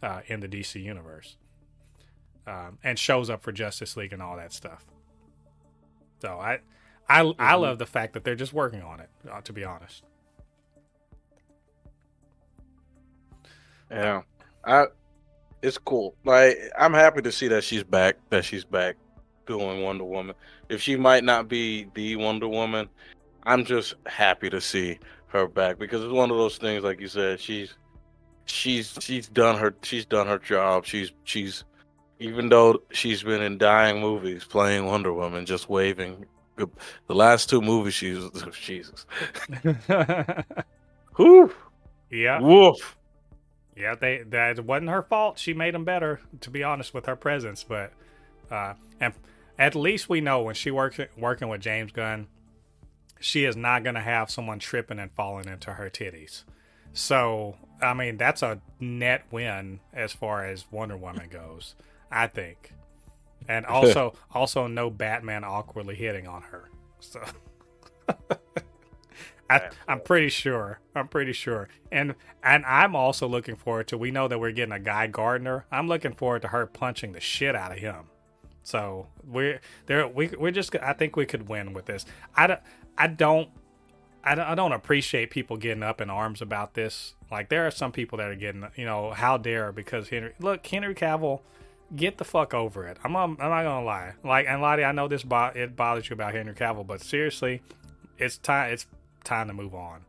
uh, 0.01 0.21
in 0.27 0.39
the 0.39 0.47
DC 0.47 0.81
universe, 0.81 1.37
um, 2.47 2.77
and 2.83 2.97
shows 2.97 3.29
up 3.29 3.41
for 3.41 3.51
Justice 3.51 3.97
League 3.97 4.13
and 4.13 4.21
all 4.21 4.37
that 4.37 4.53
stuff. 4.53 4.85
So 6.21 6.39
I, 6.39 6.59
I, 7.09 7.21
mm-hmm. 7.21 7.41
I 7.41 7.55
love 7.55 7.79
the 7.79 7.85
fact 7.85 8.13
that 8.13 8.23
they're 8.23 8.35
just 8.35 8.53
working 8.53 8.81
on 8.81 9.01
it. 9.01 9.09
Uh, 9.29 9.41
to 9.41 9.53
be 9.53 9.65
honest. 9.65 10.03
Yeah, 13.91 14.21
I 14.65 14.85
it's 15.61 15.77
cool. 15.77 16.15
Like 16.23 16.57
I'm 16.77 16.93
happy 16.93 17.21
to 17.21 17.31
see 17.31 17.47
that 17.49 17.63
she's 17.63 17.83
back. 17.83 18.17
That 18.29 18.45
she's 18.45 18.63
back 18.63 18.95
doing 19.45 19.81
Wonder 19.81 20.03
Woman. 20.03 20.35
If 20.69 20.81
she 20.81 20.95
might 20.95 21.23
not 21.23 21.47
be 21.47 21.87
the 21.93 22.15
Wonder 22.15 22.47
Woman, 22.47 22.89
I'm 23.45 23.65
just 23.65 23.95
happy 24.05 24.49
to 24.49 24.61
see 24.61 24.99
her 25.27 25.47
back 25.47 25.79
because 25.79 26.03
it's 26.03 26.13
one 26.13 26.31
of 26.31 26.37
those 26.37 26.57
things. 26.57 26.83
Like 26.83 26.99
you 26.99 27.07
said, 27.07 27.39
she's 27.39 27.75
she's 28.45 28.97
she's 28.99 29.27
done 29.27 29.57
her 29.57 29.75
she's 29.81 30.05
done 30.05 30.27
her 30.27 30.39
job. 30.39 30.85
She's 30.85 31.11
she's 31.23 31.63
even 32.19 32.49
though 32.49 32.81
she's 32.91 33.23
been 33.23 33.41
in 33.41 33.57
dying 33.57 33.99
movies 33.99 34.43
playing 34.43 34.85
Wonder 34.85 35.13
Woman, 35.13 35.45
just 35.45 35.69
waving. 35.69 36.25
The 36.55 37.15
last 37.15 37.49
two 37.49 37.61
movies, 37.61 37.95
she's 37.95 38.29
Jesus. 38.61 39.05
Whew. 41.17 41.53
Yeah. 42.11 42.39
Woof. 42.39 42.97
Yeah, 43.75 43.95
they 43.95 44.23
that 44.27 44.63
wasn't 44.63 44.91
her 44.91 45.01
fault. 45.01 45.39
She 45.39 45.53
made 45.53 45.73
them 45.73 45.83
better, 45.83 46.19
to 46.41 46.51
be 46.51 46.63
honest, 46.63 46.93
with 46.93 47.07
her 47.07 47.15
presence. 47.15 47.63
But 47.63 47.91
uh, 48.51 48.75
and 48.99 49.13
at 49.57 49.75
least 49.75 50.09
we 50.09 50.21
know 50.21 50.43
when 50.43 50.55
she 50.55 50.69
works 50.69 50.99
working 51.17 51.49
with 51.49 51.61
James 51.61 51.91
Gunn, 51.91 52.27
she 53.23 53.45
is 53.45 53.55
not 53.55 53.83
going 53.83 53.95
to 53.95 54.01
have 54.01 54.29
someone 54.29 54.59
tripping 54.59 54.99
and 54.99 55.09
falling 55.11 55.47
into 55.47 55.71
her 55.71 55.89
titties. 55.89 56.43
So 56.91 57.55
I 57.81 57.93
mean, 57.93 58.17
that's 58.17 58.41
a 58.41 58.61
net 58.79 59.23
win 59.31 59.79
as 59.93 60.13
far 60.13 60.45
as 60.45 60.65
Wonder 60.71 60.97
Woman 60.97 61.29
goes, 61.29 61.75
I 62.11 62.27
think. 62.27 62.73
And 63.47 63.65
also, 63.65 64.13
also 64.33 64.67
no 64.67 64.89
Batman 64.89 65.43
awkwardly 65.43 65.95
hitting 65.95 66.27
on 66.27 66.43
her. 66.43 66.69
So. 66.99 67.21
I, 69.49 69.69
am 69.87 69.99
pretty 70.01 70.29
sure. 70.29 70.79
I'm 70.95 71.07
pretty 71.07 71.33
sure. 71.33 71.67
And 71.91 72.15
and 72.43 72.65
I'm 72.65 72.95
also 72.95 73.27
looking 73.27 73.55
forward 73.55 73.87
to. 73.89 73.97
We 73.97 74.09
know 74.09 74.27
that 74.27 74.39
we're 74.39 74.51
getting 74.51 74.73
a 74.73 74.79
Guy 74.79 75.07
Gardner. 75.07 75.65
I'm 75.71 75.87
looking 75.87 76.13
forward 76.13 76.41
to 76.43 76.47
her 76.49 76.65
punching 76.65 77.11
the 77.11 77.19
shit 77.19 77.55
out 77.55 77.71
of 77.71 77.77
him. 77.77 78.05
So 78.63 79.07
we're 79.23 79.59
there. 79.85 80.07
We 80.07 80.29
we're 80.29 80.51
just. 80.51 80.75
I 80.77 80.93
think 80.93 81.15
we 81.15 81.25
could 81.25 81.49
win 81.49 81.73
with 81.73 81.85
this. 81.85 82.05
I 82.35 82.47
don't. 82.47 82.59
I 82.97 83.07
don't. 83.07 83.49
I 84.25 84.35
don't, 84.35 84.45
I 84.45 84.55
don't 84.55 84.71
appreciate 84.71 85.31
people 85.31 85.57
getting 85.57 85.83
up 85.83 85.99
in 85.99 86.09
arms 86.09 86.41
about 86.41 86.75
this. 86.75 87.15
Like 87.29 87.49
there 87.49 87.67
are 87.67 87.71
some 87.71 87.91
people 87.91 88.19
that 88.19 88.29
are 88.29 88.35
getting, 88.35 88.65
you 88.75 88.85
know, 88.85 89.11
how 89.11 89.37
dare 89.37 89.71
because 89.71 90.09
Henry. 90.09 90.33
Look, 90.39 90.65
Henry 90.65 90.95
Cavill, 90.95 91.41
get 91.95 92.17
the 92.17 92.23
fuck 92.23 92.53
over 92.53 92.87
it. 92.87 92.97
I'm. 93.03 93.15
I'm 93.15 93.35
not 93.37 93.63
gonna 93.63 93.83
lie. 93.83 94.13
Like, 94.23 94.45
and 94.47 94.61
Lottie, 94.61 94.85
I 94.85 94.91
know 94.91 95.07
this. 95.07 95.23
Bo- 95.23 95.51
it 95.55 95.75
bothers 95.75 96.09
you 96.09 96.13
about 96.13 96.33
Henry 96.33 96.53
Cavill, 96.53 96.87
but 96.87 97.01
seriously, 97.01 97.61
it's 98.17 98.37
time. 98.37 98.71
It's 98.71 98.85
time 99.23 99.47
to 99.47 99.53
move 99.53 99.75
on. 99.75 100.05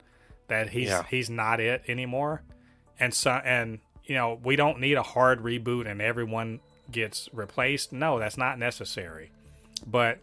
That 0.48 0.70
he's 0.70 0.88
yeah. 0.88 1.04
he's 1.08 1.30
not 1.30 1.58
it 1.60 1.82
anymore, 1.88 2.42
and 3.00 3.12
so 3.12 3.30
and 3.32 3.80
you 4.04 4.14
know 4.14 4.38
we 4.44 4.56
don't 4.56 4.78
need 4.78 4.94
a 4.94 5.02
hard 5.02 5.42
reboot 5.42 5.90
and 5.90 6.00
everyone 6.00 6.60
gets 6.90 7.28
replaced. 7.32 7.92
No, 7.92 8.18
that's 8.18 8.36
not 8.36 8.58
necessary. 8.58 9.30
But 9.86 10.18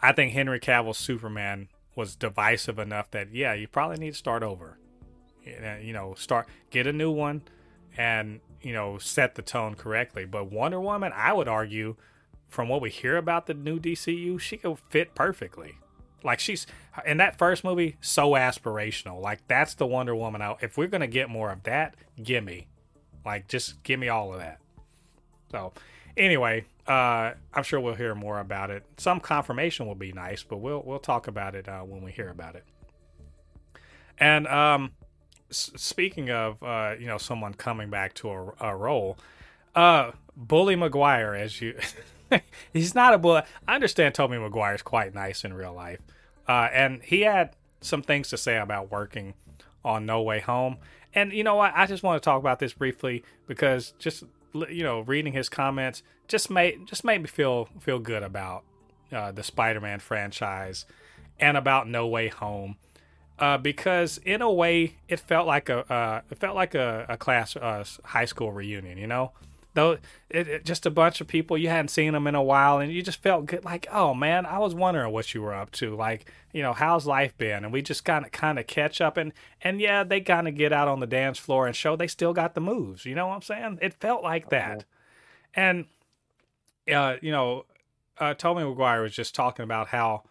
I 0.00 0.12
think 0.12 0.32
Henry 0.32 0.60
Cavill's 0.60 0.98
Superman 0.98 1.68
was 1.94 2.14
divisive 2.14 2.78
enough 2.78 3.10
that 3.12 3.34
yeah, 3.34 3.54
you 3.54 3.66
probably 3.66 3.96
need 3.96 4.12
to 4.12 4.18
start 4.18 4.42
over. 4.42 4.78
You 5.44 5.92
know, 5.92 6.14
start 6.14 6.48
get 6.70 6.86
a 6.86 6.92
new 6.92 7.10
one, 7.10 7.42
and 7.96 8.40
you 8.62 8.72
know 8.72 8.98
set 8.98 9.36
the 9.36 9.42
tone 9.42 9.74
correctly. 9.74 10.24
But 10.24 10.50
Wonder 10.50 10.80
Woman, 10.80 11.12
I 11.14 11.32
would 11.32 11.48
argue, 11.48 11.96
from 12.48 12.68
what 12.68 12.80
we 12.80 12.90
hear 12.90 13.16
about 13.16 13.46
the 13.46 13.54
new 13.54 13.78
DCU, 13.78 14.40
she 14.40 14.56
could 14.56 14.78
fit 14.88 15.14
perfectly. 15.14 15.76
Like 16.24 16.40
she's 16.40 16.66
in 17.04 17.18
that 17.18 17.38
first 17.38 17.62
movie, 17.62 17.96
so 18.00 18.30
aspirational. 18.30 19.22
Like 19.22 19.46
that's 19.46 19.74
the 19.74 19.86
Wonder 19.86 20.16
Woman. 20.16 20.42
Out. 20.42 20.62
If 20.62 20.76
we're 20.76 20.88
gonna 20.88 21.06
get 21.06 21.30
more 21.30 21.50
of 21.52 21.62
that, 21.62 21.94
give 22.20 22.42
me, 22.42 22.66
like, 23.24 23.46
just 23.46 23.82
give 23.84 24.00
me 24.00 24.08
all 24.08 24.32
of 24.32 24.40
that. 24.40 24.58
So, 25.52 25.72
anyway, 26.16 26.64
uh, 26.86 27.32
I'm 27.54 27.62
sure 27.62 27.80
we'll 27.80 27.94
hear 27.94 28.14
more 28.14 28.40
about 28.40 28.70
it. 28.70 28.84
Some 28.96 29.20
confirmation 29.20 29.86
will 29.86 29.94
be 29.94 30.12
nice, 30.12 30.42
but 30.42 30.58
we'll 30.58 30.82
we'll 30.84 30.98
talk 30.98 31.28
about 31.28 31.54
it 31.54 31.68
uh, 31.68 31.80
when 31.80 32.02
we 32.02 32.12
hear 32.12 32.28
about 32.28 32.54
it. 32.54 32.64
And 34.18 34.46
um, 34.46 34.92
s- 35.50 35.72
speaking 35.76 36.30
of 36.30 36.62
uh, 36.62 36.94
you 36.98 37.06
know 37.06 37.18
someone 37.18 37.54
coming 37.54 37.90
back 37.90 38.14
to 38.14 38.30
a, 38.30 38.52
a 38.60 38.76
role, 38.76 39.18
uh, 39.74 40.12
Bully 40.36 40.76
Maguire, 40.76 41.34
as 41.34 41.60
you. 41.60 41.78
he's 42.72 42.94
not 42.94 43.14
a 43.14 43.18
bully. 43.18 43.42
I 43.68 43.74
understand 43.74 44.14
Tobey 44.14 44.38
Maguire 44.38 44.74
is 44.74 44.82
quite 44.82 45.14
nice 45.14 45.44
in 45.44 45.54
real 45.54 45.72
life. 45.72 46.00
Uh, 46.48 46.68
and 46.72 47.02
he 47.02 47.22
had 47.22 47.54
some 47.80 48.02
things 48.02 48.28
to 48.30 48.36
say 48.36 48.56
about 48.58 48.90
working 48.90 49.34
on 49.84 50.06
No 50.06 50.22
Way 50.22 50.40
Home. 50.40 50.78
And 51.14 51.32
you 51.32 51.44
know 51.44 51.54
what? 51.54 51.72
I 51.74 51.86
just 51.86 52.02
want 52.02 52.20
to 52.20 52.24
talk 52.24 52.38
about 52.40 52.58
this 52.58 52.72
briefly 52.72 53.24
because 53.46 53.94
just 53.98 54.24
you 54.70 54.82
know, 54.82 55.00
reading 55.00 55.32
his 55.32 55.48
comments 55.48 56.02
just 56.28 56.50
made 56.50 56.86
just 56.86 57.04
made 57.04 57.22
me 57.22 57.28
feel 57.28 57.68
feel 57.80 57.98
good 57.98 58.22
about 58.22 58.64
uh, 59.12 59.32
the 59.32 59.42
Spider-Man 59.42 60.00
franchise 60.00 60.86
and 61.38 61.56
about 61.56 61.88
No 61.88 62.06
Way 62.06 62.28
Home. 62.28 62.76
Uh, 63.38 63.58
because 63.58 64.18
in 64.24 64.40
a 64.40 64.50
way, 64.50 64.96
it 65.08 65.20
felt 65.20 65.46
like 65.46 65.68
a 65.68 65.92
uh, 65.92 66.20
it 66.30 66.38
felt 66.38 66.56
like 66.56 66.74
a, 66.74 67.06
a 67.08 67.16
class 67.16 67.54
uh, 67.56 67.84
high 68.04 68.24
school 68.24 68.50
reunion. 68.50 68.96
You 68.98 69.06
know, 69.06 69.32
though 69.76 69.98
it, 70.28 70.48
it, 70.48 70.64
just 70.64 70.84
a 70.84 70.90
bunch 70.90 71.20
of 71.20 71.28
people 71.28 71.56
you 71.56 71.68
hadn't 71.68 71.88
seen 71.88 72.12
them 72.12 72.26
in 72.26 72.34
a 72.34 72.42
while 72.42 72.78
and 72.78 72.92
you 72.92 73.02
just 73.02 73.22
felt 73.22 73.46
good 73.46 73.64
like 73.64 73.86
oh 73.92 74.12
man 74.12 74.44
i 74.44 74.58
was 74.58 74.74
wondering 74.74 75.12
what 75.12 75.32
you 75.32 75.40
were 75.40 75.54
up 75.54 75.70
to 75.70 75.94
like 75.94 76.30
you 76.52 76.62
know 76.62 76.72
how's 76.72 77.06
life 77.06 77.36
been 77.38 77.64
and 77.64 77.72
we 77.72 77.80
just 77.80 78.04
kind 78.04 78.24
of 78.24 78.32
kind 78.32 78.58
of 78.58 78.66
catch 78.66 79.00
up 79.00 79.16
and 79.16 79.32
and 79.62 79.80
yeah 79.80 80.02
they 80.02 80.20
kind 80.20 80.48
of 80.48 80.56
get 80.56 80.72
out 80.72 80.88
on 80.88 81.00
the 81.00 81.06
dance 81.06 81.38
floor 81.38 81.66
and 81.66 81.76
show 81.76 81.94
they 81.94 82.08
still 82.08 82.32
got 82.32 82.54
the 82.54 82.60
moves 82.60 83.04
you 83.04 83.14
know 83.14 83.28
what 83.28 83.34
i'm 83.34 83.42
saying 83.42 83.78
it 83.80 83.94
felt 83.94 84.22
like 84.22 84.50
that 84.50 84.84
and 85.54 85.86
uh 86.92 87.14
you 87.22 87.30
know 87.30 87.64
uh 88.18 88.34
Tobey 88.34 88.64
Maguire 88.64 89.02
was 89.02 89.14
just 89.14 89.34
talking 89.34 89.62
about 89.62 89.88
how 89.88 90.24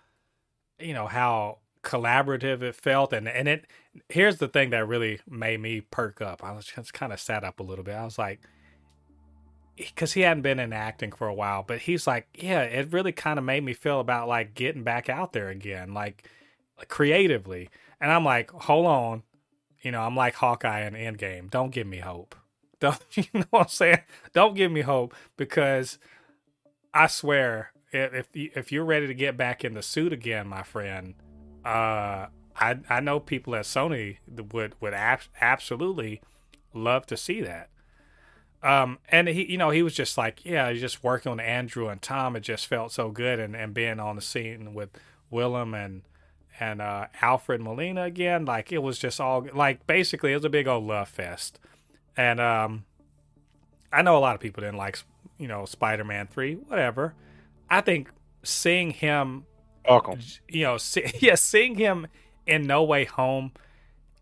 you 0.80 0.94
know 0.94 1.08
how 1.08 1.60
collaborative 1.86 2.62
it 2.62 2.76
felt, 2.76 3.14
and 3.14 3.30
and 3.30 3.48
it. 3.48 3.66
Here's 4.10 4.38
the 4.38 4.50
thing 4.50 4.72
that 4.72 4.86
really 4.86 5.22
made 5.30 5.62
me 5.62 5.80
perk 5.80 6.20
up. 6.20 6.44
I 6.44 6.52
was 6.52 6.66
just 6.66 6.94
kind 6.94 7.14
of 7.14 7.20
sat 7.20 7.46
up 7.46 7.62
a 7.62 7.64
little 7.64 7.86
bit. 7.86 7.96
I 7.96 8.04
was 8.04 8.18
like, 8.18 8.42
because 9.78 10.14
he 10.14 10.22
hadn't 10.22 10.44
been 10.44 10.60
in 10.60 10.74
acting 10.74 11.12
for 11.12 11.28
a 11.28 11.34
while, 11.34 11.64
but 11.64 11.80
he's 11.80 12.08
like, 12.08 12.28
yeah, 12.34 12.62
it 12.62 12.92
really 12.94 13.12
kind 13.12 13.38
of 13.38 13.46
made 13.46 13.64
me 13.64 13.74
feel 13.74 14.00
about 14.00 14.28
like 14.28 14.54
getting 14.56 14.84
back 14.84 15.10
out 15.10 15.34
there 15.34 15.50
again, 15.50 15.94
like, 15.94 16.30
creatively. 16.88 17.70
And 18.00 18.12
I'm 18.12 18.26
like, 18.26 18.52
hold 18.52 18.86
on, 18.86 19.24
you 19.82 19.92
know, 19.92 20.02
I'm 20.02 20.16
like 20.16 20.36
Hawkeye 20.36 20.82
in 20.82 20.94
Endgame. 20.94 21.50
Don't 21.50 21.72
give 21.72 21.88
me 21.88 22.00
hope. 22.00 22.36
Don't 22.80 23.02
you 23.16 23.26
know 23.34 23.46
what 23.52 23.62
I'm 23.62 23.68
saying? 23.70 24.00
Don't 24.34 24.56
give 24.56 24.72
me 24.72 24.82
hope 24.82 25.14
because 25.38 25.98
I 26.94 27.08
swear, 27.08 27.72
if 27.92 28.28
if 28.34 28.72
you're 28.72 28.86
ready 28.86 29.08
to 29.08 29.14
get 29.14 29.38
back 29.38 29.64
in 29.64 29.74
the 29.74 29.82
suit 29.82 30.12
again, 30.12 30.48
my 30.48 30.64
friend, 30.64 31.16
uh, 31.64 32.28
I 32.56 32.80
I 32.90 33.00
know 33.00 33.20
people 33.20 33.56
at 33.56 33.66
Sony 33.66 34.18
would 34.28 34.76
would 34.82 34.94
ab- 34.94 35.22
absolutely 35.40 36.22
love 36.74 37.06
to 37.08 37.18
see 37.18 37.42
that. 37.42 37.70
Um, 38.66 38.98
and 39.10 39.28
he, 39.28 39.52
you 39.52 39.60
know, 39.60 39.70
he 39.70 39.84
was 39.84 39.94
just 39.94 40.18
like, 40.18 40.44
yeah, 40.44 40.72
he's 40.72 40.82
just 40.82 41.04
working 41.04 41.32
with 41.32 41.40
Andrew 41.40 41.88
and 41.88 42.02
Tom. 42.02 42.36
It 42.36 42.40
just 42.40 42.66
felt 42.66 42.92
so 42.92 43.12
good, 43.12 43.40
and, 43.40 43.56
and 43.56 43.76
being 43.76 44.00
on 44.00 44.16
the 44.16 44.24
scene 44.24 44.74
with 44.74 44.90
Willem 45.30 45.76
and 45.76 46.02
and 46.60 46.82
uh, 46.82 47.06
Alfred 47.22 47.62
Molina 47.62 48.04
again, 48.04 48.46
like 48.46 48.72
it 48.72 48.80
was 48.80 48.98
just 48.98 49.22
all 49.22 49.48
like 49.54 49.86
basically 49.86 50.32
it 50.32 50.36
was 50.36 50.46
a 50.46 50.50
big 50.50 50.68
old 50.68 50.86
love 50.86 51.10
fest. 51.10 51.60
And 52.18 52.40
um, 52.40 52.86
I 53.94 54.02
know 54.02 54.18
a 54.18 54.20
lot 54.20 54.34
of 54.34 54.42
people 54.42 54.62
didn't 54.62 54.78
like, 54.78 54.98
you 55.38 55.48
know, 55.48 55.66
Spider 55.66 56.04
Man 56.04 56.26
three, 56.26 56.56
whatever. 56.56 57.14
I 57.70 57.82
think 57.82 58.10
seeing 58.42 58.92
him, 58.92 59.46
Welcome. 59.88 60.20
you 60.50 60.64
know, 60.64 60.78
see, 60.78 61.06
yeah, 61.20 61.36
seeing 61.36 61.76
him 61.76 62.08
in 62.48 62.66
No 62.66 62.84
Way 62.84 63.06
Home, 63.06 63.52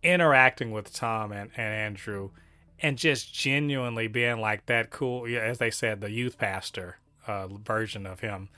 interacting 0.01 0.71
with 0.71 0.91
Tom 0.91 1.31
and, 1.31 1.49
and 1.55 1.73
Andrew 1.73 2.31
and 2.79 2.97
just 2.97 3.33
genuinely 3.33 4.07
being 4.07 4.39
like 4.39 4.65
that 4.65 4.89
cool, 4.89 5.25
as 5.25 5.57
they 5.57 5.71
said, 5.71 6.01
the 6.01 6.11
youth 6.11 6.37
pastor 6.37 6.97
uh, 7.27 7.47
version 7.47 8.05
of 8.05 8.19
him, 8.19 8.49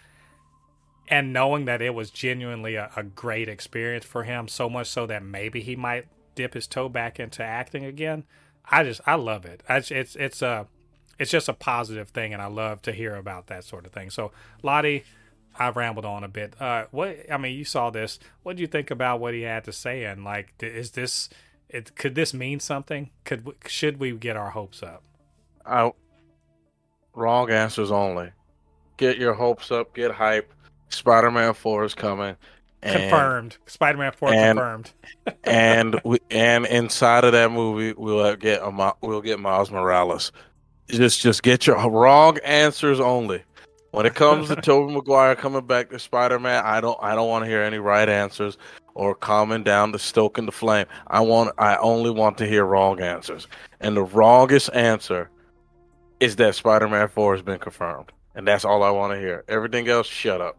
and 1.07 1.31
knowing 1.31 1.65
that 1.65 1.81
it 1.81 1.93
was 1.93 2.09
genuinely 2.09 2.75
a, 2.75 2.89
a, 2.95 3.03
great 3.03 3.47
experience 3.47 4.05
for 4.05 4.23
him, 4.23 4.47
so 4.47 4.69
much 4.69 4.87
so 4.87 5.05
that 5.05 5.23
maybe 5.23 5.61
he 5.61 5.75
might 5.75 6.07
dip 6.33 6.55
his 6.55 6.65
toe 6.65 6.89
back 6.89 7.19
into 7.19 7.43
acting 7.43 7.85
again. 7.85 8.23
I 8.69 8.83
just 8.83 9.01
I 9.05 9.15
love 9.15 9.45
it. 9.45 9.61
I, 9.69 9.77
it's 9.77 10.15
it's 10.15 10.41
a 10.41 10.67
it's 11.19 11.31
just 11.31 11.47
a 11.47 11.53
positive 11.53 12.09
thing, 12.09 12.33
and 12.33 12.41
I 12.41 12.47
love 12.47 12.81
to 12.83 12.91
hear 12.91 13.15
about 13.15 13.47
that 13.47 13.63
sort 13.63 13.85
of 13.85 13.91
thing. 13.91 14.09
So 14.09 14.31
Lottie. 14.63 15.03
I've 15.57 15.77
rambled 15.77 16.03
on 16.03 16.25
a 16.25 16.27
bit. 16.27 16.53
Uh, 16.59 16.87
what 16.91 17.15
I 17.31 17.37
mean, 17.37 17.57
you 17.57 17.63
saw 17.63 17.89
this. 17.89 18.19
What 18.43 18.57
do 18.57 18.61
you 18.61 18.67
think 18.67 18.91
about 18.91 19.21
what 19.21 19.33
he 19.33 19.43
had 19.43 19.63
to 19.63 19.71
say? 19.71 20.03
And 20.03 20.25
like, 20.25 20.53
is 20.59 20.91
this 20.91 21.29
it, 21.69 21.95
could 21.95 22.15
this 22.15 22.33
mean 22.33 22.59
something? 22.59 23.09
Could 23.23 23.55
should 23.67 23.99
we 23.99 24.11
get 24.13 24.37
our 24.37 24.51
hopes 24.51 24.83
up? 24.83 25.03
I, 25.65 25.91
wrong 27.13 27.49
answers 27.49 27.91
only. 27.91 28.31
Get 28.97 29.17
your 29.17 29.33
hopes 29.33 29.71
up. 29.71 29.93
Get 29.93 30.11
hype. 30.11 30.51
Spider-Man 30.89 31.53
Four 31.53 31.83
is 31.83 31.93
coming. 31.93 32.35
And, 32.83 32.99
confirmed. 32.99 33.57
Spider-Man 33.65 34.11
Four 34.13 34.31
and, 34.31 34.57
confirmed. 34.57 34.91
and 35.43 35.99
we 36.03 36.19
and 36.29 36.65
inside 36.67 37.23
of 37.23 37.31
that 37.33 37.51
movie, 37.51 37.93
we'll 37.97 38.35
get 38.35 38.61
a 38.61 38.93
we'll 39.01 39.21
get 39.21 39.39
Miles 39.39 39.71
Morales. 39.71 40.31
Just 40.87 41.19
just 41.21 41.41
get 41.41 41.65
your 41.65 41.89
wrong 41.89 42.37
answers 42.43 42.99
only. 42.99 43.43
When 43.91 44.05
it 44.05 44.13
comes 44.13 44.49
to 44.49 44.55
Tobey 44.61 44.93
Maguire 44.93 45.35
coming 45.35 45.65
back 45.65 45.89
to 45.89 45.99
Spider-Man, 45.99 46.63
I 46.63 46.79
don't 46.79 46.97
I 47.01 47.15
don't 47.15 47.29
want 47.29 47.43
to 47.45 47.49
hear 47.49 47.63
any 47.63 47.79
right 47.79 48.07
answers 48.07 48.57
or 48.95 49.13
calming 49.13 49.63
down 49.63 49.91
to 49.91 49.99
stoking 49.99 50.45
the 50.45 50.51
flame. 50.51 50.87
I 51.07 51.19
want 51.19 51.53
I 51.57 51.75
only 51.77 52.09
want 52.09 52.37
to 52.39 52.47
hear 52.47 52.65
wrong 52.65 52.99
answers. 53.01 53.47
And 53.79 53.95
the 53.95 54.03
wrongest 54.03 54.71
answer 54.73 55.29
is 56.19 56.37
that 56.37 56.55
Spider-Man 56.55 57.09
4 57.09 57.35
has 57.35 57.43
been 57.43 57.59
confirmed. 57.59 58.11
And 58.33 58.47
that's 58.47 58.65
all 58.65 58.83
I 58.83 58.89
want 58.89 59.13
to 59.13 59.19
hear. 59.19 59.43
Everything 59.47 59.87
else 59.87 60.07
shut 60.07 60.41
up. 60.41 60.57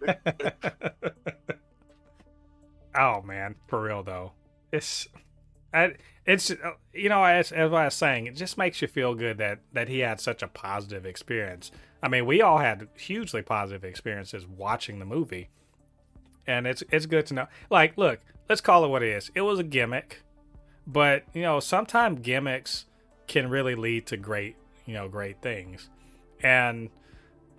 oh 2.98 3.22
man, 3.22 3.54
for 3.68 3.82
real 3.82 4.02
though. 4.02 4.32
It's 4.72 5.08
I, 5.72 5.94
it's 6.26 6.50
you 6.92 7.08
know 7.08 7.24
as, 7.24 7.52
as 7.52 7.72
I 7.72 7.84
was 7.84 7.94
saying, 7.94 8.26
it 8.26 8.36
just 8.36 8.58
makes 8.58 8.82
you 8.82 8.88
feel 8.88 9.14
good 9.14 9.38
that 9.38 9.60
that 9.72 9.88
he 9.88 10.00
had 10.00 10.20
such 10.20 10.42
a 10.42 10.48
positive 10.48 11.04
experience. 11.04 11.70
I 12.02 12.08
mean, 12.08 12.24
we 12.24 12.40
all 12.40 12.58
had 12.58 12.88
hugely 12.96 13.42
positive 13.42 13.84
experiences 13.84 14.46
watching 14.46 14.98
the 14.98 15.04
movie 15.04 15.50
and 16.50 16.66
it's 16.66 16.82
it's 16.90 17.06
good 17.06 17.26
to 17.26 17.34
know. 17.34 17.46
Like, 17.70 17.96
look, 17.96 18.20
let's 18.48 18.60
call 18.60 18.84
it 18.84 18.88
what 18.88 19.02
it 19.02 19.10
is. 19.10 19.30
It 19.34 19.42
was 19.42 19.58
a 19.58 19.64
gimmick, 19.64 20.22
but 20.86 21.24
you 21.32 21.42
know, 21.42 21.60
sometimes 21.60 22.20
gimmicks 22.20 22.86
can 23.26 23.48
really 23.48 23.74
lead 23.74 24.06
to 24.06 24.16
great, 24.16 24.56
you 24.86 24.94
know, 24.94 25.08
great 25.08 25.40
things. 25.40 25.88
And 26.42 26.90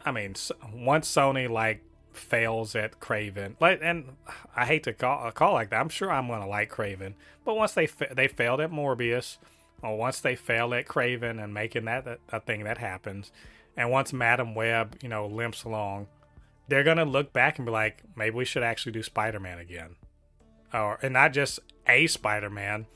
I 0.05 0.11
mean, 0.11 0.35
once 0.73 1.09
Sony 1.09 1.49
like 1.49 1.83
fails 2.11 2.75
at 2.75 2.99
Kraven, 2.99 3.55
like, 3.61 3.79
and 3.81 4.17
I 4.55 4.65
hate 4.65 4.83
to 4.83 4.93
call 4.93 5.27
a 5.27 5.31
call 5.31 5.53
like 5.53 5.69
that. 5.69 5.79
I'm 5.79 5.89
sure 5.89 6.11
I'm 6.11 6.27
gonna 6.27 6.47
like 6.47 6.69
Kraven, 6.69 7.13
but 7.45 7.55
once 7.55 7.71
they 7.73 7.87
fa- 7.87 8.13
they 8.13 8.27
failed 8.27 8.59
at 8.59 8.71
Morbius, 8.71 9.37
or 9.81 9.97
once 9.97 10.19
they 10.19 10.35
fail 10.35 10.73
at 10.73 10.87
Kraven 10.87 11.41
and 11.41 11.53
making 11.53 11.85
that 11.85 12.19
a 12.29 12.39
thing 12.41 12.65
that 12.65 12.79
happens, 12.79 13.31
and 13.77 13.89
once 13.89 14.11
Madame 14.11 14.53
Web, 14.53 14.97
you 15.01 15.07
know, 15.07 15.25
limps 15.25 15.63
along 15.63 16.07
they're 16.71 16.85
gonna 16.85 17.03
look 17.03 17.33
back 17.33 17.59
and 17.59 17.65
be 17.65 17.71
like, 17.71 18.01
maybe 18.15 18.33
we 18.33 18.45
should 18.45 18.63
actually 18.63 18.93
do 18.93 19.03
Spider-Man 19.03 19.59
again, 19.59 19.97
or 20.73 20.97
and 21.01 21.11
not 21.11 21.33
just 21.33 21.59
a 21.85 22.07
Spider-Man, 22.07 22.87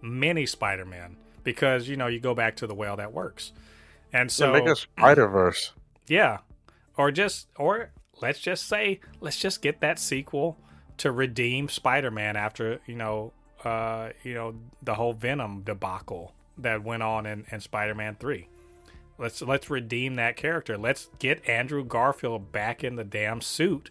many 0.00 0.46
Spider-Man, 0.46 1.16
because 1.42 1.88
you 1.88 1.96
know 1.96 2.06
you 2.06 2.20
go 2.20 2.36
back 2.36 2.54
to 2.54 2.68
the 2.68 2.74
well 2.74 2.94
that 2.94 3.12
works, 3.12 3.50
and 4.12 4.30
so 4.30 4.46
yeah, 4.46 4.60
make 4.60 4.68
a 4.68 4.76
Spider 4.76 5.26
Verse. 5.26 5.72
Yeah, 6.06 6.40
or 6.98 7.10
just 7.10 7.48
or 7.56 7.90
let's 8.20 8.38
just 8.38 8.68
say 8.68 9.00
let's 9.18 9.38
just 9.38 9.62
get 9.62 9.80
that 9.80 9.98
sequel 9.98 10.58
to 10.98 11.10
redeem 11.10 11.70
Spider-Man 11.70 12.36
after 12.36 12.78
you 12.86 12.94
know 12.94 13.32
uh 13.64 14.10
you 14.22 14.34
know 14.34 14.54
the 14.82 14.94
whole 14.94 15.14
Venom 15.14 15.62
debacle 15.62 16.34
that 16.58 16.84
went 16.84 17.02
on 17.02 17.24
in, 17.24 17.46
in 17.50 17.60
Spider-Man 17.60 18.16
three. 18.20 18.48
Let's 19.18 19.42
let's 19.42 19.70
redeem 19.70 20.14
that 20.16 20.36
character. 20.36 20.76
Let's 20.76 21.08
get 21.18 21.48
Andrew 21.48 21.84
Garfield 21.84 22.52
back 22.52 22.82
in 22.82 22.96
the 22.96 23.04
damn 23.04 23.40
suit 23.40 23.90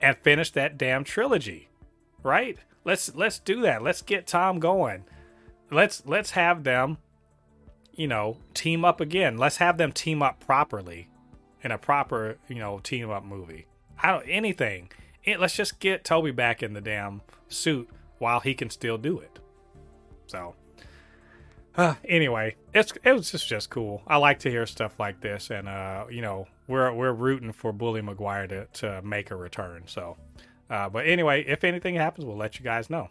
and 0.00 0.16
finish 0.18 0.50
that 0.52 0.78
damn 0.78 1.04
trilogy. 1.04 1.68
Right? 2.22 2.58
Let's 2.84 3.14
let's 3.14 3.38
do 3.38 3.62
that. 3.62 3.82
Let's 3.82 4.02
get 4.02 4.26
Tom 4.26 4.60
going. 4.60 5.04
Let's 5.70 6.02
let's 6.06 6.32
have 6.32 6.64
them 6.64 6.98
you 8.00 8.08
know, 8.08 8.38
team 8.54 8.82
up 8.82 8.98
again. 8.98 9.36
Let's 9.36 9.58
have 9.58 9.76
them 9.76 9.92
team 9.92 10.22
up 10.22 10.40
properly 10.40 11.10
in 11.62 11.70
a 11.70 11.76
proper, 11.76 12.38
you 12.48 12.56
know, 12.56 12.78
team 12.78 13.10
up 13.10 13.24
movie. 13.24 13.66
I 14.02 14.10
don't 14.10 14.26
anything. 14.26 14.90
It, 15.22 15.38
let's 15.38 15.54
just 15.54 15.80
get 15.80 16.02
Tobey 16.02 16.30
back 16.30 16.62
in 16.62 16.72
the 16.72 16.80
damn 16.80 17.20
suit 17.48 17.90
while 18.16 18.40
he 18.40 18.54
can 18.54 18.70
still 18.70 18.96
do 18.96 19.18
it. 19.18 19.38
So, 20.26 20.54
uh, 21.80 21.94
anyway, 22.06 22.56
it's 22.74 22.92
it 23.02 23.12
was 23.12 23.30
just 23.30 23.48
just 23.48 23.70
cool. 23.70 24.02
I 24.06 24.18
like 24.18 24.40
to 24.40 24.50
hear 24.50 24.66
stuff 24.66 25.00
like 25.00 25.22
this, 25.22 25.48
and 25.50 25.66
uh, 25.66 26.04
you 26.10 26.20
know, 26.20 26.46
we're 26.68 26.92
we're 26.92 27.12
rooting 27.12 27.52
for 27.52 27.72
Bully 27.72 28.02
Maguire 28.02 28.46
to 28.48 28.66
to 28.66 29.00
make 29.00 29.30
a 29.30 29.36
return. 29.36 29.84
So, 29.86 30.18
uh, 30.68 30.90
but 30.90 31.06
anyway, 31.06 31.42
if 31.46 31.64
anything 31.64 31.94
happens, 31.94 32.26
we'll 32.26 32.36
let 32.36 32.58
you 32.58 32.64
guys 32.64 32.90
know. 32.90 33.08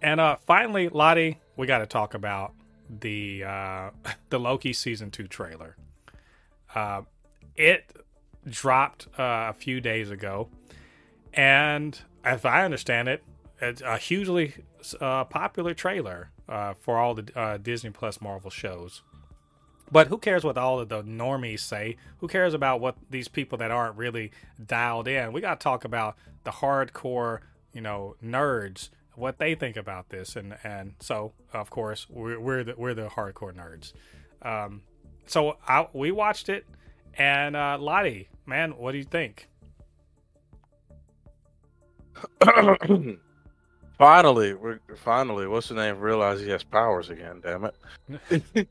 And 0.00 0.20
uh, 0.20 0.36
finally, 0.46 0.88
Lottie, 0.88 1.40
we 1.56 1.66
got 1.66 1.78
to 1.78 1.86
talk 1.86 2.14
about 2.14 2.52
the 2.88 3.42
uh, 3.42 3.90
the 4.30 4.38
Loki 4.38 4.72
season 4.72 5.10
two 5.10 5.26
trailer. 5.26 5.76
Uh, 6.72 7.02
it 7.56 7.90
dropped 8.48 9.08
uh, 9.18 9.50
a 9.50 9.54
few 9.54 9.80
days 9.80 10.12
ago, 10.12 10.50
and 11.32 12.00
as 12.22 12.44
I 12.44 12.64
understand 12.64 13.08
it, 13.08 13.24
a 13.84 13.98
hugely 13.98 14.54
uh, 15.00 15.24
popular 15.24 15.74
trailer 15.74 16.30
uh, 16.48 16.74
for 16.74 16.98
all 16.98 17.14
the 17.14 17.26
uh, 17.38 17.56
Disney 17.56 17.90
Plus 17.90 18.20
Marvel 18.20 18.50
shows. 18.50 19.02
But 19.90 20.08
who 20.08 20.18
cares 20.18 20.44
what 20.44 20.56
all 20.56 20.80
of 20.80 20.88
the 20.88 21.02
normies 21.02 21.60
say? 21.60 21.96
Who 22.18 22.28
cares 22.28 22.54
about 22.54 22.80
what 22.80 22.96
these 23.10 23.28
people 23.28 23.58
that 23.58 23.70
aren't 23.70 23.96
really 23.96 24.32
dialed 24.64 25.08
in? 25.08 25.32
We 25.32 25.40
got 25.40 25.60
to 25.60 25.64
talk 25.64 25.84
about 25.84 26.16
the 26.44 26.50
hardcore, 26.50 27.40
you 27.72 27.80
know, 27.80 28.16
nerds, 28.24 28.90
what 29.14 29.38
they 29.38 29.54
think 29.54 29.76
about 29.76 30.08
this, 30.08 30.36
and 30.36 30.56
and 30.64 30.94
so 31.00 31.32
of 31.52 31.70
course 31.70 32.06
we're 32.10 32.40
we're 32.40 32.64
the, 32.64 32.74
we're 32.76 32.94
the 32.94 33.08
hardcore 33.08 33.54
nerds. 33.54 33.92
Um, 34.42 34.82
so 35.26 35.58
I, 35.68 35.86
we 35.92 36.10
watched 36.10 36.48
it, 36.48 36.66
and 37.16 37.54
uh, 37.54 37.78
Lottie, 37.78 38.28
man, 38.46 38.72
what 38.72 38.92
do 38.92 38.98
you 38.98 39.04
think? 39.04 39.48
Finally, 43.98 44.54
we're 44.54 44.80
finally. 44.96 45.46
What's 45.46 45.68
the 45.68 45.74
name? 45.74 45.98
Realize 45.98 46.40
he 46.40 46.50
has 46.50 46.64
powers 46.64 47.10
again. 47.10 47.40
Damn 47.42 47.70
it. 48.50 48.68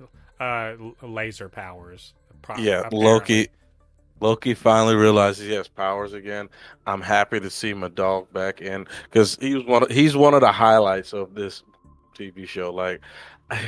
uh, 0.40 0.74
laser 1.02 1.48
powers. 1.48 2.14
Pro- 2.42 2.56
yeah, 2.56 2.78
apparently. 2.78 3.04
Loki. 3.04 3.48
Loki 4.20 4.52
finally 4.52 4.94
realizes 4.94 5.46
he 5.46 5.54
has 5.54 5.66
powers 5.66 6.12
again. 6.12 6.50
I'm 6.86 7.00
happy 7.00 7.40
to 7.40 7.48
see 7.48 7.72
my 7.72 7.88
dog 7.88 8.30
back 8.34 8.60
in 8.60 8.86
because 9.04 9.36
he 9.40 9.54
was 9.54 9.64
one. 9.64 9.82
Of, 9.84 9.90
he's 9.90 10.14
one 10.14 10.34
of 10.34 10.42
the 10.42 10.52
highlights 10.52 11.14
of 11.14 11.34
this 11.34 11.62
TV 12.14 12.46
show. 12.46 12.72
Like 12.72 13.00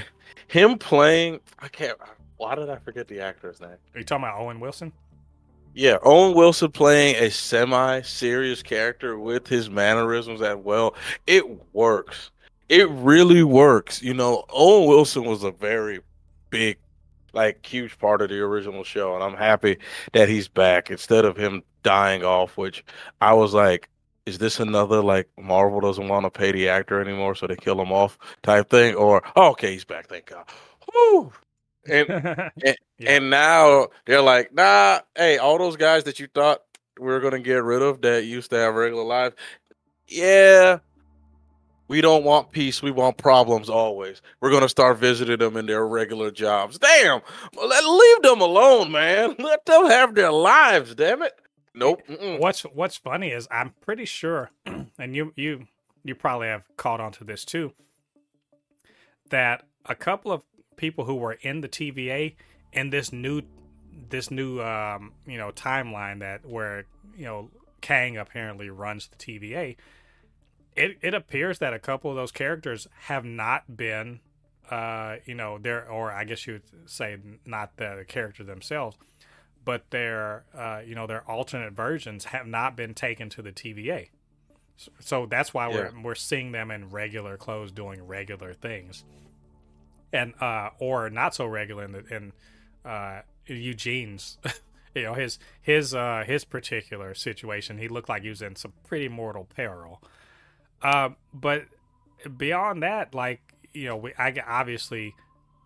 him 0.49 0.79
playing, 0.79 1.41
I 1.59 1.69
can't. 1.69 1.99
Why 2.37 2.55
did 2.55 2.69
I 2.69 2.77
forget 2.77 3.09
the 3.09 3.21
actor's 3.21 3.61
name? 3.61 3.71
Are 3.71 3.99
you 3.99 4.05
talking 4.05 4.25
about 4.25 4.41
Owen 4.41 4.61
Wilson? 4.61 4.93
Yeah, 5.75 5.97
Owen 6.03 6.35
Wilson 6.35 6.71
playing 6.71 7.17
a 7.17 7.31
semi-serious 7.31 8.63
character 8.63 9.19
with 9.19 9.47
his 9.47 9.71
mannerisms 9.71 10.43
as 10.43 10.57
well. 10.57 10.95
It 11.27 11.45
works. 11.73 12.31
It 12.69 12.89
really 12.91 13.43
works. 13.43 14.03
You 14.03 14.13
know, 14.13 14.45
Owen 14.51 14.89
Wilson 14.89 15.25
was 15.25 15.45
a 15.45 15.51
very 15.51 16.01
big 16.51 16.79
like 17.33 17.65
huge 17.65 17.99
part 17.99 18.21
of 18.21 18.29
the 18.29 18.41
original 18.41 18.85
show, 18.85 19.15
and 19.15 19.25
I'm 19.25 19.37
happy 19.37 19.79
that 20.13 20.29
he's 20.29 20.49
back 20.49 20.91
instead 20.91 21.25
of 21.25 21.37
him 21.37 21.63
dying 21.83 22.23
off. 22.23 22.59
Which 22.59 22.85
I 23.23 23.33
was 23.33 23.55
like, 23.55 23.89
is 24.27 24.39
this 24.39 24.61
another 24.61 25.03
like 25.03 25.29
Marvel 25.39 25.81
doesn't 25.81 26.09
want 26.09 26.25
to 26.25 26.31
pay 26.31 26.53
the 26.53 26.69
actor 26.69 27.01
anymore, 27.01 27.35
so 27.35 27.47
they 27.47 27.57
kill 27.57 27.81
him 27.81 27.93
off 27.93 28.19
type 28.43 28.69
thing? 28.69 28.95
Or 28.95 29.23
oh, 29.37 29.51
okay, 29.53 29.73
he's 29.73 29.87
back, 29.87 30.09
thank 30.09 30.27
God. 30.27 30.45
Woo! 30.95 31.33
And 31.89 32.09
and, 32.11 32.77
yeah. 32.99 33.11
and 33.11 33.31
now 33.31 33.89
they're 34.07 34.23
like, 34.23 34.55
nah, 34.55 35.01
hey, 35.17 35.39
all 35.39 35.59
those 35.59 35.77
guys 35.77 36.05
that 36.05 36.21
you 36.21 36.29
thought 36.35 36.63
we 36.99 37.07
were 37.07 37.21
gonna 37.21 37.41
get 37.41 37.65
rid 37.65 37.83
of 37.83 38.03
that 38.03 38.25
used 38.25 38.51
to 38.51 38.57
have 38.57 38.75
regular 38.75 39.05
lives, 39.05 39.35
yeah, 40.07 40.79
we 41.93 42.01
don't 42.01 42.25
want 42.25 42.51
peace. 42.51 42.83
We 42.83 42.91
want 42.91 43.19
problems 43.19 43.69
always. 43.69 44.23
We're 44.41 44.49
going 44.49 44.63
to 44.63 44.69
start 44.71 44.97
visiting 44.97 45.37
them 45.37 45.59
in 45.59 45.67
their 45.67 45.87
regular 45.87 46.31
jobs. 46.31 46.79
Damn. 46.79 47.21
Let, 47.55 47.85
leave 47.85 48.23
them 48.23 48.41
alone, 48.41 48.91
man. 48.93 49.35
Let 49.39 49.67
them 49.67 49.87
have 49.89 50.15
their 50.15 50.33
lives, 50.33 50.95
damn 50.95 51.23
it. 51.23 51.39
Nope. 51.75 52.01
Mm-mm. 52.09 52.41
What's 52.41 52.63
What's 52.63 52.97
funny 52.97 53.29
is 53.29 53.47
I'm 53.51 53.75
pretty 53.83 54.07
sure, 54.07 54.51
and 54.99 55.15
you 55.15 55.35
you 55.37 55.67
you 56.03 56.15
probably 56.15 56.49
have 56.49 56.65
caught 56.79 57.01
on 57.01 57.13
to 57.13 57.25
this 57.25 57.45
too, 57.45 57.75
that 59.29 59.65
a 59.85 59.95
couple 59.95 60.33
of 60.33 60.45
people 60.83 61.05
who 61.05 61.15
were 61.15 61.39
in 61.41 61.61
the 61.63 61.69
TVA 61.69 62.35
in 62.73 62.91
this 62.91 63.13
new 63.13 63.43
this 64.11 64.31
new 64.31 64.61
um, 64.61 65.13
you 65.27 65.39
know 65.39 65.51
timeline 65.53 66.19
that 66.21 66.45
where 66.45 66.85
you 67.17 67.25
know 67.25 67.51
Kang 67.81 68.17
apparently 68.17 68.69
runs 68.69 69.09
the 69.09 69.17
TVA 69.17 69.77
it, 70.75 70.99
it 71.03 71.15
appears 71.15 71.59
that 71.59 71.75
a 71.75 71.79
couple 71.79 72.11
of 72.11 72.17
those 72.17 72.33
characters 72.33 72.87
have 73.03 73.25
not 73.25 73.77
been 73.77 74.21
uh, 74.71 75.17
you 75.27 75.35
know, 75.35 75.59
they're 75.59 75.87
or 75.89 76.11
I 76.11 76.25
guess 76.25 76.47
you 76.47 76.55
would 76.55 76.91
say 76.91 77.19
not 77.45 77.77
the 77.77 78.05
character 78.09 78.43
themselves, 78.43 78.97
but 79.65 79.91
their 79.91 80.45
uh, 80.57 80.81
you 80.87 80.95
know, 80.95 81.07
their 81.07 81.29
alternate 81.31 81.75
versions 81.75 82.25
have 82.27 82.47
not 82.47 82.75
been 82.75 82.95
taken 82.95 83.29
to 83.31 83.43
the 83.43 83.53
TVA. 83.53 84.09
So, 84.79 84.91
so 84.99 85.27
that's 85.27 85.53
why 85.53 85.69
yeah. 85.69 85.75
we're 85.75 86.03
we're 86.03 86.15
seeing 86.15 86.53
them 86.53 86.71
in 86.71 86.89
regular 86.89 87.37
clothes 87.37 87.71
doing 87.71 88.07
regular 88.07 88.55
things. 88.55 89.05
And 90.13 90.35
uh 90.41 90.71
or 90.79 91.09
not 91.11 91.35
so 91.35 91.47
regular 91.47 91.85
in 91.85 91.93
the, 91.93 92.05
in 92.15 92.33
uh 92.85 93.23
Eugene's 93.47 94.39
you 94.95 95.03
know, 95.03 95.15
his 95.15 95.39
his 95.61 95.95
uh 95.95 96.25
his 96.27 96.45
particular 96.45 97.15
situation, 97.15 97.79
he 97.79 97.89
looked 97.89 98.09
like 98.09 98.23
he 98.23 98.29
was 98.29 98.43
in 98.43 98.57
some 98.57 98.73
pretty 98.85 99.09
mortal 99.09 99.45
peril. 99.45 100.03
Uh, 100.83 101.11
but 101.33 101.65
beyond 102.37 102.83
that, 102.83 103.15
like 103.15 103.41
you 103.73 103.87
know, 103.87 103.97
we, 103.97 104.13
I 104.19 104.35
obviously 104.47 105.15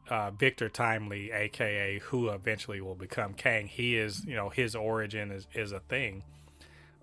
uh, 0.09 0.31
Victor 0.31 0.69
Timely, 0.69 1.33
aka 1.33 1.99
who 1.99 2.29
eventually 2.29 2.81
will 2.81 2.95
become 2.95 3.35
Kang, 3.35 3.67
he 3.67 3.97
is 3.97 4.25
you 4.25 4.37
know 4.37 4.51
his 4.51 4.77
origin 4.77 5.31
is 5.31 5.47
is 5.55 5.73
a 5.73 5.81
thing, 5.81 6.23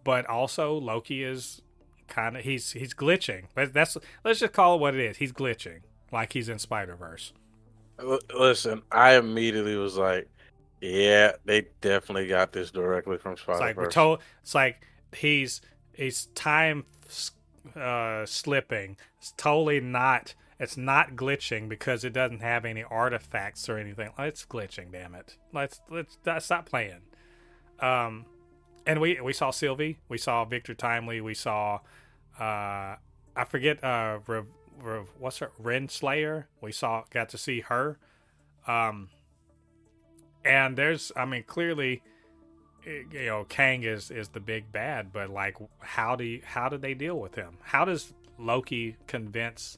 but 0.03 0.25
also 0.25 0.73
Loki 0.73 1.23
is 1.23 1.61
kind 2.07 2.37
of 2.37 2.43
he's 2.43 2.71
he's 2.71 2.93
glitching. 2.93 3.45
That's 3.55 3.97
let's 4.23 4.39
just 4.39 4.53
call 4.53 4.75
it 4.75 4.79
what 4.79 4.95
it 4.95 5.01
is. 5.01 5.17
He's 5.17 5.33
glitching 5.33 5.81
like 6.13 6.33
he's 6.33 6.49
in 6.49 6.59
Spider 6.59 6.95
Verse. 6.95 7.33
Listen, 8.33 8.81
I 8.91 9.15
immediately 9.17 9.75
was 9.75 9.97
like, 9.97 10.29
yeah, 10.81 11.33
they 11.45 11.67
definitely 11.81 12.27
got 12.27 12.53
this 12.53 12.71
directly 12.71 13.17
from 13.17 13.37
Spider 13.37 13.73
Verse. 13.73 13.87
It's 13.87 13.95
like, 13.97 14.19
it's 14.41 14.55
like 14.55 14.87
he's 15.15 15.61
he's 15.93 16.27
time 16.35 16.85
uh, 17.75 18.25
slipping. 18.25 18.97
It's 19.19 19.33
totally 19.37 19.79
not. 19.79 20.35
It's 20.59 20.77
not 20.77 21.15
glitching 21.15 21.67
because 21.67 22.03
it 22.03 22.13
doesn't 22.13 22.41
have 22.41 22.63
any 22.63 22.83
artifacts 22.83 23.67
or 23.67 23.77
anything. 23.77 24.11
It's 24.17 24.45
glitching. 24.45 24.91
Damn 24.91 25.15
it. 25.15 25.37
Let's 25.51 25.81
let's, 25.89 26.17
let's 26.25 26.45
stop 26.45 26.65
playing. 26.67 27.01
Um, 27.79 28.25
and 28.85 29.01
we 29.01 29.19
we 29.21 29.33
saw 29.33 29.51
Sylvie. 29.51 29.99
We 30.09 30.17
saw 30.17 30.45
Victor 30.45 30.73
Timely. 30.73 31.21
We 31.21 31.33
saw. 31.33 31.79
Uh, 32.39 32.95
I 33.35 33.45
forget. 33.47 33.83
Uh, 33.83 34.19
Rev, 34.27 34.45
what's 35.17 35.39
her 35.39 35.51
Renslayer? 35.61 36.45
We 36.61 36.71
saw. 36.71 37.03
Got 37.09 37.29
to 37.29 37.37
see 37.37 37.61
her. 37.61 37.97
Um. 38.67 39.09
And 40.45 40.75
there's. 40.77 41.11
I 41.15 41.25
mean, 41.25 41.43
clearly 41.43 42.01
you 42.85 43.25
know 43.25 43.45
Kang 43.45 43.83
is 43.83 44.11
is 44.11 44.29
the 44.29 44.39
big 44.39 44.71
bad, 44.71 45.13
but 45.13 45.29
like 45.29 45.57
how 45.79 46.15
do 46.15 46.23
you, 46.23 46.41
how 46.43 46.69
do 46.69 46.77
they 46.77 46.93
deal 46.93 47.19
with 47.19 47.35
him? 47.35 47.57
How 47.61 47.85
does 47.85 48.13
Loki 48.37 48.97
convince 49.07 49.77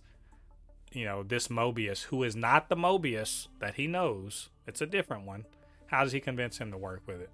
you 0.92 1.06
know 1.06 1.24
this 1.24 1.48
Mobius, 1.48 2.04
who 2.04 2.24
is 2.24 2.36
not 2.36 2.70
the 2.70 2.76
Mobius 2.76 3.48
that 3.60 3.76
he 3.76 3.88
knows, 3.88 4.50
it's 4.66 4.82
a 4.82 4.88
different 4.88 5.26
one. 5.26 5.46
How 5.88 6.04
does 6.04 6.14
he 6.14 6.20
convince 6.20 6.58
him 6.58 6.72
to 6.72 6.78
work 6.78 7.04
with 7.06 7.22
it? 7.22 7.30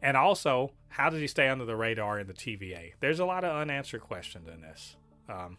And 0.00 0.16
also, 0.16 0.72
how 0.88 1.10
does 1.10 1.20
he 1.20 1.28
stay 1.28 1.48
under 1.48 1.64
the 1.64 1.76
radar 1.76 2.18
in 2.18 2.26
the 2.26 2.32
TVA? 2.32 2.94
There's 2.98 3.20
a 3.20 3.24
lot 3.24 3.44
of 3.44 3.54
unanswered 3.54 4.00
questions 4.00 4.48
in 4.48 4.60
this. 4.60 4.96
Um, 5.28 5.56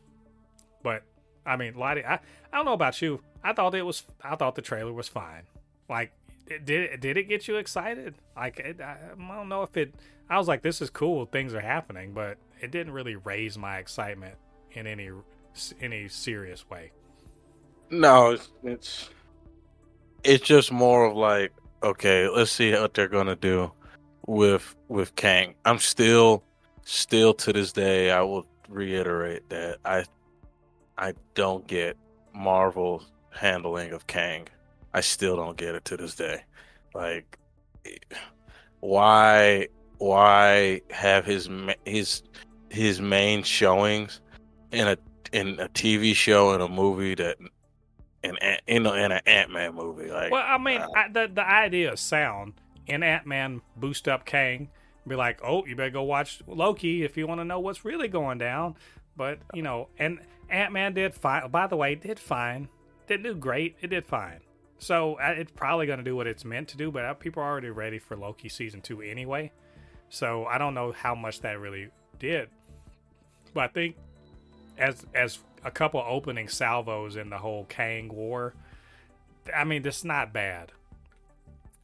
but 0.84 1.04
I 1.46 1.56
mean, 1.58 1.76
Lottie, 1.76 2.06
I, 2.06 2.16
I 2.16 2.58
don't 2.58 2.66
know 2.66 2.74
about 2.74 3.02
you. 3.02 3.22
I 3.44 3.54
thought 3.54 3.76
it 3.76 3.86
was 3.86 4.04
I 4.24 4.36
thought 4.36 4.56
the 4.56 4.62
trailer 4.62 4.94
was 4.94 5.08
fine. 5.08 5.44
Like 5.90 6.14
did 6.48 6.70
it, 6.70 7.02
did 7.02 7.18
it 7.18 7.24
get 7.24 7.48
you 7.48 7.56
excited? 7.56 8.16
Like 8.36 8.60
it, 8.60 8.82
I, 8.82 8.98
I 9.20 9.36
don't 9.36 9.50
know 9.50 9.64
if 9.64 9.76
it. 9.78 9.94
I 10.30 10.38
was 10.38 10.48
like, 10.48 10.62
this 10.62 10.82
is 10.82 10.90
cool, 10.90 11.26
things 11.26 11.54
are 11.54 11.62
happening, 11.62 12.14
but 12.14 12.38
it 12.62 12.72
didn't 12.72 12.94
really 12.94 13.16
raise 13.16 13.58
my 13.58 13.78
excitement 13.78 14.36
in 14.72 14.88
any 14.88 15.10
any 15.82 16.08
serious 16.08 16.70
way. 16.70 16.92
No, 17.90 18.32
it's 18.32 18.52
it's, 18.64 19.10
it's 20.24 20.44
just 20.44 20.72
more 20.72 21.06
of 21.06 21.16
like, 21.16 21.52
okay, 21.84 22.28
let's 22.28 22.52
see 22.52 22.72
what 22.72 22.94
they're 22.94 23.08
gonna 23.08 23.36
do 23.36 23.72
with 24.26 24.76
with 24.88 25.16
Kang. 25.16 25.56
I'm 25.66 25.80
still 25.80 26.44
still 26.84 27.34
to 27.34 27.54
this 27.54 27.72
day 27.72 28.12
I 28.12 28.22
will 28.22 28.46
reiterate 28.68 29.48
that 29.50 29.78
I 29.86 30.06
I 30.98 31.14
don't 31.34 31.66
get 31.68 31.98
Marvel's 32.34 33.12
handling 33.32 33.92
of 33.92 34.08
Kang. 34.08 34.48
I 34.94 35.02
still 35.02 35.36
don't 35.36 35.58
get 35.58 35.76
it 35.76 35.86
to 35.86 35.98
this 35.98 36.16
day. 36.16 36.44
Like, 36.94 37.40
why 38.80 39.68
why 39.98 40.82
have 40.92 41.26
his 41.26 41.50
his 41.86 42.24
his 42.70 43.02
main 43.02 43.44
showings 43.44 44.22
in 44.72 44.88
a 44.88 44.98
in 45.32 45.60
a 45.60 45.68
TV 45.70 46.16
show 46.16 46.54
in 46.54 46.62
a 46.62 46.68
movie 46.68 47.16
that 47.16 47.38
in 48.24 48.38
in, 48.68 48.86
in 48.86 49.12
an 49.12 49.22
Ant 49.26 49.52
Man 49.52 49.76
movie? 49.76 50.12
Like, 50.12 50.32
well, 50.32 50.46
I 50.46 50.58
mean, 50.58 50.82
uh, 50.82 50.88
I, 50.96 51.08
the 51.10 51.32
the 51.34 51.48
idea 51.48 51.94
of 51.94 52.00
sound 52.00 52.54
in 52.88 53.04
Ant 53.04 53.26
Man 53.26 53.62
boost 53.78 54.08
up 54.08 54.26
Kang, 54.26 54.70
be 55.08 55.16
like, 55.16 55.40
oh, 55.44 55.66
you 55.66 55.76
better 55.76 55.90
go 55.90 56.04
watch 56.04 56.42
Loki 56.48 57.04
if 57.04 57.18
you 57.18 57.28
want 57.28 57.42
to 57.42 57.46
know 57.46 57.60
what's 57.60 57.84
really 57.84 58.08
going 58.08 58.38
down. 58.38 58.76
But 59.16 59.40
you 59.54 59.62
know, 59.62 59.90
and 59.98 60.20
Ant 60.50 60.72
Man 60.72 60.94
did 60.94 61.14
fine. 61.14 61.50
By 61.50 61.68
the 61.68 61.76
way, 61.76 61.96
did 61.96 62.20
fine. 62.20 62.70
Didn't 63.08 63.24
do 63.24 63.36
great. 63.36 63.76
It 63.82 63.88
did 63.88 64.06
fine. 64.06 64.42
So 64.78 65.16
uh, 65.16 65.34
it's 65.38 65.52
probably 65.52 65.86
going 65.86 66.00
to 66.00 66.04
do 66.04 66.16
what 66.16 66.28
it's 66.28 66.44
meant 66.44 66.68
to 66.70 66.78
do, 66.78 66.92
but 66.92 67.06
uh, 67.06 67.14
people 67.14 67.42
are 67.42 67.50
already 67.50 67.70
ready 67.70 68.00
for 68.00 68.18
Loki 68.18 68.50
season 68.50 68.82
two 68.82 69.02
anyway. 69.02 69.52
So 70.10 70.46
I 70.46 70.58
don't 70.58 70.74
know 70.74 70.92
how 70.92 71.16
much 71.16 71.42
that 71.42 71.60
really 71.60 71.90
did, 72.20 72.50
but 73.54 73.62
I 73.62 73.68
think 73.68 73.96
as 74.78 75.06
as 75.16 75.40
a 75.64 75.72
couple 75.72 76.04
opening 76.06 76.48
salvos 76.48 77.16
in 77.16 77.30
the 77.30 77.38
whole 77.38 77.66
Kang 77.66 78.14
war, 78.14 78.54
I 79.56 79.64
mean, 79.64 79.86
is 79.86 80.04
not 80.04 80.34
bad. 80.34 80.72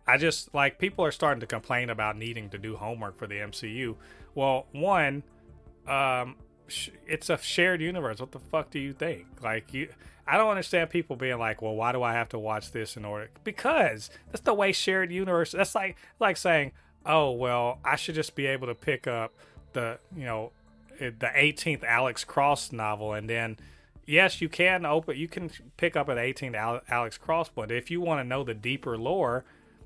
I 0.05 0.17
just 0.17 0.53
like 0.53 0.79
people 0.79 1.05
are 1.05 1.11
starting 1.11 1.39
to 1.39 1.47
complain 1.47 1.89
about 1.89 2.17
needing 2.17 2.49
to 2.49 2.57
do 2.57 2.75
homework 2.75 3.17
for 3.17 3.27
the 3.27 3.35
MCU. 3.35 3.95
Well, 4.35 4.65
one, 4.71 5.23
um, 5.87 6.35
it's 7.07 7.29
a 7.29 7.37
shared 7.37 7.81
universe. 7.81 8.19
What 8.19 8.31
the 8.31 8.39
fuck 8.39 8.71
do 8.71 8.79
you 8.79 8.93
think? 8.93 9.25
Like 9.43 9.73
you, 9.73 9.89
I 10.27 10.37
don't 10.37 10.49
understand 10.49 10.89
people 10.89 11.15
being 11.15 11.39
like, 11.39 11.61
"Well, 11.61 11.75
why 11.75 11.91
do 11.91 12.03
I 12.03 12.13
have 12.13 12.29
to 12.29 12.39
watch 12.39 12.71
this 12.71 12.95
in 12.97 13.05
order?" 13.05 13.29
Because 13.43 14.09
that's 14.31 14.41
the 14.41 14.53
way 14.53 14.71
shared 14.71 15.11
universe. 15.11 15.51
That's 15.51 15.75
like 15.75 15.97
like 16.19 16.37
saying, 16.37 16.71
"Oh, 17.05 17.31
well, 17.31 17.79
I 17.83 17.95
should 17.95 18.15
just 18.15 18.35
be 18.35 18.45
able 18.45 18.67
to 18.67 18.75
pick 18.75 19.07
up 19.07 19.33
the 19.73 19.99
you 20.15 20.25
know 20.25 20.51
eh, 20.99 21.11
the 21.17 21.27
18th 21.35 21.83
Alex 21.83 22.23
Cross 22.23 22.71
novel 22.71 23.13
and 23.13 23.29
then." 23.29 23.57
Yes, 24.05 24.41
you 24.41 24.49
can 24.49 24.87
open. 24.87 25.17
You 25.17 25.27
can 25.27 25.51
pick 25.77 25.95
up 25.95 26.09
an 26.09 26.17
18th 26.17 26.81
Alex 26.89 27.17
Cross, 27.19 27.49
but 27.53 27.71
if 27.71 27.91
you 27.91 28.01
want 28.01 28.19
to 28.19 28.23
know 28.27 28.43
the 28.43 28.55
deeper 28.55 28.97
lore, 28.97 29.45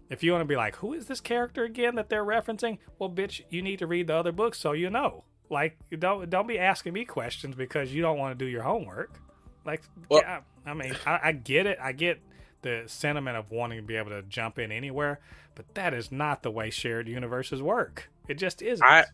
If 0.09 0.23
you 0.23 0.31
want 0.31 0.41
to 0.43 0.47
be 0.47 0.55
like, 0.55 0.77
who 0.77 0.93
is 0.93 1.07
this 1.07 1.19
character 1.21 1.63
again 1.63 1.95
that 1.95 2.09
they're 2.09 2.23
referencing? 2.25 2.77
Well, 2.99 3.09
bitch, 3.09 3.41
you 3.49 3.61
need 3.61 3.79
to 3.79 3.87
read 3.87 4.07
the 4.07 4.15
other 4.15 4.31
books 4.31 4.59
so 4.59 4.71
you 4.73 4.89
know. 4.89 5.23
Like, 5.49 5.77
don't 5.99 6.29
don't 6.29 6.47
be 6.47 6.59
asking 6.59 6.93
me 6.93 7.05
questions 7.05 7.55
because 7.55 7.93
you 7.93 8.01
don't 8.01 8.17
want 8.17 8.37
to 8.37 8.45
do 8.45 8.49
your 8.49 8.63
homework. 8.63 9.19
Like, 9.65 9.81
well, 10.09 10.21
yeah, 10.21 10.41
I 10.65 10.73
mean, 10.73 10.95
I, 11.05 11.19
I 11.23 11.31
get 11.31 11.67
it. 11.67 11.77
I 11.81 11.91
get 11.91 12.19
the 12.61 12.83
sentiment 12.87 13.37
of 13.37 13.51
wanting 13.51 13.79
to 13.79 13.83
be 13.83 13.95
able 13.95 14.11
to 14.11 14.23
jump 14.23 14.57
in 14.57 14.71
anywhere, 14.71 15.19
but 15.55 15.73
that 15.75 15.93
is 15.93 16.11
not 16.11 16.43
the 16.43 16.51
way 16.51 16.69
shared 16.69 17.07
universes 17.07 17.61
work. 17.61 18.09
It 18.27 18.35
just 18.35 18.61
isn't. 18.61 18.85
I, 18.85 19.05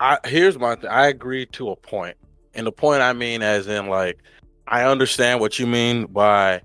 I 0.00 0.18
here's 0.24 0.58
my 0.58 0.74
th- 0.74 0.90
I 0.90 1.06
agree 1.08 1.46
to 1.46 1.70
a 1.70 1.76
point, 1.76 2.16
and 2.54 2.66
the 2.66 2.72
point 2.72 3.02
I 3.02 3.12
mean 3.12 3.42
as 3.42 3.66
in 3.66 3.88
like 3.88 4.18
I 4.66 4.84
understand 4.84 5.40
what 5.40 5.58
you 5.58 5.66
mean 5.66 6.06
by 6.06 6.62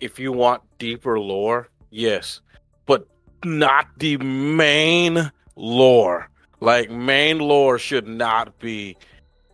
if 0.00 0.18
you 0.18 0.32
want 0.32 0.62
deeper 0.78 1.18
lore, 1.18 1.68
yes, 1.90 2.40
but 2.86 3.06
not 3.44 3.86
the 3.98 4.16
main 4.18 5.30
lore. 5.56 6.28
Like 6.62 6.92
main 6.92 7.40
lore 7.40 7.76
should 7.76 8.06
not 8.06 8.56
be. 8.60 8.96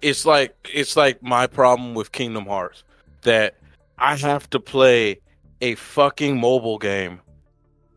It's 0.02 0.26
like 0.26 0.54
it's 0.70 0.94
like 0.94 1.22
my 1.22 1.46
problem 1.46 1.94
with 1.94 2.12
Kingdom 2.12 2.44
Hearts 2.44 2.84
that 3.22 3.56
I 3.96 4.14
have 4.16 4.50
to 4.50 4.60
play 4.60 5.20
a 5.62 5.74
fucking 5.76 6.38
mobile 6.38 6.76
game 6.76 7.20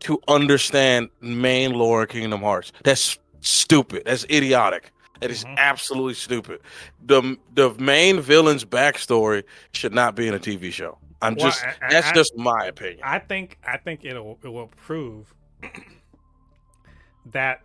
to 0.00 0.18
understand 0.28 1.10
main 1.20 1.74
lore 1.74 2.04
of 2.04 2.08
Kingdom 2.08 2.40
Hearts. 2.40 2.72
That's 2.84 3.18
stupid. 3.40 4.04
That's 4.06 4.24
idiotic. 4.24 4.90
That 5.20 5.30
is 5.30 5.44
mm-hmm. 5.44 5.56
absolutely 5.58 6.14
stupid. 6.14 6.60
The 7.04 7.36
the 7.52 7.74
main 7.74 8.18
villain's 8.18 8.64
backstory 8.64 9.44
should 9.72 9.92
not 9.92 10.16
be 10.16 10.26
in 10.26 10.32
a 10.32 10.40
TV 10.40 10.72
show. 10.72 10.96
I'm 11.20 11.34
well, 11.34 11.48
just 11.48 11.62
I, 11.62 11.74
that's 11.90 12.08
I, 12.08 12.12
just 12.14 12.34
my 12.38 12.64
opinion. 12.64 13.00
I 13.04 13.18
think 13.18 13.58
I 13.62 13.76
think 13.76 14.06
it'll 14.06 14.38
it 14.42 14.48
will 14.48 14.68
prove 14.68 15.34
that 17.26 17.60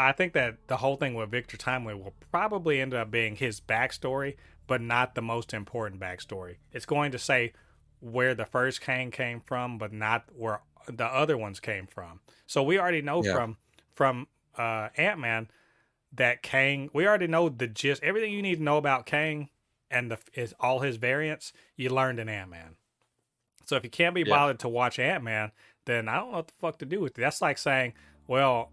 I 0.00 0.12
think 0.12 0.32
that 0.32 0.56
the 0.66 0.78
whole 0.78 0.96
thing 0.96 1.14
with 1.14 1.30
Victor 1.30 1.56
Timely 1.56 1.94
will 1.94 2.14
probably 2.30 2.80
end 2.80 2.94
up 2.94 3.10
being 3.10 3.36
his 3.36 3.60
backstory, 3.60 4.36
but 4.66 4.80
not 4.80 5.14
the 5.14 5.22
most 5.22 5.52
important 5.52 6.00
backstory. 6.00 6.56
It's 6.72 6.86
going 6.86 7.12
to 7.12 7.18
say 7.18 7.52
where 8.00 8.34
the 8.34 8.46
first 8.46 8.80
Kang 8.80 9.10
came 9.10 9.40
from, 9.40 9.78
but 9.78 9.92
not 9.92 10.24
where 10.34 10.62
the 10.88 11.04
other 11.04 11.36
ones 11.36 11.60
came 11.60 11.86
from. 11.86 12.20
So 12.46 12.62
we 12.62 12.78
already 12.78 13.02
know 13.02 13.22
yeah. 13.22 13.34
from 13.34 13.56
from 13.94 14.26
uh, 14.56 14.88
Ant 14.96 15.20
Man 15.20 15.48
that 16.14 16.42
Kang. 16.42 16.88
We 16.92 17.06
already 17.06 17.26
know 17.26 17.48
the 17.48 17.66
gist. 17.66 18.02
Everything 18.02 18.32
you 18.32 18.42
need 18.42 18.56
to 18.56 18.62
know 18.62 18.78
about 18.78 19.06
Kang 19.06 19.50
and 19.90 20.10
the 20.10 20.18
is 20.34 20.54
all 20.60 20.80
his 20.80 20.96
variants. 20.96 21.52
You 21.76 21.90
learned 21.90 22.18
in 22.18 22.28
Ant 22.28 22.50
Man. 22.50 22.76
So 23.66 23.76
if 23.76 23.84
you 23.84 23.90
can't 23.90 24.14
be 24.14 24.22
yeah. 24.22 24.34
bothered 24.34 24.58
to 24.60 24.68
watch 24.68 24.98
Ant 24.98 25.22
Man, 25.22 25.52
then 25.84 26.08
I 26.08 26.16
don't 26.16 26.30
know 26.30 26.38
what 26.38 26.48
the 26.48 26.54
fuck 26.58 26.78
to 26.78 26.86
do 26.86 27.00
with 27.00 27.18
it. 27.18 27.20
That's 27.20 27.42
like 27.42 27.58
saying, 27.58 27.92
well, 28.26 28.72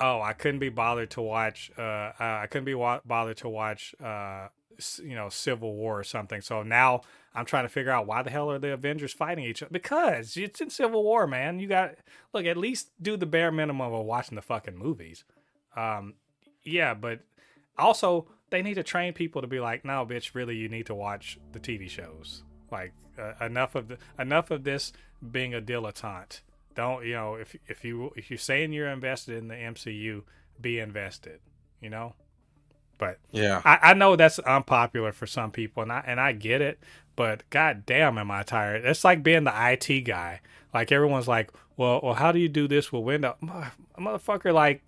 oh, 0.00 0.20
I 0.20 0.32
couldn't 0.32 0.60
be 0.60 0.68
bothered 0.68 1.10
to 1.12 1.22
watch. 1.22 1.70
Uh, 1.76 1.82
uh 1.82 2.12
I 2.18 2.46
couldn't 2.50 2.64
be 2.64 2.74
wa- 2.74 3.00
bothered 3.04 3.38
to 3.38 3.48
watch. 3.48 3.94
Uh, 4.02 4.48
you 5.02 5.14
know, 5.14 5.28
Civil 5.28 5.74
War 5.74 6.00
or 6.00 6.04
something. 6.04 6.40
So 6.40 6.62
now 6.62 7.02
I'm 7.34 7.44
trying 7.44 7.64
to 7.64 7.68
figure 7.68 7.90
out 7.90 8.06
why 8.06 8.22
the 8.22 8.30
hell 8.30 8.50
are 8.50 8.58
the 8.58 8.72
Avengers 8.72 9.12
fighting 9.12 9.44
each 9.44 9.62
other? 9.62 9.70
Because 9.72 10.36
it's 10.36 10.60
in 10.60 10.70
Civil 10.70 11.02
War, 11.02 11.26
man. 11.26 11.58
You 11.58 11.68
got 11.68 11.96
look 12.32 12.46
at 12.46 12.56
least 12.56 12.90
do 13.00 13.16
the 13.16 13.26
bare 13.26 13.52
minimum 13.52 13.92
of 13.92 14.04
watching 14.04 14.36
the 14.36 14.42
fucking 14.42 14.76
movies. 14.76 15.24
Um, 15.76 16.14
yeah, 16.64 16.94
but 16.94 17.20
also 17.78 18.28
they 18.50 18.62
need 18.62 18.74
to 18.74 18.82
train 18.82 19.12
people 19.12 19.42
to 19.42 19.48
be 19.48 19.60
like, 19.60 19.84
no, 19.84 20.06
bitch, 20.06 20.34
really, 20.34 20.56
you 20.56 20.68
need 20.68 20.86
to 20.86 20.94
watch 20.94 21.38
the 21.52 21.60
TV 21.60 21.88
shows. 21.88 22.42
Like 22.70 22.92
uh, 23.18 23.44
enough 23.44 23.74
of 23.74 23.88
the 23.88 23.98
enough 24.18 24.50
of 24.50 24.64
this 24.64 24.92
being 25.30 25.54
a 25.54 25.60
dilettante. 25.60 26.40
Don't 26.76 27.04
you 27.04 27.14
know 27.14 27.34
if 27.34 27.56
if 27.66 27.84
you 27.84 28.12
if 28.16 28.30
you're 28.30 28.38
saying 28.38 28.72
you're 28.72 28.88
invested 28.88 29.38
in 29.38 29.48
the 29.48 29.54
MCU, 29.54 30.22
be 30.60 30.78
invested. 30.78 31.40
You 31.80 31.90
know. 31.90 32.14
But 32.98 33.18
yeah, 33.32 33.60
I, 33.64 33.78
I 33.90 33.94
know 33.94 34.16
that's 34.16 34.38
unpopular 34.38 35.12
for 35.12 35.26
some 35.26 35.50
people, 35.50 35.82
and 35.82 35.92
I 35.92 36.04
and 36.06 36.20
I 36.20 36.32
get 36.32 36.60
it. 36.60 36.78
But 37.14 37.48
god 37.50 37.84
damn, 37.86 38.18
am 38.18 38.30
I 38.30 38.42
tired? 38.42 38.84
It's 38.84 39.04
like 39.04 39.22
being 39.22 39.44
the 39.44 39.52
IT 39.54 40.02
guy. 40.02 40.40
Like 40.72 40.92
everyone's 40.92 41.28
like, 41.28 41.50
well, 41.76 42.00
well, 42.02 42.14
how 42.14 42.32
do 42.32 42.38
you 42.38 42.48
do 42.48 42.68
this 42.68 42.92
with 42.92 43.02
Windows? 43.02 43.36
Motherfucker, 43.98 44.52
like 44.52 44.82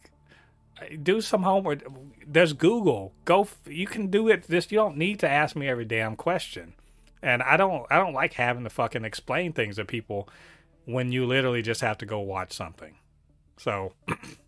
do 1.02 1.20
some 1.20 1.42
homework. 1.42 1.82
There's 2.26 2.52
Google. 2.52 3.12
Go. 3.24 3.48
You 3.66 3.86
can 3.86 4.08
do 4.08 4.28
it. 4.28 4.44
This 4.44 4.70
you 4.70 4.76
don't 4.76 4.96
need 4.96 5.20
to 5.20 5.28
ask 5.28 5.56
me 5.56 5.68
every 5.68 5.84
damn 5.84 6.16
question. 6.16 6.74
And 7.22 7.42
I 7.42 7.56
don't. 7.56 7.86
I 7.90 7.96
don't 7.96 8.14
like 8.14 8.34
having 8.34 8.64
to 8.64 8.70
fucking 8.70 9.04
explain 9.04 9.52
things 9.52 9.76
to 9.76 9.84
people 9.84 10.28
when 10.88 11.12
you 11.12 11.26
literally 11.26 11.60
just 11.60 11.82
have 11.82 11.98
to 11.98 12.06
go 12.06 12.18
watch 12.18 12.50
something. 12.50 12.94
So, 13.58 13.92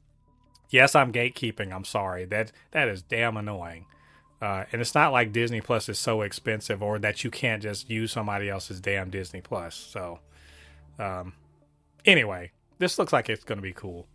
yes, 0.70 0.94
I'm 0.94 1.12
gatekeeping. 1.12 1.70
I'm 1.70 1.84
sorry. 1.84 2.24
That 2.24 2.50
that 2.70 2.88
is 2.88 3.02
damn 3.02 3.36
annoying. 3.36 3.84
Uh, 4.40 4.64
and 4.72 4.80
it's 4.80 4.94
not 4.94 5.12
like 5.12 5.32
Disney 5.32 5.60
Plus 5.60 5.90
is 5.90 5.98
so 5.98 6.22
expensive 6.22 6.82
or 6.82 6.98
that 6.98 7.24
you 7.24 7.30
can't 7.30 7.62
just 7.62 7.90
use 7.90 8.10
somebody 8.10 8.48
else's 8.48 8.80
damn 8.80 9.10
Disney 9.10 9.42
Plus. 9.42 9.74
So, 9.74 10.20
um, 10.98 11.34
anyway, 12.06 12.52
this 12.78 12.98
looks 12.98 13.12
like 13.12 13.28
it's 13.28 13.44
going 13.44 13.58
to 13.58 13.62
be 13.62 13.74
cool. 13.74 14.06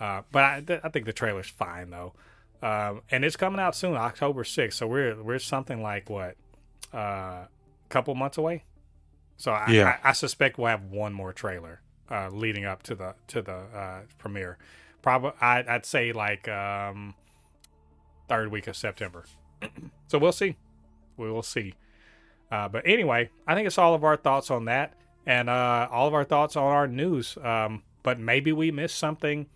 Uh, 0.00 0.22
but 0.32 0.42
I, 0.42 0.60
th- 0.62 0.80
I, 0.82 0.88
think 0.88 1.04
the 1.04 1.12
trailer's 1.12 1.50
fine 1.50 1.90
though, 1.90 2.14
um, 2.62 3.02
and 3.10 3.26
it's 3.26 3.36
coming 3.36 3.60
out 3.60 3.76
soon, 3.76 3.94
October 3.94 4.42
sixth. 4.42 4.78
So 4.78 4.86
we're 4.86 5.22
we're 5.22 5.38
something 5.38 5.82
like 5.82 6.08
what, 6.08 6.36
a 6.94 6.96
uh, 6.96 7.46
couple 7.90 8.14
months 8.14 8.38
away. 8.38 8.64
So 9.36 9.52
I, 9.52 9.70
yeah. 9.70 9.98
I, 10.02 10.10
I, 10.10 10.12
suspect 10.12 10.58
we'll 10.58 10.68
have 10.68 10.84
one 10.84 11.12
more 11.12 11.32
trailer 11.32 11.80
uh, 12.10 12.28
leading 12.30 12.64
up 12.64 12.82
to 12.84 12.94
the 12.94 13.14
to 13.28 13.42
the 13.42 13.54
uh, 13.54 14.00
premiere. 14.18 14.58
Probably 15.02 15.32
I'd, 15.40 15.66
I'd 15.66 15.86
say 15.86 16.12
like 16.12 16.48
um, 16.48 17.14
third 18.28 18.50
week 18.50 18.66
of 18.66 18.76
September. 18.76 19.24
so 20.06 20.18
we'll 20.18 20.32
see. 20.32 20.56
We 21.16 21.30
will 21.30 21.42
see. 21.42 21.74
Uh, 22.50 22.68
but 22.68 22.82
anyway, 22.86 23.30
I 23.46 23.54
think 23.54 23.66
it's 23.66 23.78
all 23.78 23.94
of 23.94 24.04
our 24.04 24.16
thoughts 24.16 24.50
on 24.50 24.66
that, 24.66 24.94
and 25.26 25.50
uh, 25.50 25.88
all 25.90 26.06
of 26.06 26.14
our 26.14 26.24
thoughts 26.24 26.56
on 26.56 26.64
our 26.64 26.86
news. 26.86 27.36
Um, 27.42 27.82
but 28.02 28.18
maybe 28.18 28.52
we 28.52 28.70
missed 28.70 28.98
something 28.98 29.46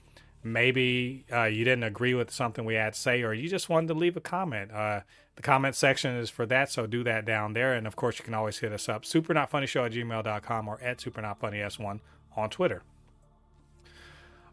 maybe 0.42 1.24
uh, 1.32 1.44
you 1.44 1.64
didn't 1.64 1.84
agree 1.84 2.14
with 2.14 2.30
something 2.30 2.64
we 2.64 2.74
had 2.74 2.94
to 2.94 2.98
say, 2.98 3.22
or 3.22 3.32
you 3.32 3.48
just 3.48 3.68
wanted 3.68 3.88
to 3.88 3.94
leave 3.94 4.16
a 4.16 4.20
comment. 4.20 4.70
Uh, 4.72 5.00
the 5.38 5.42
comment 5.42 5.76
section 5.76 6.16
is 6.16 6.30
for 6.30 6.46
that, 6.46 6.68
so 6.68 6.88
do 6.88 7.04
that 7.04 7.24
down 7.24 7.52
there. 7.52 7.72
And 7.72 7.86
of 7.86 7.94
course, 7.94 8.18
you 8.18 8.24
can 8.24 8.34
always 8.34 8.58
hit 8.58 8.72
us 8.72 8.88
up, 8.88 9.04
supernotfunnyshow 9.04 9.86
at 9.86 9.92
gmail.com 9.92 10.66
or 10.66 10.80
at 10.82 10.98
supernotfunnys1 10.98 12.00
on 12.36 12.50
Twitter. 12.50 12.82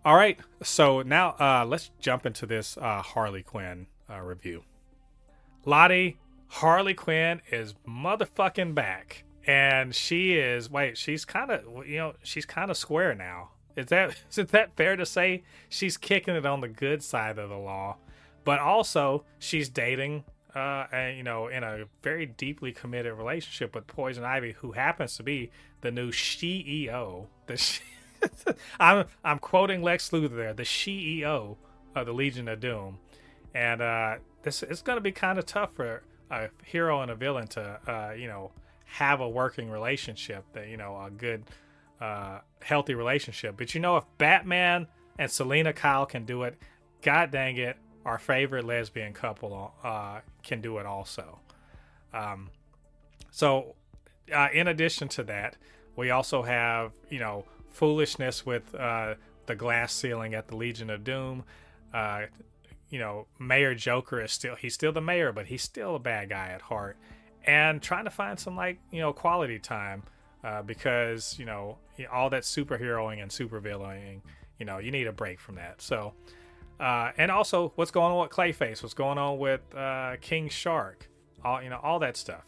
All 0.06 0.16
right, 0.16 0.38
so 0.62 1.02
now 1.02 1.30
uh, 1.40 1.66
let's 1.68 1.90
jump 2.00 2.28
into 2.28 2.46
this 2.46 2.78
uh, 2.78 3.02
Harley 3.02 3.42
Quinn 3.42 3.88
uh, 4.08 4.20
review. 4.20 4.64
Lottie, 5.66 6.20
Harley 6.50 6.94
Quinn 6.94 7.42
is 7.50 7.74
motherfucking 7.88 8.76
back. 8.76 9.24
And 9.48 9.96
she 9.96 10.34
is, 10.34 10.70
wait, 10.70 11.00
she's 11.00 11.26
kind 11.26 11.50
of, 11.50 11.88
you 11.88 11.98
know, 11.98 12.14
she's 12.22 12.46
kind 12.46 12.70
of 12.70 12.78
square 12.78 13.16
now. 13.16 13.50
Is 13.76 13.88
that 13.88 14.16
is 14.30 14.36
that 14.36 14.78
fair 14.78 14.96
to 14.96 15.06
say? 15.06 15.46
She's 15.68 15.98
kicking 15.98 16.36
it 16.36 16.46
on 16.46 16.62
the 16.62 16.68
good 16.68 17.02
side 17.02 17.40
of 17.40 17.50
the 17.50 17.58
law, 17.58 17.98
but 18.44 18.60
also 18.60 19.26
she's 19.40 19.68
dating, 19.68 20.26
uh, 20.56 20.88
and, 20.91 21.18
you 21.18 21.24
know, 21.24 21.47
in 21.47 21.64
a 21.64 21.86
very 22.01 22.26
deeply 22.26 22.72
committed 22.72 23.14
relationship 23.14 23.76
with 23.76 23.88
Poison 23.88 24.24
Ivy, 24.24 24.53
who 24.53 24.72
happens 24.72 25.18
to 25.18 25.24
be 25.24 25.51
the 25.82 25.91
new 25.91 26.12
CEO. 26.12 27.28
The 27.47 27.58
she- 27.58 27.82
I'm 28.80 29.06
I'm 29.24 29.39
quoting 29.39 29.84
Lex 29.84 30.10
Luthor 30.10 30.36
there, 30.36 30.53
the 30.53 30.64
CEO 30.64 31.58
of 31.93 32.06
the 32.06 32.14
Legion 32.14 32.47
of 32.47 32.60
Doom, 32.60 32.97
and 33.53 33.82
uh, 33.82 34.16
this 34.43 34.64
it's 34.64 34.82
going 34.82 34.97
to 34.97 35.01
be 35.01 35.12
kind 35.12 35.38
of 35.38 35.45
tough 35.45 35.74
for 35.76 36.03
a 36.32 36.49
hero 36.64 37.01
and 37.01 37.12
a 37.12 37.16
villain 37.16 37.47
to, 37.47 37.80
uh, 37.88 38.14
you 38.14 38.28
know, 38.28 38.51
have 38.86 39.20
a 39.20 39.30
working 39.30 39.70
relationship. 39.70 40.45
That 40.53 40.70
you 40.70 40.78
know, 40.78 40.99
a 40.99 41.12
good 41.12 41.43
uh, 42.01 42.39
healthy 42.62 42.95
relationship. 42.95 43.56
But 43.58 43.76
you 43.76 43.82
know, 43.82 43.97
if 43.97 44.06
Batman 44.18 44.88
and 45.20 45.30
Selina 45.30 45.74
Kyle 45.74 46.06
can 46.06 46.26
do 46.26 46.43
it, 46.43 46.58
god 47.01 47.32
dang 47.32 47.58
it, 47.58 47.78
our 48.06 48.20
favorite 48.20 48.66
lesbian 48.66 49.14
couple 49.14 49.74
uh, 49.84 50.20
can 50.43 50.62
do 50.62 50.78
it 50.78 50.86
also. 50.86 51.39
Um, 52.14 52.49
so, 53.32 53.76
uh, 54.34 54.47
in 54.53 54.68
addition 54.68 55.08
to 55.10 55.24
that, 55.24 55.58
we 55.95 56.12
also 56.12 56.43
have 56.43 56.93
you 57.10 57.20
know 57.20 57.45
foolishness 57.70 58.45
with 58.45 58.74
uh, 58.76 59.16
the 59.47 59.56
glass 59.56 59.93
ceiling 59.93 60.34
at 60.34 60.47
the 60.47 60.56
Legion 60.56 60.89
of 60.89 61.03
Doom. 61.03 61.43
Uh, 61.93 62.26
you 62.89 62.99
know, 62.99 63.26
Mayor 63.39 63.76
Joker 63.76 64.22
is 64.22 64.32
still 64.32 64.56
he's 64.56 64.74
still 64.74 64.91
the 64.91 65.01
mayor, 65.01 65.32
but 65.32 65.47
he's 65.47 65.64
still 65.64 65.95
a 65.95 65.99
bad 65.99 66.30
guy 66.30 66.49
at 66.49 66.62
heart, 66.62 66.97
and 67.43 67.82
trying 67.82 68.06
to 68.06 68.12
find 68.12 68.39
some 68.39 68.56
like 68.56 68.80
you 68.91 69.01
know 69.01 69.12
quality 69.12 69.60
time 69.60 70.03
uh, 70.43 70.62
because 70.62 71.36
you 71.39 71.45
know 71.45 71.78
all 72.12 72.30
that 72.30 72.43
superheroing 72.43 73.22
and 73.22 73.32
supervillaining, 73.32 74.22
you 74.60 74.66
know, 74.66 74.78
you 74.78 74.91
need 74.91 75.08
a 75.08 75.12
break 75.12 75.39
from 75.39 75.56
that. 75.56 75.82
So, 75.82 76.14
uh, 76.80 77.12
and 77.18 77.32
also 77.32 77.72
what's 77.76 77.92
going 77.92 78.12
on 78.12 78.22
with 78.22 78.32
Clayface, 78.32 78.84
what's 78.84 78.94
going 78.94 79.18
on 79.18 79.38
with 79.38 79.62
uh, 79.76 80.16
King 80.22 80.50
Shark, 80.50 81.10
all 81.44 81.62
you 81.62 81.70
know, 81.70 81.80
all 81.82 82.00
that 82.00 82.18
stuff. 82.18 82.44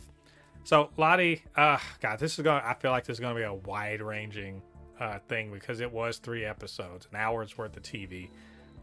So 0.64 0.90
Lottie, 0.98 1.44
uh, 1.56 1.78
God, 2.02 2.20
this 2.20 2.38
is 2.38 2.44
going. 2.44 2.62
to 2.62 2.68
I 2.68 2.74
feel 2.74 2.92
like 2.92 3.06
this 3.06 3.16
is 3.16 3.20
going 3.20 3.36
to 3.36 3.40
be 3.40 3.46
a 3.46 3.54
wide-ranging 3.54 4.62
uh, 5.00 5.20
thing 5.30 5.52
because 5.52 5.80
it 5.80 5.92
was 5.92 6.18
three 6.18 6.44
episodes, 6.44 7.08
an 7.12 7.18
hour's 7.18 7.58
worth 7.58 7.78
of 7.78 7.84
TV. 7.84 8.30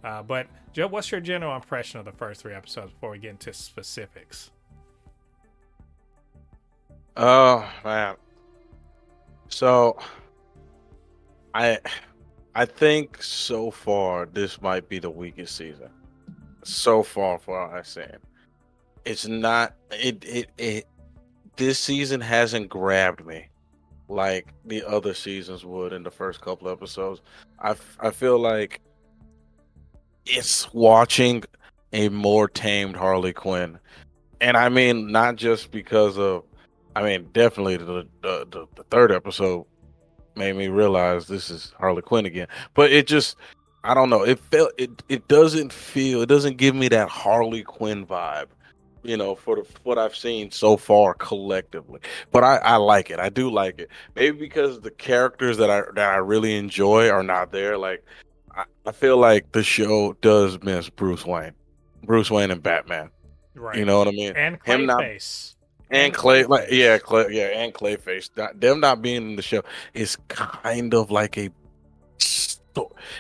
Uh, 0.03 0.23
but 0.23 0.47
Joe, 0.73 0.87
what's 0.87 1.11
your 1.11 1.21
general 1.21 1.55
impression 1.57 1.99
of 1.99 2.05
the 2.05 2.13
first 2.13 2.43
three 2.43 2.55
episodes 2.55 2.93
before 2.93 3.11
we 3.11 3.19
get 3.19 3.31
into 3.31 3.53
specifics? 3.53 4.51
Oh 7.17 7.69
man. 7.85 8.17
So 9.49 9.99
I 11.55 11.79
I 12.55 12.65
think 12.65 13.23
so 13.23 13.71
far 13.71 14.27
this 14.27 14.63
might 14.63 14.89
be 14.89 14.99
the 14.99 15.11
weakest 15.11 15.57
season. 15.57 15.89
So 16.63 17.03
far 17.03 17.39
for 17.39 17.77
I've. 17.77 18.21
It's 19.05 19.27
not 19.27 19.75
it 19.91 20.25
it 20.25 20.51
it 20.57 20.87
this 21.57 21.79
season 21.79 22.21
hasn't 22.21 22.69
grabbed 22.69 23.27
me 23.27 23.49
like 24.09 24.53
the 24.65 24.87
other 24.87 25.15
seasons 25.15 25.65
would 25.65 25.93
in 25.93 26.03
the 26.03 26.11
first 26.11 26.41
couple 26.41 26.69
episodes. 26.69 27.21
I 27.59 27.75
I 28.01 28.11
feel 28.11 28.39
like 28.39 28.81
it's 30.25 30.73
watching 30.73 31.43
a 31.93 32.09
more 32.09 32.49
tamed 32.49 32.97
Harley 32.97 33.33
Quinn. 33.33 33.79
And 34.41 34.57
I 34.57 34.69
mean 34.69 35.11
not 35.11 35.37
just 35.37 35.71
because 35.71 36.19
of 36.19 36.45
I 36.97 37.03
mean, 37.03 37.29
definitely 37.33 37.77
the, 37.79 38.07
the 38.23 38.47
the, 38.51 38.67
the 38.77 38.85
third 38.85 39.11
episode 39.11 39.67
made 40.37 40.57
me 40.57 40.69
realize 40.69 41.27
this 41.27 41.51
is 41.51 41.73
Harley 41.79 42.03
Quinn 42.03 42.27
again. 42.27 42.49
But 42.75 42.93
it 42.93 43.07
just 43.07 43.37
I 43.85 43.95
don't 43.95 44.11
know. 44.11 44.23
It 44.23 44.39
felt 44.39 44.73
it 44.79 45.03
it 45.09 45.29
doesn't 45.29 45.73
feel 45.73 46.23
it 46.23 46.29
doesn't 46.29 46.57
give 46.57 46.75
me 46.75 46.89
that 46.89 47.09
Harley 47.09 47.63
Quinn 47.63 48.07
vibe, 48.07 48.47
you 49.03 49.17
know, 49.17 49.35
for 49.35 49.57
the 49.57 49.67
what 49.83 49.99
I've 49.99 50.17
seen 50.17 50.51
so 50.51 50.77
far 50.77 51.15
collectively. 51.15 52.01
But 52.33 52.45
I 52.45 52.57
I 52.59 52.77
like 52.77 53.11
it. 53.11 53.19
I 53.21 53.29
do 53.29 53.51
like 53.51 53.79
it. 53.79 53.91
Maybe 54.15 54.39
because 54.39 54.81
the 54.81 54.91
characters 54.91 55.59
that 55.59 55.71
I 55.71 55.83
that 55.95 56.13
I 56.13 56.17
really 56.17 56.57
enjoy 56.57 57.11
are 57.11 57.23
not 57.23 57.53
there. 57.53 57.77
Like 57.77 58.05
I, 58.57 58.65
I 58.87 58.93
feel 58.93 59.19
like 59.19 59.53
the 59.53 59.63
show 59.63 60.15
does 60.21 60.63
miss 60.63 60.89
Bruce 60.89 61.27
Wayne, 61.27 61.53
Bruce 62.05 62.31
Wayne 62.31 62.51
and 62.51 62.63
Batman. 62.63 63.11
Right. 63.55 63.77
You 63.79 63.85
know 63.85 63.99
what 63.99 64.09
I 64.09 64.13
mean? 64.13 64.33
And 64.35 64.59
Him 64.65 64.87
not- 64.87 65.01
Clayface. 65.03 65.54
And 65.91 66.15
Clay, 66.15 66.45
like 66.45 66.69
yeah, 66.71 66.99
Clay, 66.99 67.27
yeah, 67.31 67.47
and 67.47 67.73
Clayface. 67.73 68.31
That, 68.35 68.61
them 68.61 68.81
not 68.81 69.03
being 69.03 69.31
in 69.31 69.37
the 69.37 69.43
show 69.43 69.63
is 69.93 70.17
kind 70.29 70.95
of 70.95 71.11
like 71.11 71.37
a. 71.39 71.51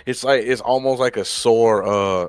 It's 0.06 0.24
like 0.24 0.44
it's 0.44 0.60
almost 0.60 1.00
like 1.00 1.16
a 1.16 1.24
sore. 1.24 1.84
Uh, 1.86 2.28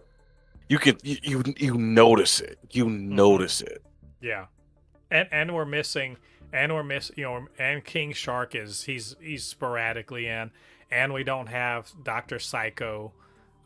you 0.69 0.77
can 0.77 0.97
you 1.03 1.17
you, 1.23 1.43
you 1.57 1.73
notice 1.75 2.39
it. 2.39 2.59
You 2.71 2.89
notice 2.89 3.61
it. 3.61 3.81
Yeah, 4.21 4.45
and 5.09 5.27
and 5.31 5.55
we're 5.55 5.65
missing, 5.65 6.17
and 6.53 6.73
we're 6.73 6.83
miss, 6.83 7.11
you 7.15 7.23
know, 7.23 7.47
and 7.57 7.83
King 7.83 8.13
Shark 8.13 8.55
is 8.55 8.83
he's 8.83 9.15
he's 9.21 9.43
sporadically 9.43 10.27
in, 10.27 10.51
and 10.91 11.13
we 11.13 11.23
don't 11.23 11.47
have 11.47 11.91
Doctor 12.03 12.39
Psycho, 12.39 13.13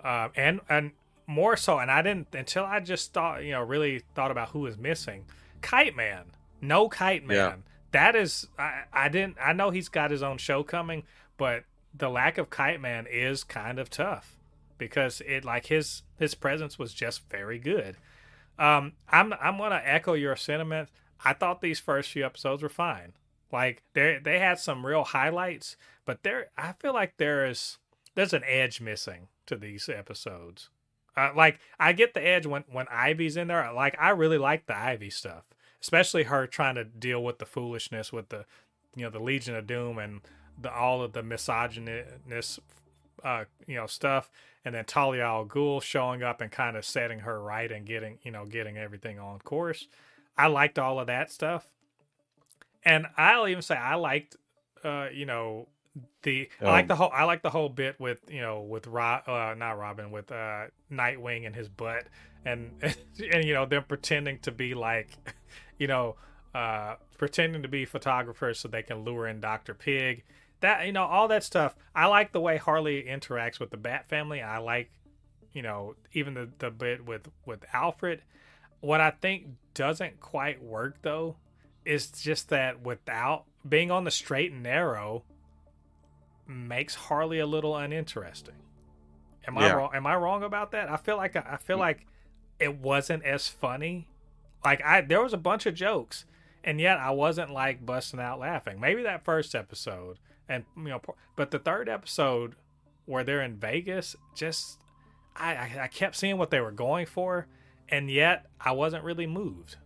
uh, 0.03 0.30
and 0.36 0.61
and 0.70 0.91
more 1.28 1.55
so, 1.55 1.78
and 1.80 1.91
I 1.91 2.01
didn't 2.01 2.34
until 2.34 2.65
I 2.65 2.80
just 2.80 3.13
thought, 3.13 3.43
you 3.43 3.51
know, 3.51 3.61
really 3.61 4.01
thought 4.15 4.32
about 4.32 4.49
who 4.49 4.65
is 4.65 4.78
missing. 4.78 5.26
Kite 5.61 5.95
Man, 5.95 6.24
no 6.62 6.89
Kite 6.89 7.26
Man. 7.26 7.38
Yeah. 7.38 7.55
That 7.91 8.16
is, 8.16 8.47
I 8.57 8.84
I 8.93 9.10
didn't. 9.10 9.38
I 9.41 9.53
know 9.53 9.70
he's 9.72 9.89
got 9.89 10.12
his 10.12 10.22
own 10.22 10.38
show 10.38 10.64
coming, 10.64 11.03
but 11.38 11.64
the 11.93 12.10
lack 12.10 12.38
of 12.38 12.49
Kite 12.49 12.82
Man 12.82 13.07
is 13.10 13.43
kind 13.43 13.80
of 13.80 13.89
tough 13.89 14.36
because 14.78 15.22
it 15.26 15.45
like 15.45 15.68
his 15.68 16.03
his 16.18 16.36
presence 16.36 16.78
was 16.78 16.93
just 16.93 17.28
very 17.30 17.60
good. 17.60 17.97
Um, 18.57 18.93
I'm 19.10 19.34
I'm 19.34 19.57
gonna 19.57 19.82
echo 19.84 20.14
your 20.14 20.36
sentiment. 20.36 20.89
I 21.24 21.34
thought 21.34 21.62
these 21.62 21.80
first 21.80 22.12
few 22.12 22.26
episodes 22.26 22.64
were 22.64 22.70
fine. 22.70 23.14
Like 23.51 23.84
they 23.93 24.20
they 24.24 24.39
had 24.39 24.60
some 24.60 24.86
real 24.86 25.03
highlights, 25.03 25.76
but 26.05 26.24
there 26.24 26.47
I 26.57 26.74
feel 26.74 26.93
like 26.93 27.18
there 27.18 27.45
is 27.45 27.78
there's 28.16 28.34
an 28.34 28.43
edge 28.45 28.82
missing 28.82 29.28
to 29.45 29.55
these 29.55 29.89
episodes. 29.89 30.70
Uh, 31.16 31.32
like 31.36 31.60
I 31.80 31.93
get 31.93 32.14
the 32.14 32.26
edge 32.26 32.45
when 32.45 32.64
when 32.72 32.88
Ivy's 32.89 33.38
in 33.38 33.47
there. 33.47 33.72
Like 33.74 33.95
I 33.99 34.10
really 34.10 34.38
like 34.38 34.68
the 34.68 34.78
Ivy 34.78 35.10
stuff, 35.10 35.49
especially 35.82 36.24
her 36.24 36.48
trying 36.48 36.76
to 36.76 36.84
deal 36.84 37.24
with 37.24 37.40
the 37.40 37.46
foolishness 37.46 38.12
with 38.12 38.30
the 38.30 38.46
you 38.96 39.04
know 39.04 39.10
the 39.10 39.20
Legion 39.20 39.56
of 39.56 39.68
Doom 39.68 39.98
and 39.98 40.22
the 40.62 40.72
all 40.74 41.02
of 41.02 41.14
the 41.14 41.24
misogynist 41.24 42.60
uh, 43.24 43.46
you 43.68 43.76
know 43.76 43.88
stuff, 43.88 44.30
and 44.66 44.76
then 44.76 44.86
Talia 44.86 45.24
al 45.24 45.46
Ghul 45.46 45.82
showing 45.82 46.24
up 46.24 46.42
and 46.42 46.52
kind 46.52 46.76
of 46.78 46.86
setting 46.86 47.20
her 47.20 47.42
right 47.42 47.72
and 47.72 47.86
getting 47.86 48.18
you 48.24 48.32
know 48.32 48.46
getting 48.46 48.78
everything 48.78 49.20
on 49.20 49.40
course. 49.40 49.88
I 50.38 50.48
liked 50.48 50.80
all 50.80 51.00
of 51.00 51.08
that 51.08 51.32
stuff, 51.32 51.68
and 52.84 53.08
I'll 53.18 53.48
even 53.48 53.62
say 53.62 53.76
I 53.76 53.96
liked 53.96 54.38
uh, 54.84 55.08
you 55.14 55.26
know 55.26 55.68
the 56.24 56.50
I 56.62 56.66
like 56.66 56.84
Um, 56.84 56.88
the 56.88 56.96
whole 56.96 57.12
I 57.14 57.24
like 57.24 57.42
the 57.42 57.50
whole 57.50 57.70
bit 57.70 58.00
with 58.00 58.22
you 58.30 58.42
know 58.42 58.62
with 58.62 58.88
Rob 58.88 59.28
uh, 59.28 59.56
not 59.58 59.78
Robin 59.78 60.12
with 60.12 60.32
uh, 60.32 60.66
Nightwing 60.92 61.46
and 61.46 61.56
his 61.56 61.70
butt 61.70 62.06
and 62.46 62.72
and 62.82 63.44
you 63.44 63.54
know 63.54 63.66
them 63.66 63.84
pretending 63.88 64.40
to 64.40 64.52
be 64.52 64.74
like 64.74 65.10
you 65.78 65.88
know 65.88 66.16
uh, 66.54 66.96
pretending 67.18 67.62
to 67.62 67.68
be 67.68 67.86
photographers 67.86 68.60
so 68.60 68.68
they 68.68 68.84
can 68.84 69.04
lure 69.04 69.28
in 69.28 69.40
Doctor 69.40 69.74
Pig. 69.74 70.24
That 70.62 70.86
you 70.86 70.92
know 70.92 71.06
all 71.06 71.30
that 71.30 71.44
stuff 71.44 71.74
i 71.96 72.06
like 72.08 72.34
the 72.34 72.42
way 72.42 72.58
harley 72.58 73.06
interacts 73.08 73.60
with 73.60 73.70
the 73.72 73.78
bat 73.78 74.08
family. 74.10 74.42
I 74.42 74.58
like 74.58 74.92
you 75.54 75.62
know 75.62 75.96
even 76.14 76.34
the 76.34 76.50
the 76.60 76.70
bit 76.70 77.06
with 77.06 77.30
with 77.46 77.64
alfred. 77.74 78.22
What 78.82 79.02
i 79.02 79.12
think 79.12 79.48
doesn't 79.74 80.20
quite 80.20 80.62
work 80.62 80.98
though 81.02 81.38
is 81.86 82.12
just 82.12 82.50
that 82.50 82.82
without 82.82 83.46
being 83.68 83.92
on 83.92 84.04
the 84.04 84.12
straight 84.12 84.52
and 84.52 84.64
narrow 84.64 85.24
makes 86.50 86.95
harley 86.95 87.39
a 87.39 87.45
little 87.45 87.76
uninteresting. 87.76 88.56
Am 89.47 89.58
i 89.58 89.74
wrong 89.74 89.91
am 89.93 90.06
i 90.08 90.16
wrong 90.16 90.43
about 90.43 90.72
that? 90.72 90.89
I 90.89 90.97
feel 90.97 91.18
like 91.18 91.36
i 91.36 91.58
feel 91.58 91.78
mm. 91.78 91.82
like 91.82 92.06
it 92.60 92.76
wasn't 92.78 93.24
as 93.24 93.47
funny. 93.47 94.08
Like 94.66 94.84
i 94.84 95.02
there 95.02 95.22
was 95.22 95.34
a 95.34 95.38
bunch 95.38 95.66
of 95.66 95.76
jokes 95.76 96.26
and 96.64 96.80
yet 96.80 97.00
I 97.00 97.12
wasn't 97.12 97.52
like 97.52 97.86
busting 97.86 98.20
out 98.20 98.39
laughing. 98.39 98.80
Maybe 98.80 99.04
that 99.04 99.24
first 99.24 99.56
episode, 99.56 100.18
and 100.47 100.66
you 100.76 100.84
know, 100.84 101.02
but 101.36 101.52
the 101.52 101.60
third 101.60 101.89
episode 101.89 102.56
where 103.06 103.24
they're 103.24 103.41
in 103.41 103.58
Vegas, 103.58 104.16
just 104.36 104.80
I, 105.36 105.56
I 105.56 105.80
I 105.84 105.88
kept 105.88 106.16
seeing 106.16 106.38
what 106.38 106.52
they 106.52 106.60
were 106.60 106.72
going 106.72 107.06
for, 107.06 107.47
and 107.88 108.10
yet 108.10 108.45
I 108.60 108.72
wasn't 108.74 109.04
really 109.04 109.28
moved, 109.28 109.78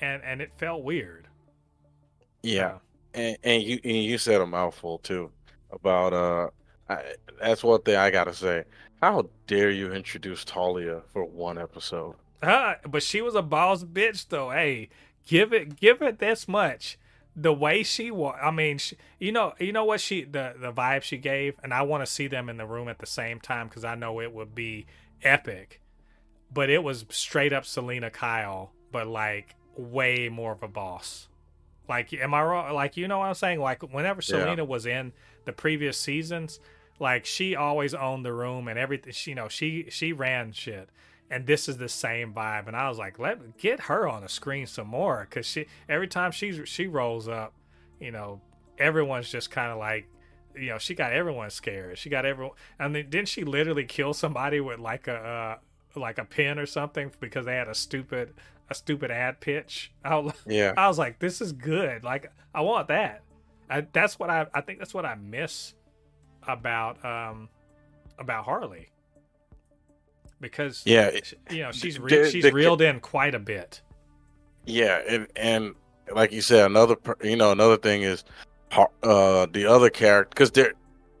and 0.00 0.22
and 0.22 0.40
it 0.40 0.52
felt 0.56 0.82
weird. 0.82 1.28
Yeah, 2.42 2.78
and, 3.14 3.36
and 3.42 3.62
you 3.62 3.80
and 3.82 3.96
you 3.96 4.18
said 4.18 4.40
a 4.40 4.46
mouthful 4.46 4.98
too 4.98 5.32
about 5.70 6.12
uh. 6.12 6.50
I, 6.88 7.02
that's 7.40 7.64
one 7.64 7.82
thing 7.82 7.96
I 7.96 8.10
gotta 8.10 8.32
say. 8.32 8.64
How 9.02 9.28
dare 9.46 9.70
you 9.70 9.92
introduce 9.92 10.44
Talia 10.44 11.02
for 11.12 11.24
one 11.24 11.58
episode? 11.58 12.14
Uh, 12.42 12.74
but 12.88 13.02
she 13.02 13.20
was 13.20 13.34
a 13.34 13.42
boss 13.42 13.82
bitch 13.82 14.28
though. 14.28 14.50
Hey, 14.50 14.88
give 15.26 15.52
it 15.52 15.80
give 15.80 16.00
it 16.02 16.18
this 16.18 16.46
much. 16.46 16.98
The 17.34 17.52
way 17.52 17.82
she 17.82 18.10
was, 18.10 18.38
I 18.42 18.50
mean, 18.50 18.78
she, 18.78 18.96
you 19.18 19.30
know, 19.30 19.52
you 19.58 19.72
know 19.72 19.84
what 19.84 20.00
she 20.00 20.24
the 20.24 20.54
the 20.58 20.72
vibe 20.72 21.02
she 21.02 21.18
gave, 21.18 21.58
and 21.62 21.74
I 21.74 21.82
want 21.82 22.06
to 22.06 22.10
see 22.10 22.28
them 22.28 22.48
in 22.48 22.56
the 22.56 22.66
room 22.66 22.88
at 22.88 22.98
the 22.98 23.06
same 23.06 23.40
time 23.40 23.68
because 23.68 23.84
I 23.84 23.94
know 23.94 24.20
it 24.20 24.32
would 24.32 24.54
be 24.54 24.86
epic. 25.22 25.80
But 26.52 26.70
it 26.70 26.82
was 26.82 27.04
straight 27.10 27.52
up 27.52 27.66
Selina 27.66 28.10
Kyle, 28.10 28.72
but 28.92 29.06
like 29.06 29.56
way 29.76 30.28
more 30.28 30.52
of 30.52 30.62
a 30.62 30.68
boss. 30.68 31.28
Like, 31.88 32.12
am 32.14 32.34
I 32.34 32.42
wrong? 32.42 32.74
Like, 32.74 32.96
you 32.96 33.08
know 33.08 33.18
what 33.18 33.26
I'm 33.26 33.34
saying? 33.34 33.60
Like, 33.60 33.82
whenever 33.82 34.20
Yeah. 34.20 34.40
Selina 34.40 34.64
was 34.64 34.86
in 34.86 35.12
the 35.44 35.52
previous 35.52 35.98
seasons, 35.98 36.60
like 36.98 37.24
she 37.26 37.54
always 37.54 37.94
owned 37.94 38.24
the 38.24 38.32
room 38.32 38.68
and 38.68 38.78
everything. 38.78 39.12
She, 39.12 39.30
you 39.30 39.34
know, 39.34 39.48
she 39.48 39.86
she 39.90 40.12
ran 40.12 40.52
shit 40.52 40.88
and 41.30 41.46
this 41.46 41.68
is 41.68 41.76
the 41.76 41.88
same 41.88 42.32
vibe 42.32 42.66
and 42.66 42.76
i 42.76 42.88
was 42.88 42.98
like 42.98 43.18
let 43.18 43.58
get 43.58 43.80
her 43.80 44.08
on 44.08 44.22
the 44.22 44.28
screen 44.28 44.66
some 44.66 44.86
more 44.86 45.26
because 45.28 45.46
she 45.46 45.66
every 45.88 46.08
time 46.08 46.30
she 46.30 46.64
she 46.64 46.86
rolls 46.86 47.28
up 47.28 47.52
you 48.00 48.10
know 48.10 48.40
everyone's 48.78 49.30
just 49.30 49.50
kind 49.50 49.72
of 49.72 49.78
like 49.78 50.06
you 50.54 50.68
know 50.68 50.78
she 50.78 50.94
got 50.94 51.12
everyone 51.12 51.50
scared 51.50 51.98
she 51.98 52.08
got 52.08 52.24
everyone 52.24 52.54
and 52.78 52.94
then 52.94 53.08
didn't 53.10 53.28
she 53.28 53.44
literally 53.44 53.84
kill 53.84 54.14
somebody 54.14 54.60
with 54.60 54.78
like 54.78 55.08
a 55.08 55.16
uh, 55.16 55.56
like 55.98 56.18
a 56.18 56.24
pin 56.24 56.58
or 56.58 56.66
something 56.66 57.10
because 57.20 57.46
they 57.46 57.54
had 57.54 57.68
a 57.68 57.74
stupid 57.74 58.34
a 58.70 58.74
stupid 58.74 59.10
ad 59.10 59.40
pitch. 59.40 59.92
I 60.04 60.16
was, 60.16 60.34
Yeah, 60.46 60.74
I 60.76 60.88
was 60.88 60.98
like 60.98 61.18
this 61.18 61.40
is 61.40 61.52
good. 61.52 62.02
Like 62.04 62.32
i 62.54 62.60
want 62.60 62.88
that. 62.88 63.22
I, 63.68 63.86
that's 63.92 64.18
what 64.18 64.30
i 64.30 64.46
i 64.54 64.60
think 64.60 64.78
that's 64.78 64.94
what 64.94 65.04
i 65.04 65.14
miss 65.16 65.74
about 66.46 67.04
um 67.04 67.48
about 68.18 68.44
harley. 68.44 68.88
Because 70.40 70.82
yeah, 70.84 71.06
it- 71.06 71.32
you 71.50 71.62
know 71.62 71.72
she's 71.72 71.98
re- 71.98 72.10
the- 72.24 72.30
she's 72.30 72.42
the- 72.44 72.52
reeled 72.52 72.82
in 72.82 73.00
quite 73.00 73.34
a 73.34 73.38
bit. 73.38 73.80
Yeah, 74.66 75.00
and 75.08 75.26
and 75.36 75.74
like 76.12 76.32
you 76.32 76.40
said, 76.42 76.66
another 76.66 76.96
you 77.22 77.36
know 77.36 77.52
another 77.52 77.76
thing 77.76 78.02
is, 78.02 78.24
uh, 78.72 79.46
the 79.52 79.64
other 79.66 79.88
character 79.90 80.28
because 80.30 80.50
there, 80.50 80.72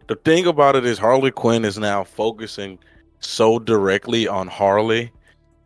the 0.08 0.16
thing 0.16 0.46
about 0.46 0.76
it 0.76 0.84
is 0.84 0.98
Harley 0.98 1.30
Quinn 1.30 1.64
is 1.64 1.78
now 1.78 2.04
focusing 2.04 2.78
so 3.20 3.58
directly 3.58 4.28
on 4.28 4.48
Harley 4.48 5.10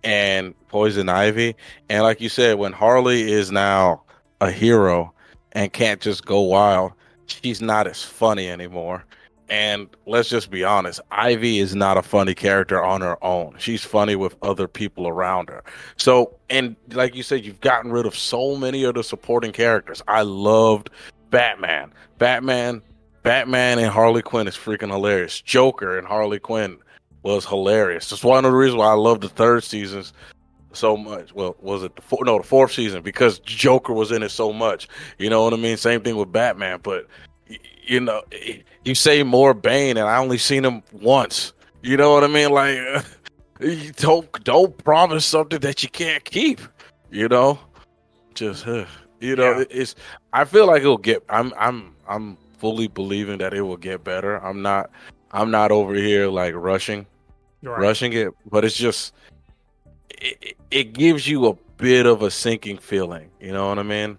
and 0.05 0.55
Poison 0.68 1.09
Ivy, 1.09 1.55
and 1.88 2.03
like 2.03 2.20
you 2.20 2.28
said, 2.28 2.59
when 2.59 2.72
Harley 2.72 3.30
is 3.32 3.51
now 3.51 4.03
a 4.40 4.51
hero 4.51 5.12
and 5.53 5.72
can't 5.72 6.01
just 6.01 6.24
go 6.24 6.40
wild, 6.40 6.92
she's 7.26 7.61
not 7.61 7.86
as 7.86 8.03
funny 8.03 8.48
anymore, 8.48 9.05
And 9.51 9.88
let's 10.07 10.28
just 10.28 10.48
be 10.48 10.62
honest, 10.62 11.01
Ivy 11.11 11.59
is 11.59 11.74
not 11.74 11.96
a 11.96 12.03
funny 12.03 12.36
character 12.36 12.82
on 12.82 13.01
her 13.01 13.22
own. 13.22 13.57
She's 13.59 13.84
funny 13.84 14.14
with 14.14 14.36
other 14.42 14.68
people 14.68 15.09
around 15.09 15.48
her. 15.48 15.64
So, 15.96 16.36
and 16.48 16.76
like 16.92 17.16
you 17.16 17.24
said, 17.24 17.44
you've 17.44 17.61
gotten 17.61 17.90
rid 17.90 18.07
of 18.07 18.16
so 18.16 18.57
many 18.57 18.84
of 18.84 18.94
the 18.94 19.03
supporting 19.03 19.51
characters. 19.51 20.03
I 20.07 20.22
loved 20.22 20.90
Batman. 21.30 21.92
Batman, 22.18 22.80
Batman 23.24 23.80
and 23.80 23.88
Harley 23.90 24.22
Quinn 24.22 24.46
is 24.46 24.55
freaking 24.57 24.92
hilarious. 24.92 25.40
Joker 25.40 25.98
and 25.98 26.07
Harley 26.07 26.38
Quinn 26.38 26.78
was 27.22 27.44
hilarious. 27.44 28.10
That's 28.10 28.24
one 28.24 28.44
of 28.44 28.52
the 28.52 28.56
reasons 28.56 28.78
why 28.78 28.88
I 28.88 28.94
love 28.94 29.20
the 29.20 29.28
third 29.28 29.64
seasons 29.64 30.12
so 30.72 30.96
much. 30.96 31.34
Well, 31.34 31.56
was 31.60 31.82
it 31.82 31.96
the 31.96 32.02
four, 32.02 32.24
no 32.24 32.38
the 32.38 32.44
fourth 32.44 32.72
season 32.72 33.02
because 33.02 33.38
Joker 33.40 33.92
was 33.92 34.12
in 34.12 34.22
it 34.22 34.30
so 34.30 34.52
much. 34.52 34.88
You 35.18 35.30
know 35.30 35.44
what 35.44 35.52
I 35.52 35.56
mean? 35.56 35.76
Same 35.76 36.00
thing 36.00 36.16
with 36.16 36.32
Batman, 36.32 36.80
but 36.82 37.06
you 37.82 38.00
know, 38.00 38.22
you 38.84 38.94
say 38.94 39.22
more 39.22 39.54
Bane, 39.54 39.96
and 39.96 40.08
I 40.08 40.18
only 40.18 40.38
seen 40.38 40.64
him 40.64 40.82
once. 40.92 41.52
You 41.82 41.96
know 41.96 42.12
what 42.12 42.24
I 42.24 42.28
mean? 42.28 42.50
Like, 42.50 42.78
you 43.60 43.92
don't 43.92 44.44
don't 44.44 44.76
promise 44.84 45.24
something 45.24 45.60
that 45.60 45.82
you 45.82 45.88
can't 45.88 46.24
keep. 46.24 46.60
You 47.10 47.28
know, 47.28 47.58
just 48.34 48.66
uh, 48.66 48.86
you 49.20 49.36
know, 49.36 49.58
yeah. 49.58 49.64
it's. 49.70 49.94
I 50.32 50.44
feel 50.44 50.66
like 50.66 50.82
it'll 50.82 50.98
get. 50.98 51.24
I'm 51.28 51.52
I'm 51.58 51.94
I'm 52.06 52.36
fully 52.58 52.86
believing 52.86 53.38
that 53.38 53.54
it 53.54 53.62
will 53.62 53.76
get 53.76 54.04
better. 54.04 54.36
I'm 54.36 54.62
not 54.62 54.90
I'm 55.32 55.50
not 55.50 55.70
over 55.70 55.94
here 55.94 56.28
like 56.28 56.54
rushing, 56.54 57.06
right. 57.62 57.78
rushing 57.78 58.12
it, 58.12 58.32
but 58.50 58.64
it's 58.64 58.76
just 58.76 59.14
it, 60.10 60.56
it 60.70 60.92
gives 60.92 61.28
you 61.28 61.46
a 61.48 61.54
bit 61.76 62.06
of 62.06 62.22
a 62.22 62.30
sinking 62.30 62.78
feeling. 62.78 63.30
You 63.40 63.52
know 63.52 63.68
what 63.68 63.78
I 63.78 63.82
mean? 63.82 64.18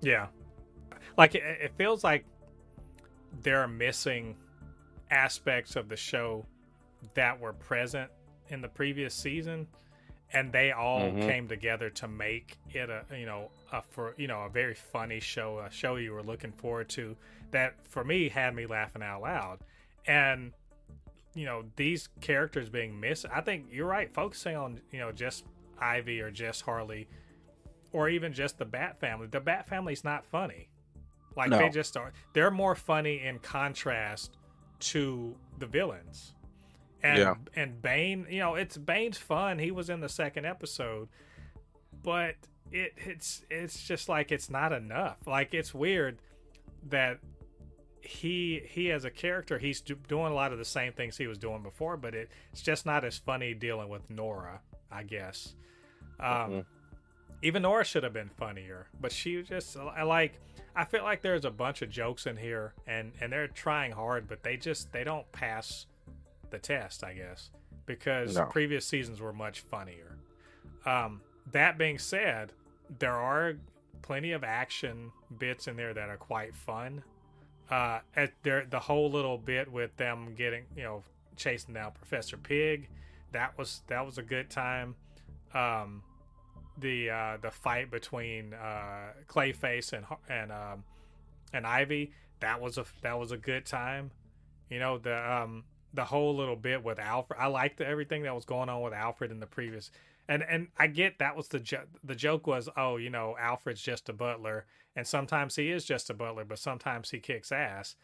Yeah, 0.00 0.26
like 1.16 1.34
it, 1.34 1.42
it 1.42 1.72
feels 1.76 2.04
like 2.04 2.24
they're 3.42 3.68
missing 3.68 4.36
aspects 5.10 5.76
of 5.76 5.88
the 5.88 5.96
show 5.96 6.44
that 7.14 7.38
were 7.38 7.52
present 7.52 8.10
in 8.48 8.60
the 8.60 8.68
previous 8.68 9.14
season 9.14 9.66
and 10.32 10.52
they 10.52 10.72
all 10.72 11.00
mm-hmm. 11.00 11.20
came 11.20 11.48
together 11.48 11.88
to 11.88 12.08
make 12.08 12.56
it 12.72 12.90
a 12.90 13.04
you 13.16 13.24
know 13.24 13.50
a 13.72 13.82
for 13.82 14.14
you 14.18 14.26
know 14.26 14.42
a 14.42 14.48
very 14.48 14.74
funny 14.74 15.20
show 15.20 15.58
a 15.60 15.70
show 15.70 15.96
you 15.96 16.12
were 16.12 16.22
looking 16.22 16.52
forward 16.52 16.88
to 16.88 17.16
that 17.52 17.74
for 17.84 18.04
me 18.04 18.28
had 18.28 18.54
me 18.54 18.66
laughing 18.66 19.02
out 19.02 19.22
loud 19.22 19.58
and 20.06 20.52
you 21.34 21.44
know 21.44 21.64
these 21.76 22.08
characters 22.20 22.68
being 22.68 22.98
missed 23.00 23.26
i 23.32 23.40
think 23.40 23.66
you're 23.70 23.86
right 23.86 24.12
focusing 24.12 24.56
on 24.56 24.80
you 24.92 24.98
know 24.98 25.10
just 25.10 25.44
ivy 25.80 26.20
or 26.20 26.30
just 26.30 26.62
harley 26.62 27.08
or 27.94 28.08
even 28.08 28.32
just 28.32 28.58
the 28.58 28.64
bat 28.64 28.98
family. 28.98 29.28
The 29.28 29.40
bat 29.40 29.68
family's 29.68 30.02
not 30.02 30.26
funny. 30.26 30.68
Like 31.36 31.50
no. 31.50 31.58
they 31.58 31.68
just 31.70 31.96
are 31.96 32.12
they're 32.34 32.50
more 32.50 32.74
funny 32.74 33.22
in 33.22 33.38
contrast 33.38 34.36
to 34.80 35.36
the 35.58 35.66
villains. 35.66 36.34
And 37.02 37.18
yeah. 37.18 37.34
and 37.56 37.80
bane 37.80 38.26
you 38.28 38.40
know 38.40 38.56
it's 38.56 38.76
bane's 38.76 39.16
fun. 39.16 39.58
He 39.58 39.70
was 39.70 39.88
in 39.88 40.00
the 40.00 40.08
second 40.08 40.44
episode 40.44 41.08
but 42.02 42.34
it 42.70 42.92
it's 42.96 43.44
it's 43.48 43.82
just 43.82 44.08
like 44.08 44.32
it's 44.32 44.50
not 44.50 44.72
enough. 44.72 45.18
Like 45.26 45.54
it's 45.54 45.72
weird 45.72 46.18
that 46.88 47.20
he 48.04 48.62
he 48.68 48.90
as 48.92 49.04
a 49.04 49.10
character 49.10 49.58
he's 49.58 49.80
do, 49.80 49.96
doing 50.08 50.30
a 50.30 50.34
lot 50.34 50.52
of 50.52 50.58
the 50.58 50.64
same 50.64 50.92
things 50.92 51.16
he 51.16 51.26
was 51.26 51.38
doing 51.38 51.62
before 51.62 51.96
but 51.96 52.14
it, 52.14 52.30
it's 52.52 52.60
just 52.60 52.84
not 52.84 53.04
as 53.04 53.16
funny 53.16 53.54
dealing 53.54 53.88
with 53.88 54.08
nora 54.10 54.60
i 54.92 55.02
guess 55.02 55.54
um, 56.20 56.26
mm-hmm. 56.26 56.60
even 57.42 57.62
nora 57.62 57.84
should 57.84 58.04
have 58.04 58.12
been 58.12 58.28
funnier 58.28 58.86
but 59.00 59.10
she 59.10 59.42
just 59.42 59.76
i 59.76 60.02
like 60.02 60.38
i 60.76 60.84
feel 60.84 61.02
like 61.02 61.22
there's 61.22 61.46
a 61.46 61.50
bunch 61.50 61.80
of 61.80 61.88
jokes 61.88 62.26
in 62.26 62.36
here 62.36 62.74
and 62.86 63.12
and 63.20 63.32
they're 63.32 63.48
trying 63.48 63.90
hard 63.90 64.28
but 64.28 64.42
they 64.42 64.56
just 64.56 64.92
they 64.92 65.02
don't 65.02 65.30
pass 65.32 65.86
the 66.50 66.58
test 66.58 67.02
i 67.02 67.14
guess 67.14 67.50
because 67.86 68.36
no. 68.36 68.44
previous 68.46 68.86
seasons 68.86 69.20
were 69.20 69.32
much 69.32 69.60
funnier 69.60 70.18
um, 70.84 71.22
that 71.50 71.78
being 71.78 71.98
said 71.98 72.52
there 72.98 73.16
are 73.16 73.54
plenty 74.02 74.32
of 74.32 74.44
action 74.44 75.10
bits 75.38 75.66
in 75.66 75.76
there 75.76 75.94
that 75.94 76.10
are 76.10 76.18
quite 76.18 76.54
fun 76.54 77.02
uh, 77.70 78.00
at 78.16 78.32
their 78.42 78.66
the 78.66 78.80
whole 78.80 79.10
little 79.10 79.38
bit 79.38 79.70
with 79.70 79.96
them 79.96 80.34
getting 80.36 80.64
you 80.76 80.82
know 80.82 81.02
chasing 81.36 81.74
down 81.74 81.92
Professor 81.92 82.36
Pig, 82.36 82.88
that 83.32 83.56
was 83.58 83.82
that 83.88 84.04
was 84.04 84.18
a 84.18 84.22
good 84.22 84.50
time. 84.50 84.96
Um, 85.54 86.02
the 86.78 87.10
uh, 87.10 87.36
the 87.40 87.50
fight 87.50 87.90
between 87.90 88.54
uh, 88.54 89.12
Clayface 89.28 89.92
and 89.92 90.04
and 90.28 90.52
um, 90.52 90.84
and 91.52 91.66
Ivy 91.66 92.12
that 92.44 92.60
was 92.60 92.78
a 92.78 92.84
that 93.02 93.18
was 93.18 93.32
a 93.32 93.36
good 93.36 93.64
time. 93.66 94.10
You 94.68 94.78
know 94.78 94.98
the 94.98 95.32
um, 95.32 95.64
the 95.92 96.04
whole 96.04 96.36
little 96.36 96.56
bit 96.56 96.84
with 96.84 96.98
Alfred. 96.98 97.40
I 97.40 97.46
liked 97.46 97.80
everything 97.80 98.22
that 98.24 98.34
was 98.34 98.44
going 98.44 98.68
on 98.68 98.82
with 98.82 98.92
Alfred 98.92 99.30
in 99.30 99.40
the 99.40 99.46
previous. 99.46 99.90
And 100.28 100.42
and 100.42 100.68
I 100.78 100.86
get 100.86 101.18
that 101.18 101.36
was 101.36 101.48
the 101.48 101.60
jo- 101.60 101.84
the 102.02 102.14
joke 102.14 102.46
was 102.46 102.68
oh 102.76 102.96
you 102.96 103.10
know 103.10 103.36
Alfred's 103.38 103.82
just 103.82 104.08
a 104.08 104.12
butler 104.12 104.66
and 104.96 105.06
sometimes 105.06 105.56
he 105.56 105.70
is 105.70 105.84
just 105.84 106.10
a 106.10 106.14
butler, 106.14 106.44
but 106.44 106.58
sometimes 106.58 107.10
he 107.10 107.18
kicks 107.18 107.52
ass. 107.52 107.96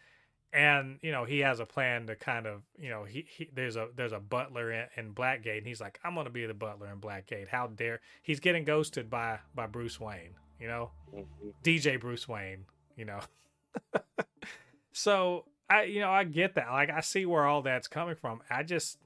And 0.52 0.98
you 1.00 1.12
know 1.12 1.24
he 1.24 1.38
has 1.40 1.60
a 1.60 1.64
plan 1.64 2.08
to 2.08 2.16
kind 2.16 2.44
of 2.44 2.62
you 2.76 2.90
know 2.90 3.04
he, 3.04 3.24
he 3.36 3.48
there's 3.54 3.76
a 3.76 3.86
there's 3.94 4.10
a 4.10 4.18
butler 4.18 4.72
in, 4.72 4.86
in 4.96 5.14
Blackgate 5.14 5.58
and 5.58 5.66
he's 5.66 5.80
like 5.80 6.00
I'm 6.02 6.16
gonna 6.16 6.28
be 6.28 6.44
the 6.44 6.54
butler 6.54 6.88
in 6.92 6.98
Blackgate. 6.98 7.46
How 7.46 7.68
dare 7.68 8.00
he's 8.20 8.40
getting 8.40 8.64
ghosted 8.64 9.08
by 9.08 9.38
by 9.54 9.68
Bruce 9.68 10.00
Wayne, 10.00 10.34
you 10.58 10.66
know, 10.66 10.90
mm-hmm. 11.14 11.50
DJ 11.62 12.00
Bruce 12.00 12.26
Wayne, 12.26 12.64
you 12.96 13.04
know. 13.04 13.20
so 14.92 15.44
I 15.68 15.84
you 15.84 16.00
know 16.00 16.10
I 16.10 16.24
get 16.24 16.56
that 16.56 16.72
like 16.72 16.90
I 16.90 17.00
see 17.00 17.26
where 17.26 17.46
all 17.46 17.62
that's 17.62 17.86
coming 17.86 18.16
from. 18.16 18.42
I 18.50 18.64
just 18.64 18.98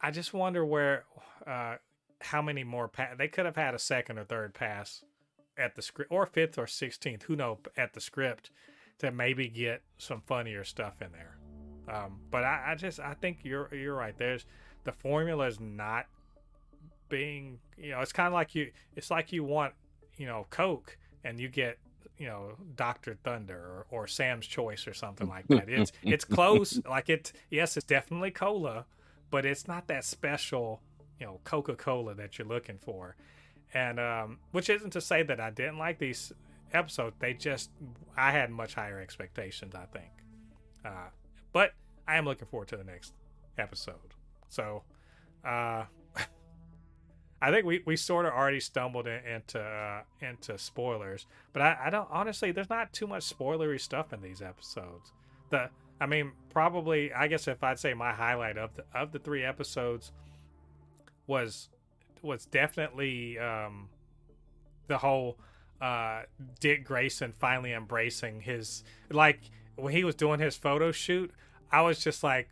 I 0.00 0.10
just 0.10 0.34
wonder 0.34 0.64
where 0.64 1.04
uh 1.46 1.76
how 2.20 2.42
many 2.42 2.64
more 2.64 2.88
pa- 2.88 3.14
they 3.16 3.28
could 3.28 3.46
have 3.46 3.54
had 3.54 3.72
a 3.72 3.78
second 3.78 4.18
or 4.18 4.24
third 4.24 4.52
pass 4.52 5.04
at 5.58 5.74
the 5.74 5.82
script 5.82 6.10
or 6.12 6.26
fifth 6.26 6.58
or 6.58 6.66
sixteenth, 6.66 7.24
who 7.24 7.36
know, 7.36 7.58
at 7.76 7.92
the 7.94 8.00
script 8.00 8.50
to 8.98 9.10
maybe 9.10 9.48
get 9.48 9.82
some 9.98 10.22
funnier 10.26 10.64
stuff 10.64 11.00
in 11.00 11.08
there. 11.12 11.38
Um, 11.88 12.20
but 12.30 12.44
I, 12.44 12.72
I, 12.72 12.74
just 12.74 13.00
I 13.00 13.14
think 13.14 13.40
you're 13.42 13.72
you're 13.74 13.94
right. 13.94 14.16
There's 14.16 14.44
the 14.84 14.92
formula 14.92 15.46
is 15.46 15.58
not 15.60 16.06
being 17.08 17.58
you 17.78 17.90
know 17.90 18.00
it's 18.00 18.12
kind 18.12 18.26
of 18.26 18.34
like 18.34 18.54
you 18.54 18.70
it's 18.94 19.10
like 19.10 19.32
you 19.32 19.42
want 19.42 19.72
you 20.16 20.26
know 20.26 20.46
Coke 20.50 20.98
and 21.24 21.40
you 21.40 21.48
get 21.48 21.78
you 22.18 22.26
know 22.26 22.52
Doctor 22.76 23.16
Thunder 23.24 23.56
or, 23.56 23.86
or 23.90 24.06
Sam's 24.06 24.46
Choice 24.46 24.86
or 24.86 24.92
something 24.94 25.28
like 25.28 25.46
that. 25.48 25.68
It's 25.68 25.92
it's 26.02 26.24
close. 26.24 26.80
Like 26.88 27.08
it 27.08 27.32
yes, 27.50 27.76
it's 27.76 27.86
definitely 27.86 28.32
cola, 28.32 28.84
but 29.30 29.46
it's 29.46 29.66
not 29.66 29.88
that 29.88 30.04
special 30.04 30.82
you 31.18 31.26
know 31.26 31.40
Coca 31.44 31.74
Cola 31.74 32.14
that 32.14 32.38
you're 32.38 32.48
looking 32.48 32.78
for 32.78 33.16
and 33.74 34.00
um, 34.00 34.38
which 34.52 34.70
isn't 34.70 34.90
to 34.90 35.00
say 35.00 35.22
that 35.22 35.40
I 35.40 35.50
didn't 35.50 35.78
like 35.78 35.98
these 35.98 36.32
episodes. 36.72 37.16
They 37.18 37.34
just 37.34 37.70
I 38.16 38.30
had 38.30 38.50
much 38.50 38.74
higher 38.74 39.00
expectations. 39.00 39.74
I 39.74 39.86
think, 39.86 40.10
uh, 40.84 41.08
but 41.52 41.72
I 42.06 42.16
am 42.16 42.24
looking 42.24 42.48
forward 42.48 42.68
to 42.68 42.76
the 42.76 42.84
next 42.84 43.12
episode. 43.58 44.14
So, 44.48 44.82
uh, 45.44 45.84
I 47.42 47.50
think 47.50 47.66
we, 47.66 47.82
we 47.84 47.96
sort 47.96 48.26
of 48.26 48.32
already 48.32 48.60
stumbled 48.60 49.06
in, 49.06 49.24
into 49.24 49.60
uh, 49.60 50.02
into 50.20 50.58
spoilers, 50.58 51.26
but 51.52 51.62
I, 51.62 51.76
I 51.86 51.90
don't 51.90 52.08
honestly. 52.10 52.52
There's 52.52 52.70
not 52.70 52.92
too 52.92 53.06
much 53.06 53.24
spoilery 53.24 53.80
stuff 53.80 54.12
in 54.12 54.22
these 54.22 54.42
episodes. 54.42 55.12
The 55.50 55.70
I 56.00 56.06
mean, 56.06 56.32
probably 56.50 57.12
I 57.12 57.28
guess 57.28 57.48
if 57.48 57.62
I'd 57.62 57.78
say 57.78 57.94
my 57.94 58.12
highlight 58.12 58.56
of 58.56 58.70
the 58.74 58.84
of 58.94 59.12
the 59.12 59.18
three 59.18 59.44
episodes 59.44 60.12
was 61.26 61.68
was 62.22 62.46
definitely 62.46 63.38
um, 63.38 63.88
the 64.86 64.98
whole 64.98 65.38
uh, 65.80 66.22
Dick 66.60 66.84
Grayson 66.84 67.32
finally 67.32 67.72
embracing 67.72 68.40
his 68.40 68.82
like 69.10 69.40
when 69.76 69.92
he 69.92 70.04
was 70.04 70.14
doing 70.14 70.40
his 70.40 70.56
photo 70.56 70.92
shoot. 70.92 71.32
I 71.70 71.82
was 71.82 72.02
just 72.02 72.22
like, 72.22 72.48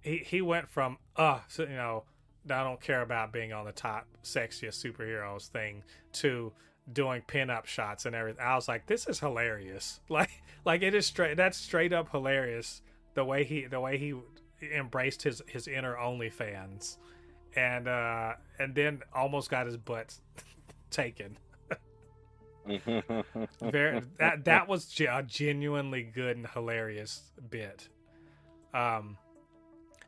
he 0.00 0.18
he 0.18 0.40
went 0.40 0.68
from 0.68 0.98
uh 1.16 1.40
so, 1.48 1.64
you 1.64 1.70
know 1.70 2.04
I 2.48 2.64
don't 2.64 2.80
care 2.80 3.02
about 3.02 3.32
being 3.32 3.52
on 3.52 3.66
the 3.66 3.72
top 3.72 4.06
sexiest 4.24 4.82
superheroes 4.84 5.48
thing 5.48 5.82
to 6.14 6.52
doing 6.90 7.22
pinup 7.28 7.66
shots 7.66 8.06
and 8.06 8.14
everything. 8.14 8.42
I 8.42 8.54
was 8.54 8.66
like, 8.66 8.86
this 8.86 9.06
is 9.06 9.20
hilarious. 9.20 10.00
Like 10.08 10.30
like 10.64 10.82
it 10.82 10.94
is 10.94 11.06
straight. 11.06 11.36
That's 11.36 11.56
straight 11.56 11.92
up 11.92 12.10
hilarious. 12.10 12.82
The 13.14 13.24
way 13.24 13.44
he 13.44 13.66
the 13.66 13.80
way 13.80 13.98
he 13.98 14.14
embraced 14.74 15.22
his 15.22 15.42
his 15.46 15.68
inner 15.68 15.96
OnlyFans 15.96 16.96
and 17.56 17.88
uh, 17.88 18.34
and 18.58 18.74
then 18.74 19.02
almost 19.14 19.50
got 19.50 19.66
his 19.66 19.76
butt 19.76 20.14
taken. 20.90 21.36
Very 23.60 24.02
that 24.18 24.44
that 24.44 24.68
was 24.68 24.92
a 25.00 25.22
genuinely 25.22 26.02
good 26.02 26.36
and 26.36 26.46
hilarious 26.46 27.22
bit. 27.50 27.88
Um, 28.74 29.16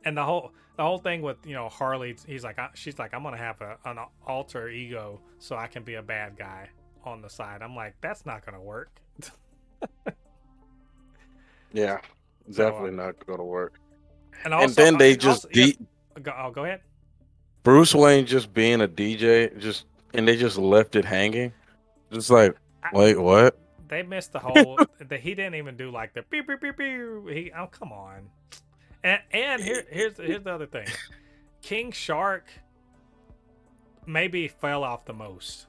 and 0.04 0.16
the 0.16 0.24
whole 0.24 0.52
the 0.76 0.82
whole 0.82 0.98
thing 0.98 1.22
with 1.22 1.38
you 1.44 1.54
know 1.54 1.68
Harley, 1.68 2.16
he's 2.26 2.44
like 2.44 2.58
she's 2.74 2.98
like 2.98 3.14
I'm 3.14 3.22
gonna 3.22 3.36
have 3.36 3.60
a, 3.60 3.78
an 3.84 3.98
alter 4.26 4.68
ego 4.68 5.20
so 5.38 5.56
I 5.56 5.66
can 5.66 5.82
be 5.82 5.94
a 5.94 6.02
bad 6.02 6.36
guy 6.36 6.68
on 7.04 7.22
the 7.22 7.28
side. 7.28 7.62
I'm 7.62 7.74
like 7.74 7.94
that's 8.00 8.24
not 8.26 8.44
gonna 8.44 8.62
work. 8.62 8.90
yeah, 11.72 11.98
definitely 12.50 12.90
so, 12.90 13.00
uh, 13.00 13.04
not 13.06 13.26
going 13.26 13.38
to 13.38 13.44
work. 13.44 13.78
And, 14.44 14.54
also, 14.54 14.64
and 14.64 14.74
then 14.74 14.98
they 14.98 15.16
just 15.16 15.46
also, 15.46 15.60
yeah, 15.60 15.72
go, 16.22 16.32
oh, 16.36 16.50
go 16.50 16.64
ahead. 16.64 16.80
Bruce 17.62 17.94
Wayne 17.94 18.26
just 18.26 18.52
being 18.52 18.80
a 18.80 18.88
DJ, 18.88 19.56
just 19.58 19.84
and 20.14 20.26
they 20.26 20.36
just 20.36 20.58
left 20.58 20.96
it 20.96 21.04
hanging. 21.04 21.52
Just 22.12 22.30
like, 22.30 22.56
wait, 22.92 23.18
what? 23.18 23.58
They 23.88 24.02
missed 24.02 24.32
the 24.32 24.38
whole. 24.38 24.78
the, 25.08 25.18
he 25.18 25.34
didn't 25.34 25.54
even 25.54 25.76
do 25.76 25.90
like 25.90 26.14
the 26.14 26.22
beep 26.30 26.48
beep 26.48 26.60
beep 26.60 26.76
beep. 26.76 27.28
He 27.28 27.52
oh 27.56 27.66
come 27.66 27.92
on. 27.92 28.30
And 29.04 29.20
and 29.32 29.62
here 29.62 29.84
here's 29.90 30.16
here's 30.16 30.42
the 30.42 30.52
other 30.52 30.66
thing. 30.66 30.86
King 31.62 31.92
Shark 31.92 32.46
maybe 34.06 34.48
fell 34.48 34.84
off 34.84 35.04
the 35.04 35.12
most. 35.12 35.66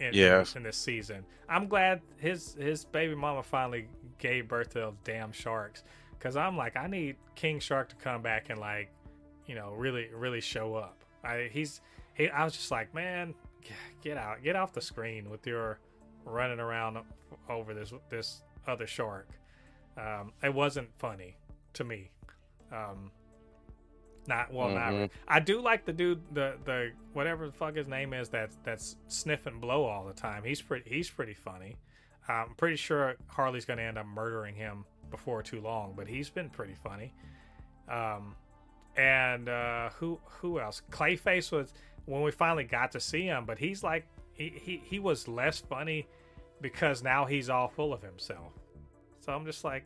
In, 0.00 0.10
yes. 0.12 0.56
in 0.56 0.64
this 0.64 0.76
season, 0.76 1.24
I'm 1.48 1.68
glad 1.68 2.00
his 2.18 2.54
his 2.54 2.84
baby 2.84 3.14
mama 3.14 3.44
finally 3.44 3.86
gave 4.18 4.48
birth 4.48 4.70
to 4.70 4.78
those 4.80 4.94
damn 5.04 5.30
sharks. 5.32 5.84
Cause 6.18 6.36
I'm 6.36 6.56
like, 6.56 6.76
I 6.76 6.86
need 6.86 7.16
King 7.34 7.60
Shark 7.60 7.90
to 7.90 7.96
come 7.96 8.22
back 8.22 8.48
and 8.48 8.58
like, 8.58 8.90
you 9.46 9.54
know, 9.54 9.72
really 9.72 10.08
really 10.14 10.40
show 10.40 10.74
up. 10.74 10.96
I 11.24 11.48
he's 11.52 11.80
he. 12.14 12.28
I 12.28 12.44
was 12.44 12.54
just 12.54 12.70
like, 12.70 12.94
man, 12.94 13.34
get 14.02 14.16
out, 14.16 14.42
get 14.42 14.56
off 14.56 14.72
the 14.72 14.80
screen 14.80 15.30
with 15.30 15.46
your 15.46 15.78
running 16.24 16.60
around 16.60 16.98
over 17.48 17.74
this 17.74 17.92
this 18.10 18.42
other 18.66 18.86
shark. 18.86 19.28
Um, 19.96 20.32
it 20.42 20.52
wasn't 20.52 20.88
funny 20.96 21.36
to 21.74 21.84
me. 21.84 22.10
Um, 22.72 23.10
not 24.26 24.52
well, 24.52 24.68
mm-hmm. 24.68 25.00
not. 25.00 25.10
I 25.28 25.40
do 25.40 25.60
like 25.60 25.84
the 25.84 25.92
dude, 25.92 26.22
the 26.32 26.54
the 26.64 26.92
whatever 27.12 27.46
the 27.46 27.52
fuck 27.52 27.76
his 27.76 27.88
name 27.88 28.14
is 28.14 28.30
that 28.30 28.50
that's 28.64 28.96
sniffing 29.08 29.60
blow 29.60 29.84
all 29.84 30.04
the 30.04 30.14
time. 30.14 30.44
He's 30.44 30.62
pretty. 30.62 30.88
He's 30.88 31.10
pretty 31.10 31.34
funny. 31.34 31.76
I'm 32.26 32.54
pretty 32.56 32.76
sure 32.76 33.16
Harley's 33.26 33.66
going 33.66 33.76
to 33.78 33.82
end 33.82 33.98
up 33.98 34.06
murdering 34.06 34.54
him 34.54 34.86
before 35.10 35.42
too 35.42 35.60
long, 35.60 35.92
but 35.94 36.08
he's 36.08 36.30
been 36.30 36.48
pretty 36.48 36.74
funny. 36.74 37.12
Um, 37.86 38.34
and 38.96 39.48
uh, 39.48 39.90
who 39.90 40.20
who 40.40 40.60
else? 40.60 40.82
Clayface 40.90 41.52
was 41.52 41.72
when 42.06 42.22
we 42.22 42.30
finally 42.30 42.64
got 42.64 42.92
to 42.92 43.00
see 43.00 43.24
him, 43.24 43.44
but 43.44 43.58
he's 43.58 43.82
like 43.82 44.06
he, 44.32 44.52
he, 44.62 44.82
he 44.84 44.98
was 44.98 45.28
less 45.28 45.60
funny 45.60 46.06
because 46.60 47.02
now 47.02 47.24
he's 47.24 47.48
all 47.48 47.68
full 47.68 47.92
of 47.92 48.02
himself. 48.02 48.52
So 49.20 49.32
I'm 49.32 49.46
just 49.46 49.64
like, 49.64 49.84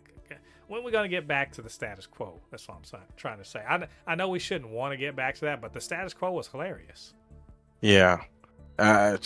when 0.68 0.80
are 0.80 0.84
we 0.84 0.92
to 0.92 1.08
get 1.08 1.26
back 1.26 1.52
to 1.52 1.62
the 1.62 1.70
status 1.70 2.06
quo? 2.06 2.38
That's 2.50 2.68
what 2.68 2.78
I'm 2.92 3.00
trying 3.16 3.38
to 3.38 3.44
say. 3.44 3.62
I, 3.68 3.86
I 4.06 4.14
know 4.14 4.28
we 4.28 4.38
shouldn't 4.38 4.70
want 4.70 4.92
to 4.92 4.96
get 4.96 5.16
back 5.16 5.34
to 5.36 5.40
that, 5.46 5.60
but 5.60 5.72
the 5.72 5.80
status 5.80 6.12
quo 6.12 6.30
was 6.32 6.46
hilarious. 6.46 7.14
Yeah. 7.80 8.18
Uh, 8.78 9.16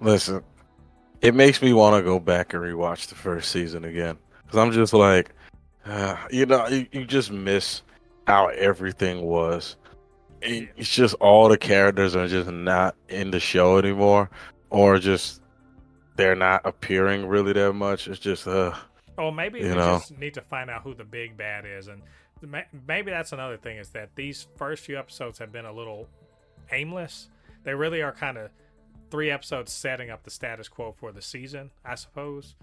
listen, 0.00 0.42
it 1.22 1.34
makes 1.34 1.62
me 1.62 1.72
want 1.72 1.96
to 1.96 2.02
go 2.02 2.20
back 2.20 2.52
and 2.52 2.62
rewatch 2.62 3.06
the 3.08 3.14
first 3.14 3.50
season 3.50 3.84
again. 3.84 4.18
Because 4.44 4.58
I'm 4.58 4.72
just 4.72 4.92
like, 4.92 5.30
uh, 5.86 6.16
you 6.30 6.44
know, 6.46 6.66
you, 6.68 6.86
you 6.92 7.04
just 7.06 7.30
miss 7.30 7.82
how 8.28 8.48
everything 8.48 9.22
was 9.22 9.76
it's 10.42 10.88
just 10.88 11.14
all 11.14 11.48
the 11.48 11.58
characters 11.58 12.14
are 12.14 12.28
just 12.28 12.50
not 12.50 12.94
in 13.08 13.30
the 13.30 13.40
show 13.40 13.78
anymore, 13.78 14.30
or 14.70 14.98
just 14.98 15.42
they're 16.16 16.36
not 16.36 16.62
appearing 16.64 17.26
really 17.26 17.52
that 17.52 17.72
much. 17.72 18.08
It's 18.08 18.20
just 18.20 18.46
uh. 18.46 18.74
Oh, 19.16 19.30
maybe 19.30 19.62
we 19.62 19.68
know. 19.70 19.98
just 19.98 20.16
need 20.18 20.34
to 20.34 20.42
find 20.42 20.70
out 20.70 20.82
who 20.82 20.94
the 20.94 21.04
big 21.04 21.36
bad 21.36 21.64
is, 21.66 21.88
and 21.88 22.02
maybe 22.86 23.10
that's 23.10 23.32
another 23.32 23.56
thing 23.56 23.78
is 23.78 23.90
that 23.90 24.14
these 24.14 24.46
first 24.56 24.84
few 24.84 24.96
episodes 24.96 25.38
have 25.38 25.50
been 25.50 25.64
a 25.64 25.72
little 25.72 26.08
aimless. 26.70 27.30
They 27.64 27.74
really 27.74 28.00
are 28.02 28.12
kind 28.12 28.38
of 28.38 28.50
three 29.10 29.30
episodes 29.30 29.72
setting 29.72 30.10
up 30.10 30.22
the 30.22 30.30
status 30.30 30.68
quo 30.68 30.94
for 30.96 31.10
the 31.10 31.22
season, 31.22 31.70
I 31.84 31.96
suppose. 31.96 32.54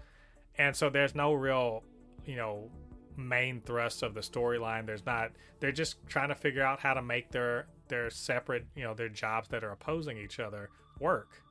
And 0.56 0.74
so 0.74 0.88
there's 0.88 1.14
no 1.14 1.34
real, 1.34 1.82
you 2.24 2.36
know, 2.36 2.70
main 3.16 3.60
thrust 3.60 4.02
of 4.02 4.14
the 4.14 4.20
storyline. 4.20 4.86
There's 4.86 5.06
not. 5.06 5.32
They're 5.60 5.72
just 5.72 5.96
trying 6.06 6.28
to 6.28 6.34
figure 6.34 6.62
out 6.62 6.80
how 6.80 6.94
to 6.94 7.02
make 7.02 7.30
their 7.30 7.66
their 7.88 8.10
separate, 8.10 8.66
you 8.74 8.84
know, 8.84 8.94
their 8.94 9.08
jobs 9.08 9.48
that 9.48 9.64
are 9.64 9.70
opposing 9.70 10.18
each 10.18 10.40
other 10.40 10.70
work. 10.98 11.42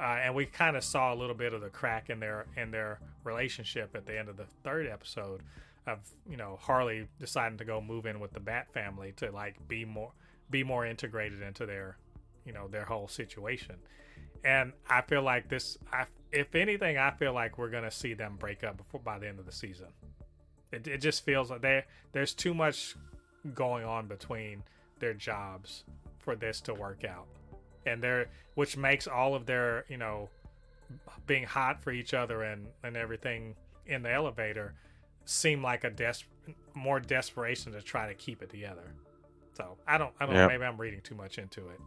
Uh, 0.00 0.18
and 0.22 0.34
we 0.34 0.46
kind 0.46 0.76
of 0.76 0.84
saw 0.84 1.12
a 1.12 1.16
little 1.16 1.34
bit 1.34 1.52
of 1.52 1.60
the 1.60 1.70
crack 1.70 2.08
in 2.10 2.20
their 2.20 2.46
in 2.56 2.70
their 2.70 3.00
relationship 3.24 3.94
at 3.96 4.06
the 4.06 4.16
end 4.16 4.28
of 4.28 4.36
the 4.36 4.46
third 4.62 4.86
episode 4.86 5.42
of 5.86 5.98
you 6.28 6.36
know 6.36 6.58
Harley 6.60 7.08
deciding 7.18 7.58
to 7.58 7.64
go 7.64 7.80
move 7.80 8.06
in 8.06 8.20
with 8.20 8.32
the 8.32 8.40
Bat 8.40 8.72
family 8.72 9.12
to 9.16 9.30
like 9.32 9.56
be 9.66 9.84
more 9.84 10.12
be 10.50 10.62
more 10.62 10.86
integrated 10.86 11.42
into 11.42 11.66
their 11.66 11.96
you 12.44 12.52
know 12.52 12.68
their 12.68 12.84
whole 12.84 13.08
situation. 13.08 13.76
And 14.44 14.72
I 14.88 15.02
feel 15.02 15.22
like 15.22 15.48
this, 15.48 15.78
I, 15.92 16.04
if 16.30 16.54
anything, 16.54 16.96
I 16.96 17.10
feel 17.10 17.32
like 17.32 17.58
we're 17.58 17.70
gonna 17.70 17.90
see 17.90 18.14
them 18.14 18.36
break 18.38 18.62
up 18.62 18.76
before 18.76 19.00
by 19.00 19.18
the 19.18 19.28
end 19.28 19.40
of 19.40 19.46
the 19.46 19.52
season. 19.52 19.88
It, 20.72 20.86
it 20.86 20.98
just 20.98 21.24
feels 21.24 21.50
like 21.50 21.62
there 21.62 21.84
there's 22.12 22.34
too 22.34 22.54
much 22.54 22.96
going 23.54 23.84
on 23.84 24.06
between 24.06 24.62
their 24.98 25.14
jobs 25.14 25.84
for 26.18 26.36
this 26.36 26.60
to 26.62 26.74
work 26.74 27.04
out, 27.04 27.26
and 27.86 28.02
they're 28.02 28.26
which 28.54 28.76
makes 28.76 29.06
all 29.06 29.34
of 29.34 29.46
their 29.46 29.84
you 29.88 29.96
know 29.96 30.28
being 31.26 31.44
hot 31.44 31.80
for 31.80 31.90
each 31.90 32.14
other 32.14 32.42
and 32.42 32.66
and 32.82 32.96
everything 32.96 33.54
in 33.86 34.02
the 34.02 34.12
elevator 34.12 34.74
seem 35.24 35.62
like 35.62 35.84
a 35.84 35.90
des- 35.90 36.24
more 36.74 37.00
desperation 37.00 37.72
to 37.72 37.82
try 37.82 38.06
to 38.06 38.14
keep 38.14 38.42
it 38.42 38.50
together. 38.50 38.94
So 39.52 39.76
I 39.86 39.98
don't 39.98 40.12
I 40.20 40.26
don't 40.26 40.34
yep. 40.34 40.44
know 40.44 40.48
maybe 40.48 40.64
I'm 40.64 40.80
reading 40.80 41.00
too 41.02 41.14
much 41.14 41.38
into 41.38 41.68
it. 41.68 41.80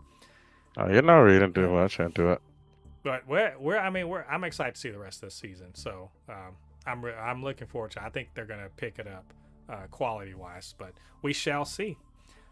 Oh, 0.77 0.87
you're 0.87 1.01
not 1.01 1.19
reading 1.19 1.51
too 1.53 1.69
much 1.69 1.99
into 1.99 2.31
it. 2.31 2.41
But 3.03 3.27
we're 3.27 3.55
we're 3.59 3.77
I 3.77 3.89
mean 3.89 4.09
we're 4.09 4.25
I'm 4.29 4.43
excited 4.43 4.75
to 4.75 4.81
see 4.81 4.89
the 4.89 4.99
rest 4.99 5.23
of 5.23 5.29
the 5.29 5.35
season. 5.35 5.73
So 5.73 6.09
um, 6.29 6.55
I'm 6.85 7.03
re- 7.03 7.13
I'm 7.13 7.43
looking 7.43 7.67
forward 7.67 7.91
to. 7.91 8.03
I 8.03 8.09
think 8.09 8.29
they're 8.33 8.45
to 8.45 8.69
pick 8.75 8.99
it 8.99 9.07
up 9.07 9.33
uh, 9.69 9.87
quality 9.89 10.33
wise, 10.33 10.75
but 10.77 10.93
we 11.21 11.33
shall 11.33 11.65
see. 11.65 11.97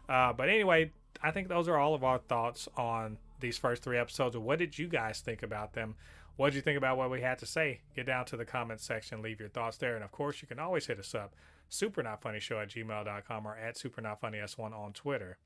Uh, 0.08 0.32
but 0.32 0.48
anyway, 0.48 0.92
I 1.22 1.30
think 1.30 1.48
those 1.48 1.68
are 1.68 1.76
all 1.76 1.94
of 1.94 2.04
our 2.04 2.18
thoughts 2.18 2.68
on 2.76 3.18
these 3.40 3.58
first 3.58 3.82
three 3.82 3.98
episodes. 3.98 4.36
What 4.36 4.58
did 4.58 4.78
you 4.78 4.88
guys 4.88 5.20
think 5.20 5.42
about 5.42 5.74
them? 5.74 5.94
What 6.36 6.50
did 6.50 6.56
you 6.56 6.62
think 6.62 6.78
about 6.78 6.96
what 6.96 7.10
we 7.10 7.20
had 7.20 7.38
to 7.40 7.46
say? 7.46 7.80
Get 7.94 8.06
down 8.06 8.24
to 8.26 8.36
the 8.36 8.44
comments 8.44 8.84
section, 8.84 9.20
leave 9.20 9.40
your 9.40 9.48
thoughts 9.48 9.76
there. 9.76 9.94
And 9.94 10.04
of 10.04 10.10
course, 10.10 10.40
you 10.40 10.48
can 10.48 10.58
always 10.58 10.86
hit 10.86 10.98
us 10.98 11.14
up, 11.14 11.34
super 11.68 12.02
not 12.02 12.22
funny 12.22 12.40
show 12.40 12.58
at 12.60 12.70
gmail.com 12.70 13.46
or 13.46 13.56
at 13.56 13.76
super 13.76 14.00
not 14.00 14.20
funny 14.20 14.38
s1 14.38 14.72
on 14.72 14.92
Twitter. 14.92 15.36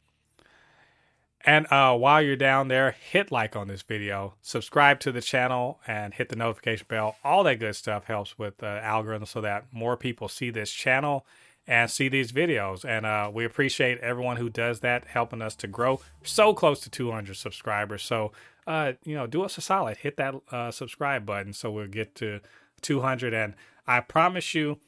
And 1.47 1.71
uh, 1.71 1.95
while 1.97 2.23
you're 2.23 2.37
down 2.37 2.69
there, 2.69 2.93
hit 2.93 3.31
like 3.31 3.55
on 3.55 3.69
this 3.69 3.83
video, 3.83 4.35
subscribe 4.41 4.99
to 5.01 5.13
the 5.13 5.21
channel, 5.21 5.79
and 5.87 6.15
hit 6.15 6.31
the 6.31 6.37
notification 6.37 6.87
bell. 6.89 7.17
All 7.23 7.45
that 7.45 7.59
good 7.59 7.77
stuff 7.77 8.05
helps 8.05 8.39
with 8.39 8.59
the 8.59 8.83
algorithm 8.83 9.27
so 9.27 9.43
that 9.43 9.67
more 9.71 9.97
people 9.97 10.29
see 10.29 10.49
this 10.49 10.71
channel 10.71 11.27
and 11.67 11.91
see 11.91 12.09
these 12.09 12.33
videos. 12.33 12.85
And 12.85 13.05
uh, 13.05 13.31
we 13.33 13.45
appreciate 13.45 13.99
everyone 14.01 14.39
who 14.39 14.49
does 14.49 14.81
that, 14.81 15.07
helping 15.07 15.43
us 15.43 15.55
to 15.57 15.67
grow 15.67 16.01
so 16.23 16.55
close 16.55 16.81
to 16.81 16.91
200 16.91 17.37
subscribers. 17.37 18.03
So, 18.03 18.33
uh, 18.67 18.93
you 19.05 19.15
know, 19.15 19.27
do 19.27 19.43
us 19.43 19.59
a 19.59 19.61
solid, 19.61 19.99
hit 19.99 20.17
that 20.17 20.35
uh, 20.51 20.71
subscribe 20.71 21.27
button 21.27 21.53
so 21.53 21.71
we'll 21.71 21.89
get 21.89 22.15
to 22.17 22.41
200. 22.81 23.35
And 23.35 23.55
I 23.87 24.01
promise 24.01 24.55
you, 24.55 24.79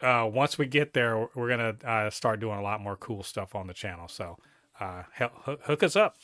uh, 0.00 0.28
once 0.32 0.58
we 0.58 0.66
get 0.66 0.92
there, 0.92 1.28
we're 1.34 1.48
going 1.48 1.76
to 1.76 1.88
uh, 1.88 2.10
start 2.10 2.38
doing 2.38 2.58
a 2.58 2.62
lot 2.62 2.80
more 2.80 2.96
cool 2.96 3.22
stuff 3.22 3.54
on 3.54 3.66
the 3.66 3.74
channel. 3.74 4.06
So, 4.06 4.38
uh, 4.80 5.02
hook 5.62 5.82
us 5.82 5.96
up. 5.96 6.16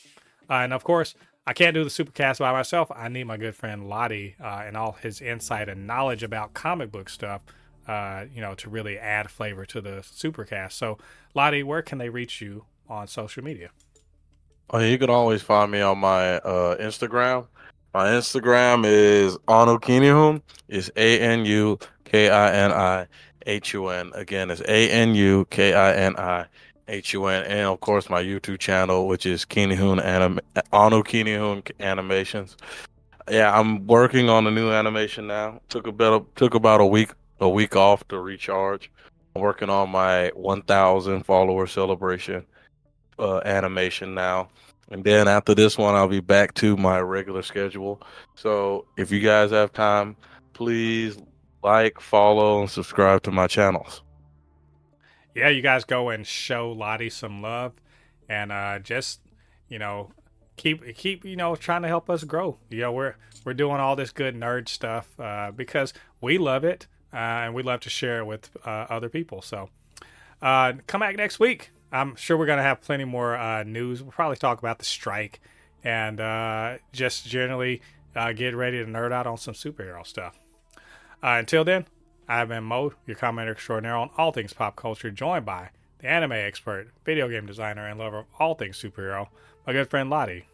Uh, 0.49 0.55
and 0.55 0.73
of 0.73 0.83
course, 0.83 1.15
I 1.45 1.53
can't 1.53 1.73
do 1.73 1.83
the 1.83 1.89
supercast 1.89 2.39
by 2.39 2.51
myself. 2.51 2.91
I 2.95 3.07
need 3.09 3.23
my 3.23 3.37
good 3.37 3.55
friend 3.55 3.89
Lottie 3.89 4.35
uh, 4.41 4.63
and 4.65 4.77
all 4.77 4.93
his 4.93 5.21
insight 5.21 5.69
and 5.69 5.87
knowledge 5.87 6.23
about 6.23 6.53
comic 6.53 6.91
book 6.91 7.09
stuff, 7.09 7.41
uh, 7.87 8.25
you 8.33 8.41
know, 8.41 8.53
to 8.55 8.69
really 8.69 8.97
add 8.97 9.31
flavor 9.31 9.65
to 9.65 9.81
the 9.81 10.01
supercast. 10.01 10.73
So, 10.73 10.97
Lottie, 11.33 11.63
where 11.63 11.81
can 11.81 11.97
they 11.97 12.09
reach 12.09 12.41
you 12.41 12.65
on 12.87 13.07
social 13.07 13.43
media? 13.43 13.71
Oh, 14.69 14.79
you 14.79 14.97
can 14.97 15.09
always 15.09 15.41
find 15.41 15.71
me 15.71 15.81
on 15.81 15.97
my 15.97 16.35
uh, 16.35 16.77
Instagram. 16.77 17.47
My 17.93 18.07
Instagram 18.07 18.85
is 18.85 19.37
Anukinihun. 19.47 20.41
It's 20.69 20.89
A 20.95 21.19
N 21.19 21.43
U 21.45 21.77
K 22.05 22.29
I 22.29 22.53
N 22.53 22.71
I 22.71 23.07
H 23.45 23.73
U 23.73 23.87
N. 23.87 24.11
Again, 24.13 24.49
it's 24.49 24.61
A 24.61 24.89
N 24.89 25.13
U 25.15 25.45
K 25.49 25.73
I 25.73 25.93
N 25.95 26.15
I 26.17 26.45
H 26.87 27.13
U 27.13 27.25
N, 27.25 27.43
and 27.43 27.67
of 27.67 27.79
course 27.79 28.09
my 28.09 28.21
YouTube 28.21 28.59
channel, 28.59 29.07
which 29.07 29.25
is 29.25 29.45
Kinihun 29.45 30.03
Anim 30.03 30.39
Anu 30.71 31.03
Kinihun 31.03 31.69
Animations. 31.79 32.57
Yeah, 33.29 33.57
I'm 33.57 33.85
working 33.87 34.29
on 34.29 34.47
a 34.47 34.51
new 34.51 34.71
animation 34.71 35.27
now. 35.27 35.61
Took 35.69 35.87
a 35.87 35.91
bit 35.91 36.11
of, 36.11 36.25
took 36.35 36.53
about 36.53 36.81
a 36.81 36.85
week 36.85 37.11
a 37.39 37.49
week 37.49 37.75
off 37.75 38.07
to 38.09 38.19
recharge. 38.19 38.91
I'm 39.35 39.41
working 39.41 39.69
on 39.69 39.89
my 39.89 40.29
1,000 40.35 41.23
follower 41.23 41.65
celebration 41.65 42.45
uh, 43.17 43.39
animation 43.45 44.13
now. 44.13 44.49
And 44.91 45.03
then 45.03 45.27
after 45.27 45.55
this 45.55 45.77
one, 45.77 45.95
I'll 45.95 46.07
be 46.07 46.19
back 46.19 46.53
to 46.55 46.75
my 46.75 46.99
regular 46.99 47.41
schedule. 47.41 48.01
So 48.35 48.85
if 48.97 49.09
you 49.09 49.21
guys 49.21 49.51
have 49.51 49.71
time, 49.71 50.17
please 50.53 51.17
like, 51.63 51.99
follow, 52.01 52.61
and 52.61 52.69
subscribe 52.69 53.23
to 53.23 53.31
my 53.31 53.47
channels 53.47 54.01
yeah, 55.35 55.49
you 55.49 55.61
guys 55.61 55.83
go 55.85 56.09
and 56.09 56.25
show 56.25 56.71
Lottie 56.71 57.09
some 57.09 57.41
love, 57.41 57.73
and 58.29 58.51
uh, 58.51 58.79
just 58.79 59.21
you 59.69 59.79
know 59.79 60.11
keep 60.57 60.95
keep 60.95 61.23
you 61.25 61.35
know 61.35 61.55
trying 61.55 61.81
to 61.83 61.87
help 61.87 62.09
us 62.09 62.23
grow. 62.23 62.57
You 62.69 62.81
know 62.81 62.91
we're 62.91 63.15
we're 63.45 63.53
doing 63.53 63.77
all 63.77 63.95
this 63.95 64.11
good 64.11 64.35
nerd 64.35 64.67
stuff 64.69 65.19
uh, 65.19 65.51
because 65.55 65.93
we 66.19 66.37
love 66.37 66.63
it 66.63 66.87
uh, 67.13 67.17
and 67.17 67.53
we 67.55 67.63
love 67.63 67.79
to 67.81 67.89
share 67.89 68.19
it 68.19 68.25
with 68.25 68.49
uh, 68.65 68.85
other 68.89 69.09
people. 69.09 69.41
So 69.41 69.69
Uh, 70.41 70.73
come 70.87 71.01
back 71.01 71.15
next 71.17 71.39
week. 71.39 71.71
I'm 71.91 72.15
sure 72.15 72.37
we're 72.37 72.45
gonna 72.45 72.63
have 72.63 72.81
plenty 72.81 73.05
more 73.05 73.35
uh, 73.35 73.63
news. 73.63 74.01
We'll 74.01 74.11
probably 74.11 74.37
talk 74.37 74.59
about 74.59 74.79
the 74.79 74.85
strike 74.85 75.39
and 75.83 76.17
just 76.91 77.27
generally 77.27 77.81
get 78.35 78.55
ready 78.55 78.79
to 78.79 78.85
nerd 78.85 79.11
out 79.11 79.27
on 79.27 79.37
some 79.37 79.53
superhero 79.53 80.05
stuff. 80.05 80.37
Until 81.23 81.63
then, 81.63 81.85
I've 82.31 82.47
been 82.47 82.63
Mo, 82.63 82.93
your 83.05 83.17
commenter 83.17 83.51
extraordinaire 83.51 83.97
on 83.97 84.09
all 84.17 84.31
things 84.31 84.53
pop 84.53 84.77
culture, 84.77 85.11
joined 85.11 85.45
by 85.45 85.71
the 85.99 86.07
anime 86.07 86.31
expert, 86.31 86.87
video 87.03 87.27
game 87.27 87.45
designer, 87.45 87.85
and 87.85 87.99
lover 87.99 88.19
of 88.19 88.25
all 88.39 88.55
things 88.55 88.81
superhero, 88.81 89.27
my 89.67 89.73
good 89.73 89.89
friend 89.89 90.09
Lottie. 90.09 90.47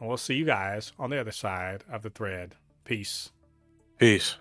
And 0.00 0.08
we'll 0.08 0.16
see 0.16 0.34
you 0.34 0.44
guys 0.44 0.92
on 0.98 1.10
the 1.10 1.20
other 1.20 1.30
side 1.30 1.84
of 1.88 2.02
the 2.02 2.10
thread. 2.10 2.56
Peace. 2.84 3.30
Peace. 3.96 4.38